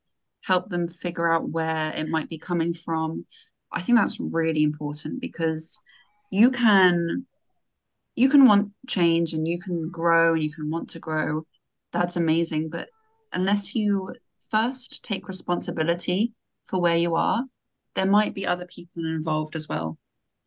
help 0.44 0.68
them 0.70 0.86
figure 0.86 1.30
out 1.30 1.48
where 1.48 1.92
it 1.96 2.08
might 2.08 2.28
be 2.28 2.38
coming 2.38 2.72
from. 2.72 3.26
I 3.72 3.82
think 3.82 3.98
that's 3.98 4.20
really 4.20 4.62
important 4.62 5.20
because 5.20 5.80
you 6.30 6.50
can 6.50 7.26
you 8.16 8.30
can 8.30 8.46
want 8.46 8.72
change 8.88 9.34
and 9.34 9.46
you 9.46 9.60
can 9.60 9.90
grow 9.90 10.32
and 10.32 10.42
you 10.42 10.52
can 10.52 10.70
want 10.70 10.90
to 10.90 10.98
grow. 10.98 11.46
That's 11.92 12.16
amazing. 12.16 12.70
But 12.70 12.88
unless 13.32 13.74
you 13.74 14.10
first 14.50 15.04
take 15.04 15.28
responsibility 15.28 16.32
for 16.64 16.80
where 16.80 16.96
you 16.96 17.14
are, 17.14 17.44
there 17.94 18.06
might 18.06 18.34
be 18.34 18.46
other 18.46 18.66
people 18.66 19.04
involved 19.04 19.54
as 19.54 19.68
well. 19.68 19.98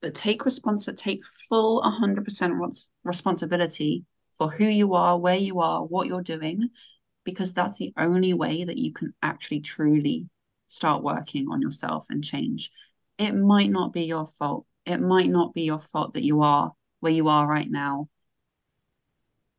But 0.01 0.15
take 0.15 0.45
response, 0.45 0.89
take 0.97 1.23
full 1.47 1.81
100% 1.81 2.89
responsibility 3.03 4.03
for 4.33 4.49
who 4.49 4.65
you 4.65 4.95
are, 4.95 5.19
where 5.19 5.35
you 5.35 5.59
are, 5.59 5.83
what 5.83 6.07
you're 6.07 6.23
doing, 6.23 6.69
because 7.23 7.53
that's 7.53 7.77
the 7.77 7.93
only 7.97 8.33
way 8.33 8.63
that 8.63 8.77
you 8.77 8.93
can 8.93 9.13
actually 9.21 9.59
truly 9.59 10.27
start 10.67 11.03
working 11.03 11.47
on 11.51 11.61
yourself 11.61 12.05
and 12.09 12.23
change. 12.23 12.71
It 13.17 13.33
might 13.33 13.69
not 13.69 13.93
be 13.93 14.03
your 14.03 14.25
fault. 14.25 14.65
It 14.85 15.01
might 15.01 15.29
not 15.29 15.53
be 15.53 15.63
your 15.63 15.79
fault 15.79 16.13
that 16.13 16.23
you 16.23 16.41
are 16.41 16.71
where 16.99 17.11
you 17.11 17.27
are 17.27 17.47
right 17.47 17.69
now. 17.69 18.09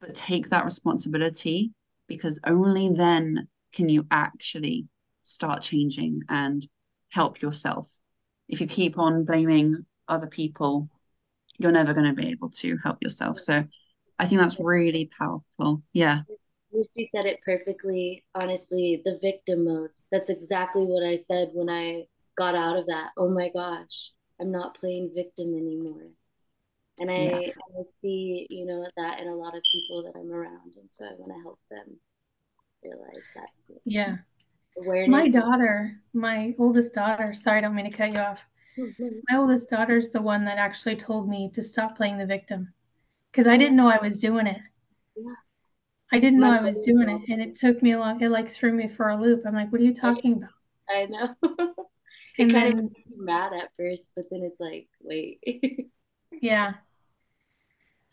But 0.01 0.15
take 0.15 0.49
that 0.49 0.65
responsibility 0.65 1.73
because 2.07 2.41
only 2.45 2.89
then 2.91 3.49
can 3.73 3.89
you 3.89 4.07
actually 4.11 4.89
start 5.23 5.63
changing 5.63 6.23
and 6.29 6.67
help 7.11 7.41
yourself. 7.43 7.99
If 8.49 8.61
you 8.61 8.67
keep 8.67 8.99
on 8.99 9.25
blaming 9.25 9.85
other 10.09 10.27
people, 10.27 10.89
you're 11.59 11.73
never 11.73 11.95
going 11.95 12.07
to 12.07 12.21
be 12.21 12.31
able 12.31 12.51
to 12.51 12.77
help 12.83 12.99
yourself. 13.03 13.39
So 13.39 13.65
I 14.19 14.27
think 14.27 14.41
that's 14.41 14.59
really 14.59 15.11
powerful. 15.19 15.83
Yeah. 15.93 16.23
Lucy 16.73 17.09
said 17.13 17.27
it 17.27 17.41
perfectly. 17.45 18.25
Honestly, 18.35 19.03
the 19.05 19.19
victim 19.21 19.65
mode. 19.65 19.91
That's 20.11 20.31
exactly 20.31 20.85
what 20.85 21.07
I 21.07 21.19
said 21.29 21.51
when 21.53 21.69
I 21.69 22.07
got 22.37 22.55
out 22.55 22.77
of 22.77 22.87
that. 22.87 23.11
Oh 23.17 23.29
my 23.29 23.51
gosh, 23.55 24.13
I'm 24.41 24.51
not 24.51 24.75
playing 24.75 25.13
victim 25.15 25.55
anymore. 25.55 26.09
And 27.01 27.11
I, 27.11 27.15
yeah. 27.15 27.39
I 27.39 27.83
see, 28.01 28.47
you 28.51 28.67
know, 28.67 28.87
that 28.97 29.21
in 29.21 29.29
a 29.29 29.35
lot 29.35 29.57
of 29.57 29.63
people 29.73 30.03
that 30.05 30.19
I'm 30.19 30.31
around. 30.31 30.75
And 30.77 30.89
so 30.97 31.07
I 31.07 31.15
want 31.17 31.33
to 31.33 31.43
help 31.43 31.59
them 31.71 31.97
realize 32.85 33.25
that. 33.35 33.49
Yeah. 33.85 34.19
Awareness 34.77 35.11
my 35.11 35.29
daughter, 35.29 36.01
my 36.13 36.55
oldest 36.59 36.95
daughter, 36.95 37.33
sorry, 37.33 37.59
I 37.59 37.61
don't 37.63 37.75
mean 37.75 37.91
to 37.91 37.97
cut 37.97 38.13
you 38.13 38.19
off. 38.19 38.47
Mm-hmm. 38.79 39.09
My 39.29 39.39
oldest 39.39 39.69
daughter 39.69 39.97
is 39.97 40.13
the 40.13 40.23
one 40.23 40.45
that 40.45 40.59
actually 40.59 40.97
told 40.97 41.29
me 41.29 41.51
to 41.55 41.63
stop 41.63 41.97
playing 41.97 42.19
the 42.19 42.27
victim 42.27 42.73
because 43.33 43.47
I 43.47 43.57
didn't 43.57 43.81
oh. 43.81 43.85
know 43.85 43.91
I 43.91 44.01
was 44.01 44.21
doing 44.21 44.47
it. 44.47 44.61
Yeah. 45.17 45.35
I 46.13 46.19
didn't 46.19 46.41
know 46.41 46.51
I 46.51 46.63
was 46.63 46.81
doing 46.81 47.09
it. 47.09 47.23
And 47.33 47.41
it 47.41 47.55
took 47.55 47.83
me 47.83 47.93
a 47.93 47.99
long, 47.99 48.21
it 48.21 48.31
like 48.31 48.49
threw 48.49 48.73
me 48.73 48.89
for 48.89 49.09
a 49.09 49.21
loop. 49.21 49.43
I'm 49.47 49.55
like, 49.55 49.71
what 49.71 49.81
are 49.81 49.85
you 49.85 49.95
talking 49.95 50.35
about? 50.35 50.51
I 50.89 51.07
know. 51.07 51.35
it 51.43 52.43
and 52.43 52.53
kind 52.53 52.53
then, 52.53 52.79
of 52.79 52.85
makes 52.85 52.99
you 53.07 53.25
mad 53.25 53.53
at 53.53 53.71
first, 53.77 54.11
but 54.17 54.25
then 54.31 54.43
it's 54.43 54.59
like, 54.59 54.89
wait. 55.01 55.41
yeah. 56.33 56.75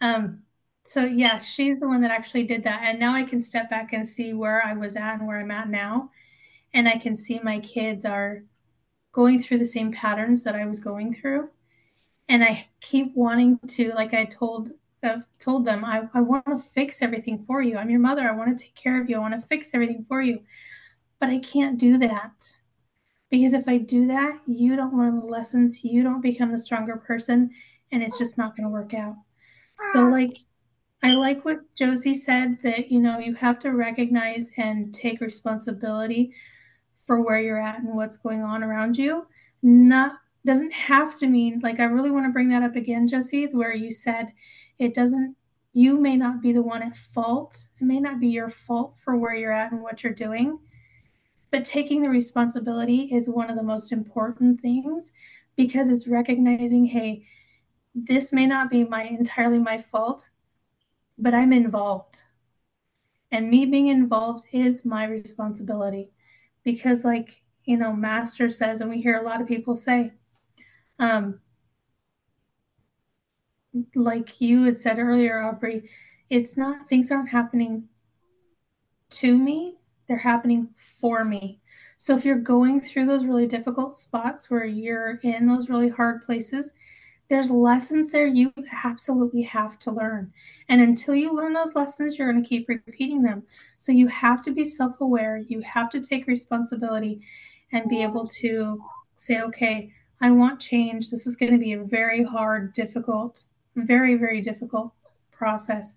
Um, 0.01 0.43
so 0.83 1.03
yeah, 1.03 1.39
she's 1.39 1.81
the 1.81 1.87
one 1.87 2.01
that 2.01 2.11
actually 2.11 2.43
did 2.43 2.63
that. 2.63 2.81
And 2.83 2.99
now 2.99 3.13
I 3.13 3.23
can 3.23 3.41
step 3.41 3.69
back 3.69 3.93
and 3.93 4.07
see 4.07 4.33
where 4.33 4.65
I 4.65 4.73
was 4.73 4.95
at 4.95 5.19
and 5.19 5.27
where 5.27 5.39
I'm 5.39 5.51
at 5.51 5.69
now. 5.69 6.11
And 6.73 6.87
I 6.87 6.97
can 6.97 7.15
see 7.15 7.39
my 7.39 7.59
kids 7.59 8.05
are 8.05 8.43
going 9.11 9.39
through 9.39 9.57
the 9.57 9.65
same 9.65 9.91
patterns 9.91 10.43
that 10.43 10.55
I 10.55 10.65
was 10.65 10.79
going 10.79 11.13
through. 11.13 11.49
And 12.29 12.43
I 12.43 12.67
keep 12.81 13.15
wanting 13.15 13.59
to, 13.67 13.93
like 13.93 14.13
I 14.13 14.25
told 14.25 14.71
uh, 15.03 15.19
told 15.39 15.65
them, 15.65 15.85
I, 15.85 16.07
I 16.13 16.21
want 16.21 16.45
to 16.47 16.57
fix 16.57 17.01
everything 17.01 17.39
for 17.39 17.61
you. 17.61 17.77
I'm 17.77 17.89
your 17.89 17.99
mother. 17.99 18.27
I 18.27 18.31
want 18.31 18.57
to 18.57 18.63
take 18.63 18.75
care 18.75 18.99
of 18.99 19.09
you. 19.09 19.15
I 19.15 19.19
want 19.19 19.39
to 19.39 19.47
fix 19.47 19.71
everything 19.73 20.03
for 20.03 20.21
you. 20.21 20.41
But 21.19 21.29
I 21.29 21.39
can't 21.39 21.79
do 21.79 21.97
that. 21.99 22.51
Because 23.29 23.53
if 23.53 23.67
I 23.67 23.77
do 23.77 24.07
that, 24.07 24.39
you 24.47 24.75
don't 24.75 24.97
learn 24.97 25.19
the 25.19 25.25
lessons, 25.25 25.83
you 25.83 26.01
don't 26.01 26.21
become 26.21 26.51
the 26.51 26.57
stronger 26.57 26.95
person, 26.95 27.51
and 27.91 28.01
it's 28.01 28.17
just 28.17 28.37
not 28.37 28.55
going 28.55 28.63
to 28.63 28.69
work 28.69 28.93
out. 28.93 29.15
So, 29.83 30.07
like, 30.07 30.37
I 31.03 31.13
like 31.13 31.45
what 31.45 31.59
Josie 31.75 32.15
said 32.15 32.61
that, 32.63 32.91
you 32.91 32.99
know, 32.99 33.19
you 33.19 33.35
have 33.35 33.59
to 33.59 33.69
recognize 33.71 34.51
and 34.57 34.93
take 34.93 35.21
responsibility 35.21 36.33
for 37.05 37.21
where 37.21 37.39
you're 37.39 37.61
at 37.61 37.79
and 37.79 37.95
what's 37.95 38.17
going 38.17 38.41
on 38.41 38.63
around 38.63 38.97
you. 38.97 39.27
Not 39.61 40.13
doesn't 40.45 40.71
have 40.71 41.13
to 41.13 41.27
mean 41.27 41.59
like 41.61 41.79
I 41.79 41.85
really 41.85 42.09
want 42.09 42.25
to 42.25 42.31
bring 42.31 42.47
that 42.49 42.63
up 42.63 42.75
again, 42.75 43.07
Josie, 43.07 43.47
where 43.47 43.73
you 43.73 43.91
said 43.91 44.31
it 44.79 44.93
doesn't 44.93 45.35
you 45.73 45.99
may 45.99 46.17
not 46.17 46.41
be 46.41 46.53
the 46.53 46.63
one 46.63 46.81
at 46.81 46.95
fault. 46.95 47.67
It 47.79 47.83
may 47.83 47.99
not 47.99 48.19
be 48.19 48.29
your 48.29 48.49
fault 48.49 48.95
for 48.95 49.15
where 49.15 49.35
you're 49.35 49.51
at 49.51 49.71
and 49.71 49.83
what 49.83 50.03
you're 50.03 50.13
doing. 50.13 50.57
But 51.51 51.65
taking 51.65 52.01
the 52.01 52.09
responsibility 52.09 53.09
is 53.13 53.29
one 53.29 53.49
of 53.49 53.57
the 53.57 53.63
most 53.63 53.91
important 53.91 54.59
things 54.59 55.11
because 55.55 55.89
it's 55.89 56.07
recognizing, 56.07 56.85
hey, 56.85 57.25
this 57.97 58.31
may 58.31 58.45
not 58.45 58.69
be 58.69 58.83
my 58.83 59.03
entirely 59.03 59.57
my 59.57 59.81
fault, 59.81 60.29
but 61.17 61.33
I'm 61.33 61.51
involved. 61.51 62.23
And 63.31 63.49
me 63.49 63.65
being 63.65 63.87
involved 63.87 64.45
is 64.53 64.85
my 64.85 65.05
responsibility. 65.05 66.11
Because, 66.63 67.03
like, 67.03 67.41
you 67.65 67.75
know, 67.75 67.93
Master 67.93 68.49
says, 68.49 68.81
and 68.81 68.89
we 68.89 69.01
hear 69.01 69.17
a 69.17 69.23
lot 69.23 69.41
of 69.41 69.47
people 69.47 69.75
say, 69.75 70.13
um, 70.99 71.39
like 73.95 74.39
you 74.39 74.65
had 74.65 74.77
said 74.77 74.99
earlier, 74.99 75.41
Aubree, 75.41 75.87
it's 76.29 76.55
not, 76.55 76.87
things 76.87 77.11
aren't 77.11 77.29
happening 77.29 77.89
to 79.09 79.37
me, 79.37 79.77
they're 80.07 80.17
happening 80.17 80.69
for 80.75 81.25
me. 81.25 81.61
So 81.97 82.15
if 82.15 82.25
you're 82.25 82.35
going 82.35 82.79
through 82.79 83.07
those 83.07 83.25
really 83.25 83.47
difficult 83.47 83.97
spots 83.97 84.51
where 84.51 84.65
you're 84.65 85.19
in 85.23 85.47
those 85.47 85.69
really 85.69 85.89
hard 85.89 86.21
places, 86.21 86.73
there's 87.29 87.51
lessons 87.51 88.11
there 88.11 88.27
you 88.27 88.53
absolutely 88.83 89.41
have 89.41 89.77
to 89.79 89.91
learn. 89.91 90.31
And 90.69 90.79
until 90.79 91.13
you 91.13 91.33
learn 91.33 91.53
those 91.53 91.75
lessons, 91.75 92.17
you're 92.17 92.31
going 92.31 92.41
to 92.41 92.47
keep 92.47 92.69
repeating 92.69 93.21
them. 93.21 93.43
So 93.77 93.91
you 93.91 94.07
have 94.07 94.41
to 94.43 94.51
be 94.51 94.63
self 94.63 95.01
aware, 95.01 95.37
you 95.37 95.61
have 95.61 95.89
to 95.91 96.01
take 96.01 96.27
responsibility 96.27 97.21
and 97.71 97.89
be 97.89 98.01
able 98.01 98.27
to 98.27 98.81
say, 99.15 99.41
okay, 99.41 99.91
I 100.21 100.31
want 100.31 100.59
change. 100.59 101.09
This 101.09 101.27
is 101.27 101.35
going 101.35 101.51
to 101.51 101.57
be 101.57 101.73
a 101.73 101.83
very 101.83 102.23
hard, 102.23 102.73
difficult, 102.73 103.43
very, 103.75 104.15
very 104.15 104.41
difficult 104.41 104.93
process. 105.31 105.95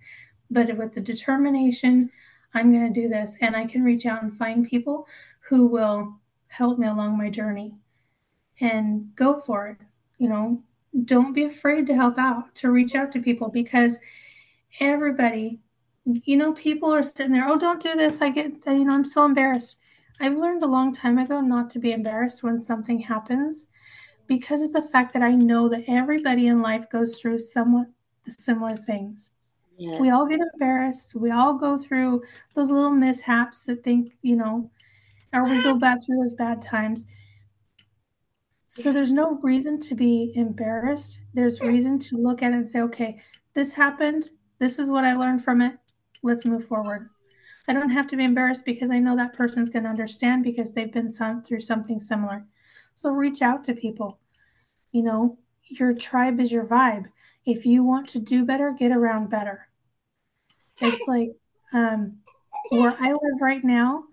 But 0.50 0.76
with 0.76 0.94
the 0.94 1.00
determination, 1.00 2.10
I'm 2.54 2.72
going 2.72 2.92
to 2.92 3.00
do 3.00 3.08
this. 3.08 3.36
And 3.40 3.54
I 3.54 3.66
can 3.66 3.84
reach 3.84 4.04
out 4.04 4.22
and 4.22 4.36
find 4.36 4.68
people 4.68 5.06
who 5.48 5.66
will 5.66 6.18
help 6.48 6.78
me 6.78 6.88
along 6.88 7.16
my 7.16 7.30
journey 7.30 7.76
and 8.60 9.14
go 9.14 9.40
for 9.40 9.68
it. 9.68 9.78
You 10.18 10.28
know, 10.28 10.62
don't 11.04 11.32
be 11.32 11.44
afraid 11.44 11.86
to 11.86 11.94
help 11.94 12.18
out, 12.18 12.54
to 12.56 12.70
reach 12.70 12.94
out 12.94 13.12
to 13.12 13.20
people 13.20 13.48
because 13.48 13.98
everybody, 14.80 15.60
you 16.04 16.36
know, 16.36 16.52
people 16.52 16.92
are 16.92 17.02
sitting 17.02 17.32
there, 17.32 17.48
oh, 17.48 17.58
don't 17.58 17.82
do 17.82 17.94
this. 17.94 18.20
I 18.20 18.30
get, 18.30 18.52
you 18.66 18.84
know, 18.84 18.94
I'm 18.94 19.04
so 19.04 19.24
embarrassed. 19.24 19.76
I've 20.20 20.36
learned 20.36 20.62
a 20.62 20.66
long 20.66 20.94
time 20.94 21.18
ago 21.18 21.40
not 21.40 21.70
to 21.70 21.78
be 21.78 21.92
embarrassed 21.92 22.42
when 22.42 22.60
something 22.60 22.98
happens 22.98 23.68
because 24.26 24.62
of 24.62 24.72
the 24.72 24.82
fact 24.82 25.12
that 25.14 25.22
I 25.22 25.32
know 25.32 25.68
that 25.68 25.84
everybody 25.88 26.46
in 26.46 26.60
life 26.60 26.88
goes 26.90 27.18
through 27.18 27.38
somewhat 27.38 27.88
similar 28.28 28.76
things. 28.76 29.32
Yes. 29.78 29.98
We 29.98 30.10
all 30.10 30.28
get 30.28 30.40
embarrassed. 30.52 31.14
We 31.14 31.30
all 31.30 31.54
go 31.54 31.78
through 31.78 32.22
those 32.54 32.70
little 32.70 32.90
mishaps 32.90 33.64
that 33.64 33.82
think, 33.82 34.12
you 34.20 34.36
know, 34.36 34.70
or 35.32 35.44
we 35.44 35.62
go 35.64 35.78
back 35.78 35.98
through 36.04 36.18
those 36.18 36.34
bad 36.34 36.60
times. 36.60 37.06
So 38.72 38.92
there's 38.92 39.10
no 39.10 39.40
reason 39.42 39.80
to 39.80 39.96
be 39.96 40.32
embarrassed. 40.36 41.24
There's 41.34 41.60
reason 41.60 41.98
to 41.98 42.16
look 42.16 42.40
at 42.40 42.52
it 42.52 42.54
and 42.54 42.68
say, 42.68 42.82
okay, 42.82 43.18
this 43.52 43.72
happened. 43.72 44.28
This 44.60 44.78
is 44.78 44.92
what 44.92 45.04
I 45.04 45.16
learned 45.16 45.42
from 45.42 45.60
it. 45.60 45.76
Let's 46.22 46.44
move 46.44 46.66
forward. 46.66 47.10
I 47.66 47.72
don't 47.72 47.90
have 47.90 48.06
to 48.06 48.16
be 48.16 48.22
embarrassed 48.22 48.64
because 48.64 48.92
I 48.92 49.00
know 49.00 49.16
that 49.16 49.32
person's 49.32 49.70
going 49.70 49.82
to 49.82 49.90
understand 49.90 50.44
because 50.44 50.72
they've 50.72 50.92
been 50.92 51.08
some, 51.08 51.42
through 51.42 51.62
something 51.62 51.98
similar. 51.98 52.46
So 52.94 53.10
reach 53.10 53.42
out 53.42 53.64
to 53.64 53.74
people. 53.74 54.20
You 54.92 55.02
know, 55.02 55.38
your 55.64 55.92
tribe 55.92 56.38
is 56.38 56.52
your 56.52 56.64
vibe. 56.64 57.06
If 57.44 57.66
you 57.66 57.82
want 57.82 58.08
to 58.10 58.20
do 58.20 58.44
better, 58.44 58.70
get 58.70 58.92
around 58.92 59.30
better. 59.30 59.66
It's 60.78 61.08
like 61.08 61.32
um, 61.72 62.18
where 62.68 62.96
I 63.00 63.10
live 63.10 63.40
right 63.40 63.64
now, 63.64 64.04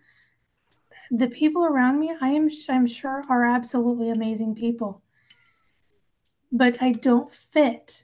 the 1.11 1.27
people 1.27 1.65
around 1.65 1.99
me, 1.99 2.15
I 2.21 2.29
am 2.29 2.49
I'm 2.69 2.87
sure 2.87 3.23
are 3.29 3.45
absolutely 3.45 4.09
amazing 4.09 4.55
people. 4.55 5.01
But 6.51 6.81
I 6.81 6.93
don't 6.93 7.31
fit 7.31 8.03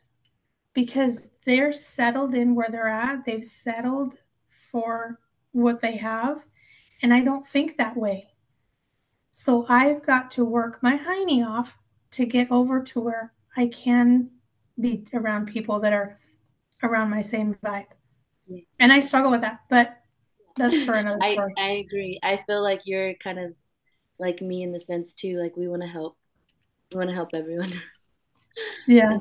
because 0.73 1.31
they're 1.45 1.71
settled 1.71 2.33
in 2.35 2.55
where 2.55 2.69
they're 2.69 2.87
at. 2.87 3.25
They've 3.25 3.43
settled 3.43 4.17
for 4.71 5.19
what 5.51 5.81
they 5.81 5.97
have, 5.97 6.43
and 7.01 7.13
I 7.13 7.21
don't 7.21 7.45
think 7.45 7.77
that 7.77 7.95
way. 7.95 8.29
So 9.31 9.65
I've 9.69 10.03
got 10.03 10.31
to 10.31 10.45
work 10.45 10.81
my 10.81 10.97
hiney 10.97 11.45
off 11.45 11.77
to 12.11 12.25
get 12.25 12.51
over 12.51 12.81
to 12.81 12.99
where 12.99 13.33
I 13.57 13.67
can 13.67 14.29
be 14.79 15.05
around 15.13 15.47
people 15.47 15.79
that 15.79 15.93
are 15.93 16.15
around 16.83 17.09
my 17.09 17.21
same 17.21 17.55
vibe 17.63 17.87
and 18.79 18.91
I 18.91 18.99
struggle 18.99 19.31
with 19.31 19.41
that, 19.41 19.61
but 19.69 19.97
that's 20.55 20.83
for 20.83 20.93
another 20.93 21.19
I, 21.21 21.37
I 21.57 21.69
agree. 21.85 22.19
I 22.23 22.43
feel 22.45 22.61
like 22.61 22.81
you're 22.85 23.13
kind 23.15 23.39
of 23.39 23.53
like 24.19 24.41
me 24.41 24.63
in 24.63 24.71
the 24.71 24.79
sense 24.79 25.13
too, 25.13 25.39
like 25.39 25.57
we 25.57 25.67
want 25.67 25.81
to 25.81 25.87
help. 25.87 26.17
We 26.91 26.97
want 26.97 27.09
to 27.09 27.15
help 27.15 27.29
everyone. 27.33 27.73
Yeah. 28.87 29.17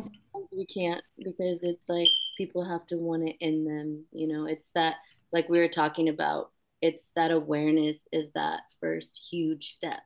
we 0.52 0.66
can't 0.66 1.02
because 1.18 1.60
it's 1.62 1.88
like 1.88 2.08
people 2.36 2.64
have 2.64 2.84
to 2.86 2.96
want 2.96 3.28
it 3.28 3.36
in 3.40 3.64
them, 3.64 4.04
you 4.12 4.26
know. 4.26 4.46
It's 4.46 4.66
that 4.74 4.96
like 5.32 5.48
we 5.48 5.58
were 5.58 5.68
talking 5.68 6.08
about, 6.08 6.50
it's 6.80 7.10
that 7.16 7.30
awareness 7.30 7.98
is 8.12 8.32
that 8.32 8.60
first 8.80 9.28
huge 9.30 9.68
step, 9.68 10.00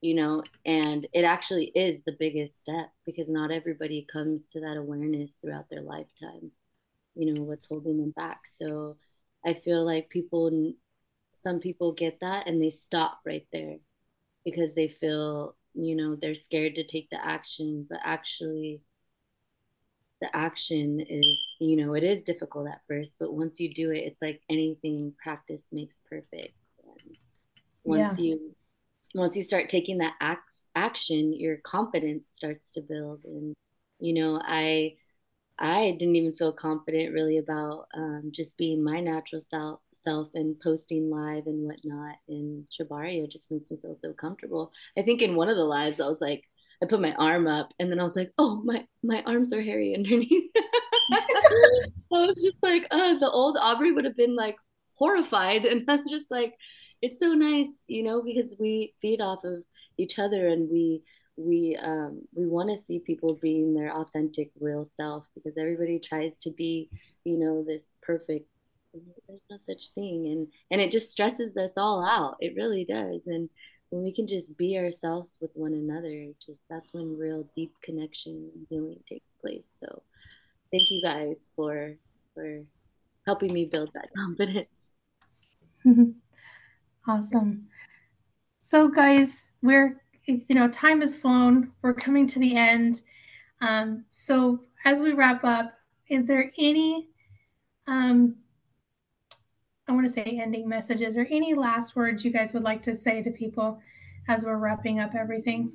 you 0.00 0.14
know, 0.14 0.44
and 0.64 1.06
it 1.12 1.24
actually 1.24 1.66
is 1.74 2.02
the 2.04 2.16
biggest 2.18 2.60
step 2.60 2.90
because 3.04 3.28
not 3.28 3.50
everybody 3.50 4.06
comes 4.10 4.46
to 4.52 4.60
that 4.60 4.76
awareness 4.76 5.34
throughout 5.42 5.68
their 5.68 5.82
lifetime 5.82 6.52
you 7.14 7.32
know 7.32 7.42
what's 7.42 7.66
holding 7.66 7.98
them 7.98 8.10
back 8.16 8.40
so 8.48 8.96
i 9.44 9.54
feel 9.54 9.84
like 9.84 10.08
people 10.08 10.72
some 11.36 11.58
people 11.58 11.92
get 11.92 12.20
that 12.20 12.46
and 12.46 12.62
they 12.62 12.70
stop 12.70 13.20
right 13.26 13.46
there 13.52 13.76
because 14.44 14.74
they 14.74 14.88
feel 14.88 15.56
you 15.74 15.96
know 15.96 16.16
they're 16.16 16.34
scared 16.34 16.74
to 16.74 16.84
take 16.84 17.08
the 17.10 17.24
action 17.24 17.86
but 17.88 17.98
actually 18.04 18.80
the 20.20 20.36
action 20.36 21.04
is 21.08 21.46
you 21.58 21.76
know 21.76 21.94
it 21.94 22.04
is 22.04 22.22
difficult 22.22 22.68
at 22.68 22.86
first 22.86 23.16
but 23.18 23.32
once 23.32 23.58
you 23.58 23.72
do 23.72 23.90
it 23.90 23.98
it's 23.98 24.22
like 24.22 24.40
anything 24.48 25.12
practice 25.22 25.64
makes 25.72 25.98
perfect 26.08 26.54
and 26.84 27.16
once 27.84 28.18
yeah. 28.18 28.24
you 28.24 28.54
once 29.14 29.36
you 29.36 29.42
start 29.42 29.68
taking 29.68 29.98
that 29.98 30.14
act, 30.20 30.52
action 30.74 31.32
your 31.32 31.56
confidence 31.58 32.28
starts 32.30 32.70
to 32.70 32.80
build 32.80 33.20
and 33.24 33.54
you 33.98 34.14
know 34.14 34.40
i 34.44 34.94
I 35.62 35.92
didn't 35.96 36.16
even 36.16 36.34
feel 36.34 36.52
confident 36.52 37.14
really 37.14 37.38
about 37.38 37.86
um, 37.94 38.32
just 38.32 38.56
being 38.56 38.82
my 38.82 38.98
natural 39.00 39.40
self, 39.40 39.80
self 39.94 40.28
and 40.34 40.58
posting 40.58 41.08
live 41.08 41.46
and 41.46 41.64
whatnot. 41.64 42.16
And 42.28 42.66
Shabaria 42.68 43.30
just 43.30 43.48
makes 43.50 43.70
me 43.70 43.78
feel 43.80 43.94
so 43.94 44.12
comfortable. 44.12 44.72
I 44.98 45.02
think 45.02 45.22
in 45.22 45.36
one 45.36 45.48
of 45.48 45.56
the 45.56 45.64
lives, 45.64 46.00
I 46.00 46.08
was 46.08 46.20
like, 46.20 46.42
I 46.82 46.86
put 46.86 47.00
my 47.00 47.14
arm 47.14 47.46
up, 47.46 47.72
and 47.78 47.92
then 47.92 48.00
I 48.00 48.02
was 48.02 48.16
like, 48.16 48.32
oh, 48.38 48.60
my 48.64 48.84
my 49.04 49.22
arms 49.24 49.52
are 49.52 49.62
hairy 49.62 49.94
underneath. 49.94 50.50
I 51.12 51.92
was 52.10 52.42
just 52.42 52.60
like, 52.60 52.86
oh, 52.90 53.18
the 53.20 53.30
old 53.30 53.56
Aubree 53.56 53.94
would 53.94 54.04
have 54.04 54.16
been 54.16 54.34
like 54.34 54.56
horrified, 54.94 55.64
and 55.66 55.84
I'm 55.88 56.08
just 56.08 56.28
like, 56.28 56.54
it's 57.00 57.20
so 57.20 57.34
nice, 57.34 57.68
you 57.86 58.02
know, 58.02 58.20
because 58.22 58.56
we 58.58 58.94
feed 59.00 59.20
off 59.20 59.44
of 59.44 59.62
each 59.96 60.18
other 60.18 60.48
and 60.48 60.68
we 60.70 61.02
we 61.36 61.78
um, 61.82 62.22
we 62.34 62.46
want 62.46 62.68
to 62.70 62.84
see 62.84 62.98
people 62.98 63.34
being 63.34 63.74
their 63.74 63.94
authentic 63.96 64.50
real 64.60 64.84
self 64.84 65.24
because 65.34 65.56
everybody 65.56 65.98
tries 65.98 66.38
to 66.38 66.50
be 66.50 66.90
you 67.24 67.38
know 67.38 67.64
this 67.66 67.84
perfect 68.02 68.46
there's 69.28 69.40
no 69.50 69.56
such 69.56 69.90
thing. 69.94 70.26
And 70.26 70.48
and 70.70 70.80
it 70.80 70.92
just 70.92 71.10
stresses 71.10 71.56
us 71.56 71.72
all 71.76 72.04
out. 72.04 72.36
It 72.40 72.54
really 72.56 72.84
does. 72.84 73.22
And 73.26 73.48
when 73.90 74.02
we 74.02 74.14
can 74.14 74.26
just 74.26 74.56
be 74.56 74.78
ourselves 74.78 75.36
with 75.40 75.50
one 75.54 75.74
another 75.74 76.32
just 76.44 76.62
that's 76.70 76.92
when 76.92 77.18
real 77.18 77.46
deep 77.54 77.74
connection 77.82 78.50
and 78.54 78.66
healing 78.68 79.00
takes 79.08 79.30
place. 79.40 79.72
So 79.80 80.02
thank 80.70 80.90
you 80.90 81.02
guys 81.02 81.50
for 81.56 81.94
for 82.34 82.62
helping 83.26 83.52
me 83.52 83.66
build 83.66 83.90
that 83.94 84.08
confidence. 84.16 84.68
Awesome. 87.04 87.66
So 88.60 88.86
guys 88.86 89.50
we're 89.60 90.00
you 90.26 90.54
know, 90.54 90.68
time 90.68 91.00
has 91.00 91.16
flown. 91.16 91.72
We're 91.82 91.94
coming 91.94 92.26
to 92.28 92.38
the 92.38 92.56
end. 92.56 93.00
Um, 93.60 94.04
so 94.08 94.60
as 94.84 95.00
we 95.00 95.12
wrap 95.12 95.44
up, 95.44 95.72
is 96.08 96.24
there 96.24 96.52
any, 96.58 97.08
um, 97.86 98.36
I 99.88 99.92
want 99.92 100.06
to 100.06 100.12
say 100.12 100.38
ending 100.40 100.68
messages 100.68 101.16
or 101.16 101.26
any 101.30 101.54
last 101.54 101.96
words 101.96 102.24
you 102.24 102.30
guys 102.30 102.52
would 102.52 102.62
like 102.62 102.82
to 102.82 102.94
say 102.94 103.22
to 103.22 103.30
people 103.30 103.80
as 104.28 104.44
we're 104.44 104.58
wrapping 104.58 105.00
up 105.00 105.14
everything? 105.14 105.72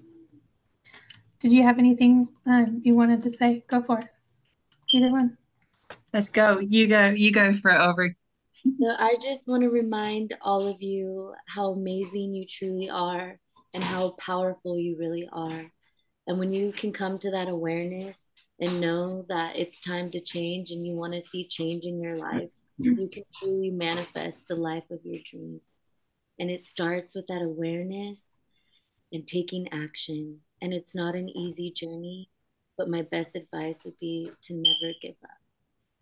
Did 1.40 1.52
you 1.52 1.64
have 1.64 1.78
anything 1.78 2.28
um, 2.46 2.82
you 2.84 2.96
wanted 2.96 3.24
to 3.24 3.30
say? 3.30 3.64
Go 3.68 3.82
for 3.82 4.00
it. 4.00 4.08
Either 4.94 5.12
one. 5.12 5.38
Let's 6.14 6.30
go. 6.30 6.60
You 6.60 6.88
go. 6.88 7.10
You 7.10 7.32
go 7.32 7.54
for 7.62 7.72
it, 7.72 7.80
Aubree. 7.80 8.16
So 8.80 8.96
I 8.98 9.16
just 9.22 9.48
want 9.48 9.62
to 9.64 9.70
remind 9.70 10.36
all 10.42 10.68
of 10.68 10.82
you 10.82 11.34
how 11.46 11.72
amazing 11.72 12.34
you 12.34 12.46
truly 12.46 12.90
are 12.90 13.40
and 13.78 13.84
how 13.84 14.16
powerful 14.18 14.80
you 14.80 14.98
really 14.98 15.30
are. 15.32 15.72
And 16.26 16.40
when 16.40 16.52
you 16.52 16.72
can 16.72 16.92
come 16.92 17.20
to 17.20 17.30
that 17.30 17.48
awareness 17.48 18.30
and 18.60 18.82
know 18.82 19.24
that 19.30 19.56
it's 19.56 19.82
time 19.82 20.10
to 20.12 20.20
change 20.20 20.72
and 20.72 20.84
you 20.84 20.96
want 20.96 21.14
to 21.14 21.22
see 21.22 21.48
change 21.48 21.86
in 21.86 22.02
your 22.02 22.18
life, 22.18 22.50
you 22.80 23.08
can 23.08 23.22
truly 23.36 23.70
manifest 23.70 24.48
the 24.50 24.56
life 24.56 24.90
of 24.90 25.02
your 25.04 25.20
dreams. 25.24 25.62
And 26.40 26.50
it 26.50 26.64
starts 26.64 27.16
with 27.16 27.28
that 27.28 27.44
awareness 27.44 28.24
and 29.12 29.28
taking 29.28 29.72
action. 29.72 30.40
And 30.60 30.74
it's 30.74 30.96
not 30.96 31.14
an 31.14 31.30
easy 31.30 31.72
journey, 31.72 32.32
but 32.80 32.90
my 32.90 33.04
best 33.04 33.36
advice 33.36 33.82
would 33.86 34.00
be 34.00 34.32
to 34.46 34.56
never 34.56 34.96
give 35.04 35.18
up. 35.24 35.38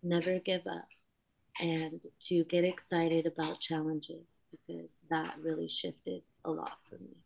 Never 0.02 0.38
give 0.38 0.66
up 0.66 0.88
and 1.60 2.00
to 2.20 2.42
get 2.44 2.64
excited 2.64 3.26
about 3.26 3.60
challenges 3.60 4.24
because 4.50 4.88
that 5.10 5.34
really 5.42 5.68
shifted 5.68 6.22
a 6.46 6.50
lot 6.50 6.78
for 6.88 6.94
me. 6.94 7.25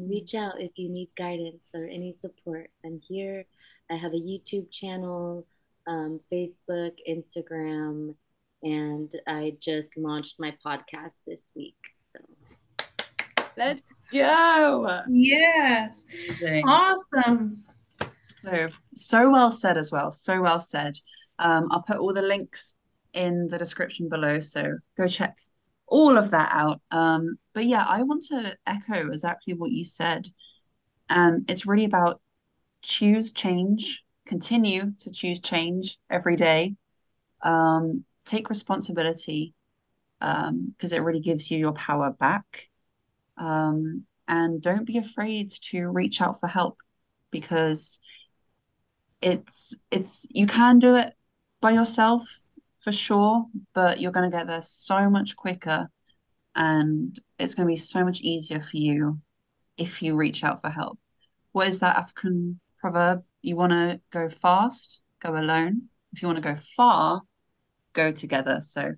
And 0.00 0.08
reach 0.08 0.34
out 0.34 0.54
if 0.58 0.70
you 0.76 0.88
need 0.88 1.10
guidance 1.16 1.64
or 1.74 1.84
any 1.84 2.12
support. 2.12 2.70
I'm 2.84 3.00
here. 3.06 3.44
I 3.90 3.96
have 3.96 4.12
a 4.12 4.16
YouTube 4.16 4.70
channel, 4.70 5.46
um, 5.86 6.20
Facebook, 6.32 6.92
Instagram, 7.08 8.14
and 8.62 9.14
I 9.26 9.56
just 9.60 9.96
launched 9.98 10.36
my 10.38 10.54
podcast 10.64 11.18
this 11.26 11.42
week. 11.54 11.76
So 12.12 12.86
let's 13.58 13.92
go. 14.10 15.02
Yes. 15.08 16.06
Amazing. 16.28 16.64
Awesome. 16.66 17.62
So, 18.42 18.68
so 18.94 19.30
well 19.30 19.52
said 19.52 19.76
as 19.76 19.92
well. 19.92 20.12
So 20.12 20.40
well 20.40 20.60
said. 20.60 20.96
Um, 21.38 21.68
I'll 21.70 21.82
put 21.82 21.98
all 21.98 22.14
the 22.14 22.22
links 22.22 22.74
in 23.12 23.48
the 23.48 23.58
description 23.58 24.08
below. 24.08 24.40
So 24.40 24.78
go 24.96 25.06
check 25.06 25.36
all 25.90 26.16
of 26.16 26.30
that 26.30 26.50
out. 26.52 26.80
Um, 26.90 27.38
but 27.52 27.66
yeah, 27.66 27.84
I 27.86 28.02
want 28.02 28.22
to 28.26 28.56
echo 28.66 29.08
exactly 29.08 29.54
what 29.54 29.72
you 29.72 29.84
said. 29.84 30.28
And 31.08 31.50
it's 31.50 31.66
really 31.66 31.84
about 31.84 32.20
choose 32.82 33.32
change, 33.32 34.04
continue 34.24 34.92
to 35.00 35.10
choose 35.10 35.40
change 35.40 35.98
every 36.08 36.36
day. 36.36 36.76
Um, 37.42 38.04
take 38.24 38.48
responsibility 38.48 39.54
because 40.20 40.92
um, 40.92 40.98
it 40.98 41.02
really 41.02 41.20
gives 41.20 41.50
you 41.50 41.58
your 41.58 41.72
power 41.72 42.12
back. 42.12 42.68
Um, 43.36 44.04
and 44.28 44.62
don't 44.62 44.84
be 44.84 44.98
afraid 44.98 45.50
to 45.70 45.88
reach 45.88 46.20
out 46.20 46.38
for 46.38 46.46
help 46.46 46.78
because 47.30 48.00
it's 49.20 49.76
it's 49.90 50.26
you 50.30 50.46
can 50.46 50.78
do 50.78 50.94
it 50.94 51.14
by 51.60 51.72
yourself 51.72 52.40
for 52.80 52.92
sure, 52.92 53.44
but 53.74 54.00
you're 54.00 54.12
going 54.12 54.30
to 54.30 54.36
get 54.36 54.46
there 54.46 54.62
so 54.62 55.08
much 55.10 55.36
quicker 55.36 55.88
and 56.54 57.18
it's 57.38 57.54
going 57.54 57.66
to 57.66 57.72
be 57.72 57.76
so 57.76 58.04
much 58.04 58.20
easier 58.20 58.60
for 58.60 58.76
you 58.76 59.18
if 59.76 60.02
you 60.02 60.16
reach 60.16 60.42
out 60.42 60.60
for 60.60 60.70
help. 60.70 60.98
What 61.52 61.68
is 61.68 61.80
that 61.80 61.96
African 61.96 62.60
proverb? 62.78 63.22
You 63.42 63.56
want 63.56 63.72
to 63.72 64.00
go 64.10 64.28
fast, 64.28 65.00
go 65.20 65.36
alone. 65.36 65.82
If 66.12 66.22
you 66.22 66.28
want 66.28 66.42
to 66.42 66.48
go 66.48 66.56
far, 66.76 67.22
go 67.92 68.12
together. 68.12 68.60
So 68.62 68.94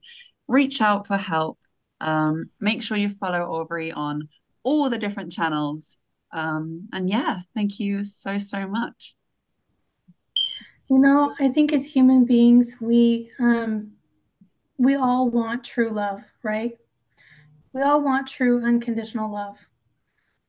reach 0.48 0.80
out 0.80 1.06
for 1.06 1.16
help. 1.16 1.58
Um, 2.00 2.50
make 2.60 2.82
sure 2.82 2.96
you 2.96 3.08
follow 3.08 3.40
Aubree 3.40 3.92
on 3.94 4.28
all 4.62 4.90
the 4.90 4.98
different 4.98 5.32
channels. 5.32 5.98
Um, 6.32 6.88
and 6.92 7.08
yeah, 7.08 7.40
thank 7.54 7.78
you 7.78 8.04
so, 8.04 8.38
so 8.38 8.66
much. 8.66 9.14
You 10.92 10.98
know, 10.98 11.34
I 11.40 11.48
think 11.48 11.72
as 11.72 11.86
human 11.86 12.26
beings, 12.26 12.76
we 12.78 13.30
um, 13.38 13.92
we 14.76 14.94
all 14.94 15.30
want 15.30 15.64
true 15.64 15.88
love, 15.88 16.20
right? 16.42 16.76
We 17.72 17.80
all 17.80 18.02
want 18.02 18.28
true 18.28 18.62
unconditional 18.62 19.32
love. 19.32 19.70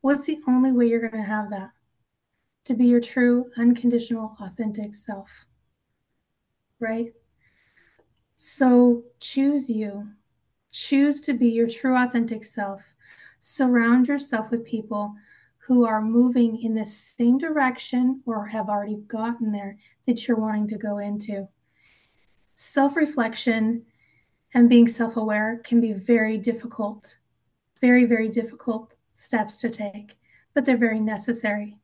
What's 0.02 0.26
the 0.26 0.40
only 0.46 0.74
way 0.74 0.88
you're 0.88 1.00
going 1.00 1.24
to 1.24 1.30
have 1.30 1.50
that? 1.52 1.70
To 2.66 2.74
be 2.74 2.88
your 2.88 3.00
true, 3.00 3.52
unconditional, 3.56 4.36
authentic 4.42 4.96
self, 4.96 5.46
right? 6.78 7.14
So 8.36 9.04
choose 9.22 9.70
you. 9.70 10.10
Choose 10.74 11.22
to 11.22 11.34
be 11.34 11.48
your 11.48 11.70
true, 11.70 11.96
authentic 11.96 12.44
self. 12.44 12.94
Surround 13.40 14.10
yourself 14.10 14.52
with 14.52 14.66
people 14.66 15.16
who 15.68 15.86
are 15.86 16.02
moving 16.02 16.62
in 16.62 16.76
the 16.76 16.86
same 16.86 17.38
direction 17.38 18.22
or 18.26 18.48
have 18.48 18.68
already 18.68 18.98
gotten 19.08 19.52
there 19.52 19.78
that 20.06 20.28
you're 20.28 20.38
wanting 20.38 20.68
to 20.68 20.78
go 20.78 20.98
into. 20.98 21.48
Self 22.54 22.96
reflection 22.98 23.86
and 24.54 24.70
being 24.70 24.88
self 24.88 25.16
aware 25.16 25.62
can 25.64 25.80
be 25.80 25.94
very 25.94 26.38
difficult, 26.38 27.18
very, 27.80 28.06
very 28.06 28.28
difficult 28.28 28.96
steps 29.14 29.62
to 29.62 29.70
take, 29.70 30.18
but 30.54 30.66
they're 30.66 30.76
very 30.76 31.00
necessary. 31.00 31.78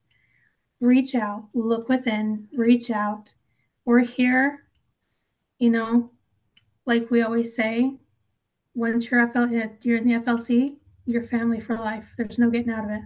Reach 0.81 1.15
out, 1.15 1.47
look 1.53 1.87
within, 1.87 2.49
reach 2.53 2.91
out. 2.91 3.33
We're 3.85 3.99
here, 3.99 4.65
you 5.57 5.69
know, 5.69 6.11
like 6.85 7.09
we 7.09 7.21
always 7.21 7.55
say, 7.55 7.95
once 8.75 9.09
you're, 9.09 9.27
FL, 9.27 9.45
you're 9.81 9.97
in 9.97 10.07
the 10.07 10.19
FLC, 10.19 10.75
you're 11.05 11.23
family 11.23 11.59
for 11.59 11.77
life. 11.77 12.13
There's 12.17 12.37
no 12.37 12.49
getting 12.49 12.71
out 12.71 12.85
of 12.85 12.91
it. 12.91 13.01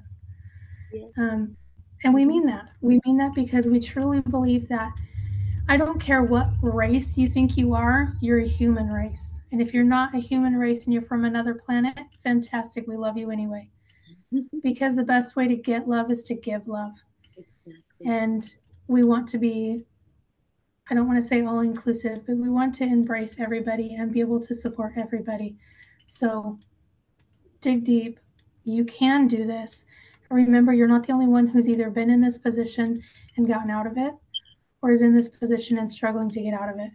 Um, 1.17 1.55
and 2.03 2.13
we 2.13 2.25
mean 2.25 2.45
that. 2.47 2.69
We 2.81 2.99
mean 3.05 3.17
that 3.17 3.33
because 3.33 3.67
we 3.67 3.79
truly 3.79 4.21
believe 4.21 4.67
that 4.69 4.91
I 5.69 5.77
don't 5.77 5.99
care 5.99 6.23
what 6.23 6.49
race 6.61 7.17
you 7.17 7.27
think 7.27 7.55
you 7.55 7.73
are, 7.73 8.13
you're 8.19 8.39
a 8.39 8.47
human 8.47 8.89
race. 8.89 9.39
And 9.51 9.61
if 9.61 9.73
you're 9.73 9.85
not 9.85 10.13
a 10.13 10.19
human 10.19 10.57
race 10.57 10.85
and 10.85 10.93
you're 10.93 11.01
from 11.01 11.23
another 11.23 11.53
planet, 11.53 11.97
fantastic. 12.21 12.85
We 12.87 12.97
love 12.97 13.17
you 13.17 13.31
anyway. 13.31 13.69
because 14.61 14.95
the 14.95 15.03
best 15.03 15.35
way 15.35 15.47
to 15.47 15.55
get 15.55 15.87
love 15.87 16.11
is 16.11 16.23
to 16.23 16.33
give 16.33 16.67
love. 16.67 16.93
Exactly. 17.37 17.73
And 18.05 18.43
we 18.87 19.03
want 19.03 19.29
to 19.29 19.37
be, 19.37 19.85
I 20.89 20.95
don't 20.95 21.07
want 21.07 21.21
to 21.21 21.27
say 21.27 21.45
all 21.45 21.59
inclusive, 21.59 22.25
but 22.25 22.35
we 22.35 22.49
want 22.49 22.75
to 22.75 22.83
embrace 22.83 23.39
everybody 23.39 23.95
and 23.95 24.11
be 24.11 24.19
able 24.19 24.41
to 24.41 24.53
support 24.53 24.93
everybody. 24.97 25.57
So 26.07 26.59
dig 27.61 27.85
deep. 27.85 28.19
You 28.65 28.83
can 28.83 29.27
do 29.27 29.45
this. 29.45 29.85
Remember, 30.33 30.73
you're 30.73 30.87
not 30.87 31.05
the 31.05 31.13
only 31.13 31.27
one 31.27 31.47
who's 31.47 31.69
either 31.69 31.89
been 31.89 32.09
in 32.09 32.21
this 32.21 32.37
position 32.37 33.01
and 33.37 33.47
gotten 33.47 33.69
out 33.69 33.87
of 33.87 33.97
it, 33.97 34.13
or 34.81 34.91
is 34.91 35.01
in 35.01 35.15
this 35.15 35.29
position 35.29 35.77
and 35.77 35.89
struggling 35.89 36.29
to 36.31 36.41
get 36.41 36.53
out 36.53 36.69
of 36.69 36.77
it. 36.77 36.91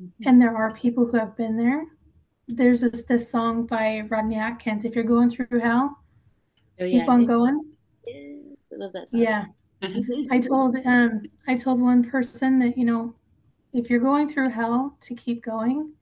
Mm-hmm. 0.00 0.28
And 0.28 0.40
there 0.40 0.56
are 0.56 0.72
people 0.72 1.06
who 1.06 1.16
have 1.18 1.36
been 1.36 1.56
there. 1.56 1.84
There's 2.48 2.82
this, 2.82 3.04
this 3.04 3.30
song 3.30 3.66
by 3.66 4.02
Rodney 4.08 4.36
Atkins. 4.36 4.84
If 4.84 4.94
you're 4.94 5.04
going 5.04 5.30
through 5.30 5.60
hell, 5.60 5.98
oh, 6.80 6.84
keep 6.84 7.04
yeah. 7.04 7.10
on 7.10 7.26
going. 7.26 7.72
Yes, 8.06 8.56
I 8.72 8.76
love 8.76 8.92
that 8.92 9.10
song. 9.10 9.20
Yeah. 9.20 9.44
I 10.30 10.38
told 10.38 10.76
um 10.86 11.22
I 11.48 11.56
told 11.56 11.80
one 11.80 12.04
person 12.04 12.60
that, 12.60 12.78
you 12.78 12.84
know, 12.84 13.14
if 13.72 13.90
you're 13.90 14.00
going 14.00 14.28
through 14.28 14.50
hell 14.50 14.96
to 15.00 15.14
keep 15.14 15.42
going, 15.42 15.92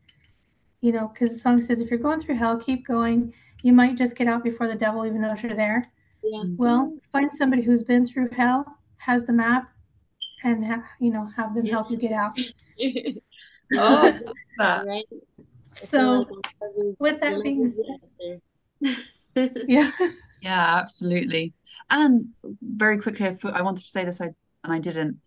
you 0.83 0.93
know, 0.93 1.09
because 1.09 1.31
the 1.31 1.39
song 1.39 1.61
says 1.61 1.81
if 1.81 1.91
you're 1.91 1.99
going 1.99 2.21
through 2.21 2.35
hell, 2.37 2.59
keep 2.59 2.87
going. 2.87 3.33
You 3.63 3.73
might 3.73 3.97
just 3.97 4.17
get 4.17 4.27
out 4.27 4.45
before 4.45 4.69
the 4.69 4.75
devil 4.75 5.07
even 5.07 5.23
knows 5.23 5.43
you're 5.43 5.55
there. 5.55 5.85
Yeah. 6.23 6.43
Well, 6.57 6.95
uh, 6.97 7.01
find 7.13 7.33
somebody 7.33 7.63
who's 7.63 7.83
been 7.83 8.05
through 8.05 8.31
hell, 8.33 8.79
has 8.99 9.25
the 9.25 9.33
map, 9.33 9.71
and 10.45 10.65
ha- 10.65 10.89
you 11.01 11.11
know 11.11 11.29
have 11.37 11.55
them 11.55 11.67
help 11.67 11.91
you 11.91 11.97
get 11.97 12.13
out. 12.13 12.39
oh, 13.77 14.19
right. 14.59 15.05
So, 15.71 16.27
with 16.99 17.21
that 17.21 17.43
being 17.43 17.73
said, 19.33 19.55
yeah, 19.69 19.93
yeah, 20.43 20.79
absolutely. 20.81 21.55
And 21.89 22.29
very 22.61 23.01
quickly, 23.01 23.27
I 23.53 23.63
wanted 23.63 23.83
to 23.83 23.91
say 23.91 24.05
this, 24.05 24.21
and 24.21 24.35
I 24.65 24.79
didn't. 24.79 25.21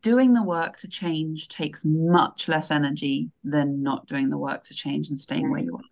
Doing 0.00 0.32
the 0.32 0.44
work 0.44 0.76
to 0.78 0.88
change 0.88 1.48
takes 1.48 1.84
much 1.84 2.48
less 2.48 2.70
energy 2.70 3.30
than 3.42 3.82
not 3.82 4.06
doing 4.06 4.30
the 4.30 4.38
work 4.38 4.62
to 4.64 4.74
change 4.74 5.08
and 5.08 5.18
staying 5.18 5.50
where 5.50 5.60
you 5.60 5.74
are. 5.74 5.82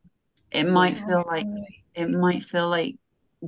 It 0.52 0.68
might 0.68 0.96
feel 0.96 1.24
like 1.26 1.46
it 1.94 2.08
might 2.08 2.44
feel 2.44 2.68
like 2.70 2.96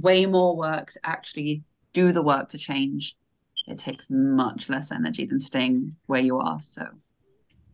way 0.00 0.26
more 0.26 0.56
work 0.56 0.92
to 0.92 1.00
actually 1.04 1.62
do 1.92 2.12
the 2.12 2.22
work 2.22 2.48
to 2.50 2.58
change. 2.58 3.16
It 3.66 3.78
takes 3.78 4.08
much 4.10 4.68
less 4.68 4.92
energy 4.92 5.26
than 5.26 5.38
staying 5.38 5.96
where 6.06 6.20
you 6.20 6.38
are. 6.38 6.60
So 6.62 6.86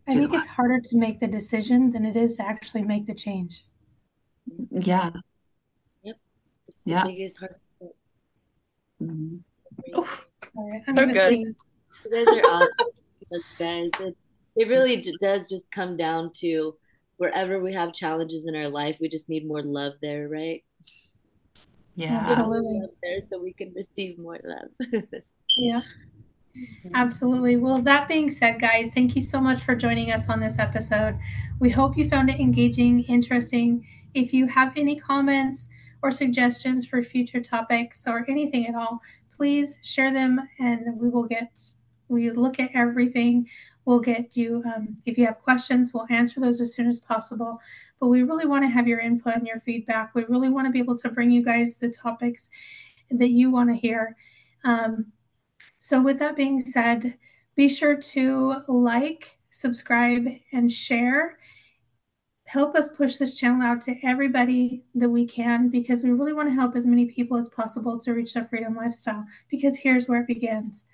I 0.09 0.15
think 0.15 0.35
it's 0.35 0.47
harder 0.47 0.81
to 0.81 0.99
make 0.99 1.21
the 1.21 1.27
decision 1.27 1.91
than 1.91 2.05
it 2.05 2.17
is 2.17 2.37
to 2.37 2.47
actually 2.47 2.83
make 2.83 3.07
the 3.07 3.15
change. 3.15 3.65
Yeah. 4.71 5.11
Yep. 6.03 6.17
It's 6.69 6.79
yeah. 6.85 7.05
biggest 7.05 7.39
hardest 7.39 7.73
step. 7.73 7.97
Mm-hmm. 9.03 10.03
Sorry. 10.55 10.85
I'm 10.89 10.97
so 10.97 11.07
good. 11.07 11.33
You 11.33 11.55
guys 12.11 12.27
are 12.27 12.51
awesome. 12.51 12.69
guys. 13.59 13.91
It's, 14.01 14.29
it 14.57 14.69
really 14.69 15.05
does 15.21 15.49
just 15.49 15.71
come 15.71 15.97
down 15.97 16.31
to 16.37 16.75
wherever 17.17 17.61
we 17.61 17.73
have 17.73 17.93
challenges 17.93 18.47
in 18.47 18.55
our 18.55 18.69
life, 18.69 18.97
we 19.01 19.09
just 19.09 19.29
need 19.29 19.47
more 19.47 19.63
love 19.63 19.95
there, 20.03 20.29
right? 20.29 20.65
Yeah, 21.97 22.27
absolutely. 22.29 22.83
There 23.03 23.23
so 23.23 23.41
we 23.41 23.53
can 23.53 23.73
receive 23.75 24.19
more 24.19 24.39
love. 24.43 24.93
yeah. 25.57 25.83
Absolutely. 26.95 27.57
Well, 27.57 27.79
that 27.79 28.07
being 28.07 28.31
said, 28.31 28.61
guys, 28.61 28.91
thank 28.95 29.17
you 29.17 29.21
so 29.21 29.41
much 29.41 29.63
for 29.63 29.75
joining 29.75 30.13
us 30.13 30.29
on 30.29 30.41
this 30.41 30.59
episode. 30.59 31.19
We 31.59 31.71
hope 31.71 31.97
you 31.97 32.09
found 32.09 32.31
it 32.31 32.39
engaging, 32.39 33.01
interesting. 33.05 33.85
If 34.15 34.33
you 34.33 34.47
have 34.47 34.77
any 34.77 34.97
comments 34.97 35.69
or 36.03 36.11
suggestions 36.11 36.87
for 36.87 37.03
future 37.03 37.41
topics 37.41 38.07
or 38.07 38.25
anything 38.29 38.67
at 38.67 38.75
all, 38.77 39.01
please 39.33 39.81
share 39.83 40.13
them 40.13 40.41
and 40.61 41.01
we 41.01 41.09
will 41.09 41.25
get 41.25 41.73
we 42.15 42.31
look 42.31 42.59
at 42.59 42.71
everything. 42.75 43.49
We'll 43.85 44.01
get 44.01 44.37
you 44.37 44.63
um, 44.75 44.97
if 45.05 45.19
you 45.19 45.27
have 45.27 45.43
questions 45.43 45.93
we'll 45.93 46.07
answer 46.09 46.41
those 46.41 46.61
as 46.61 46.75
soon 46.75 46.87
as 46.87 47.01
possible. 47.01 47.61
But 48.01 48.09
we 48.09 48.23
really 48.23 48.47
want 48.47 48.65
to 48.65 48.69
have 48.69 48.89
your 48.89 49.01
input 49.01 49.35
and 49.35 49.47
your 49.47 49.61
feedback. 49.61 50.15
We 50.15 50.25
really 50.25 50.49
want 50.49 50.67
to 50.67 50.73
be 50.73 50.79
able 50.79 50.97
to 50.99 51.11
bring 51.11 51.31
you 51.31 51.45
guys 51.45 51.75
the 51.75 51.91
topics 51.91 52.49
that 53.11 53.31
you 53.31 53.51
want 53.51 53.69
to 53.69 53.77
hear. 53.77 54.17
Um, 54.65 55.13
so 55.77 56.01
with 56.01 56.19
that 56.21 56.37
being 56.37 56.61
said 56.61 57.19
be 57.57 57.69
sure 57.69 57.97
to 57.97 58.57
like 58.69 59.39
subscribe 59.51 60.29
and 60.53 60.71
share. 60.71 61.39
Help 62.47 62.75
us 62.75 62.89
push 62.91 63.17
this 63.17 63.39
channel 63.39 63.63
out 63.63 63.81
to 63.83 63.97
everybody 64.03 64.85
that 64.95 65.09
we 65.09 65.25
can 65.25 65.69
because 65.69 66.03
we 66.03 66.11
really 66.11 66.33
want 66.33 66.49
to 66.49 66.55
help 66.55 66.77
as 66.77 66.87
many 66.87 67.07
people 67.07 67.37
as 67.37 67.49
possible 67.49 67.99
to 67.99 68.13
reach 68.13 68.35
their 68.35 68.45
freedom 68.45 68.75
lifestyle 68.75 69.25
because 69.51 69.79
here's 69.79 70.09
where 70.09 70.21
it 70.21 70.27
begins 70.27 70.85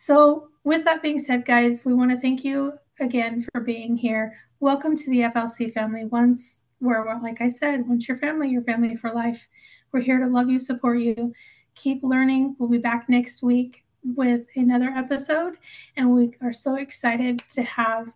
so, 0.00 0.50
with 0.62 0.84
that 0.84 1.02
being 1.02 1.18
said, 1.18 1.44
guys, 1.44 1.84
we 1.84 1.92
want 1.92 2.12
to 2.12 2.16
thank 2.16 2.44
you 2.44 2.72
again 3.00 3.44
for 3.52 3.60
being 3.60 3.96
here. 3.96 4.38
Welcome 4.60 4.96
to 4.96 5.10
the 5.10 5.22
FLC 5.22 5.72
family. 5.72 6.04
Once 6.04 6.66
we're, 6.80 7.04
like 7.20 7.40
I 7.40 7.48
said, 7.48 7.88
once 7.88 8.06
your 8.06 8.16
family, 8.16 8.48
your 8.48 8.62
family 8.62 8.94
for 8.94 9.10
life. 9.10 9.48
We're 9.90 10.02
here 10.02 10.20
to 10.20 10.28
love 10.28 10.48
you, 10.50 10.60
support 10.60 11.00
you, 11.00 11.34
keep 11.74 12.04
learning. 12.04 12.54
We'll 12.60 12.68
be 12.68 12.78
back 12.78 13.08
next 13.08 13.42
week 13.42 13.84
with 14.04 14.46
another 14.54 14.90
episode, 14.90 15.56
and 15.96 16.14
we 16.14 16.30
are 16.42 16.52
so 16.52 16.76
excited 16.76 17.42
to 17.54 17.64
have 17.64 18.12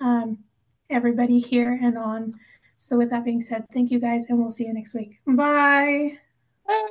um, 0.00 0.38
everybody 0.88 1.40
here 1.40 1.78
and 1.82 1.98
on. 1.98 2.40
So, 2.78 2.96
with 2.96 3.10
that 3.10 3.26
being 3.26 3.42
said, 3.42 3.66
thank 3.74 3.90
you 3.90 4.00
guys, 4.00 4.24
and 4.30 4.38
we'll 4.38 4.50
see 4.50 4.64
you 4.64 4.72
next 4.72 4.94
week. 4.94 5.18
Bye. 5.26 6.16
Bye. 6.66 6.86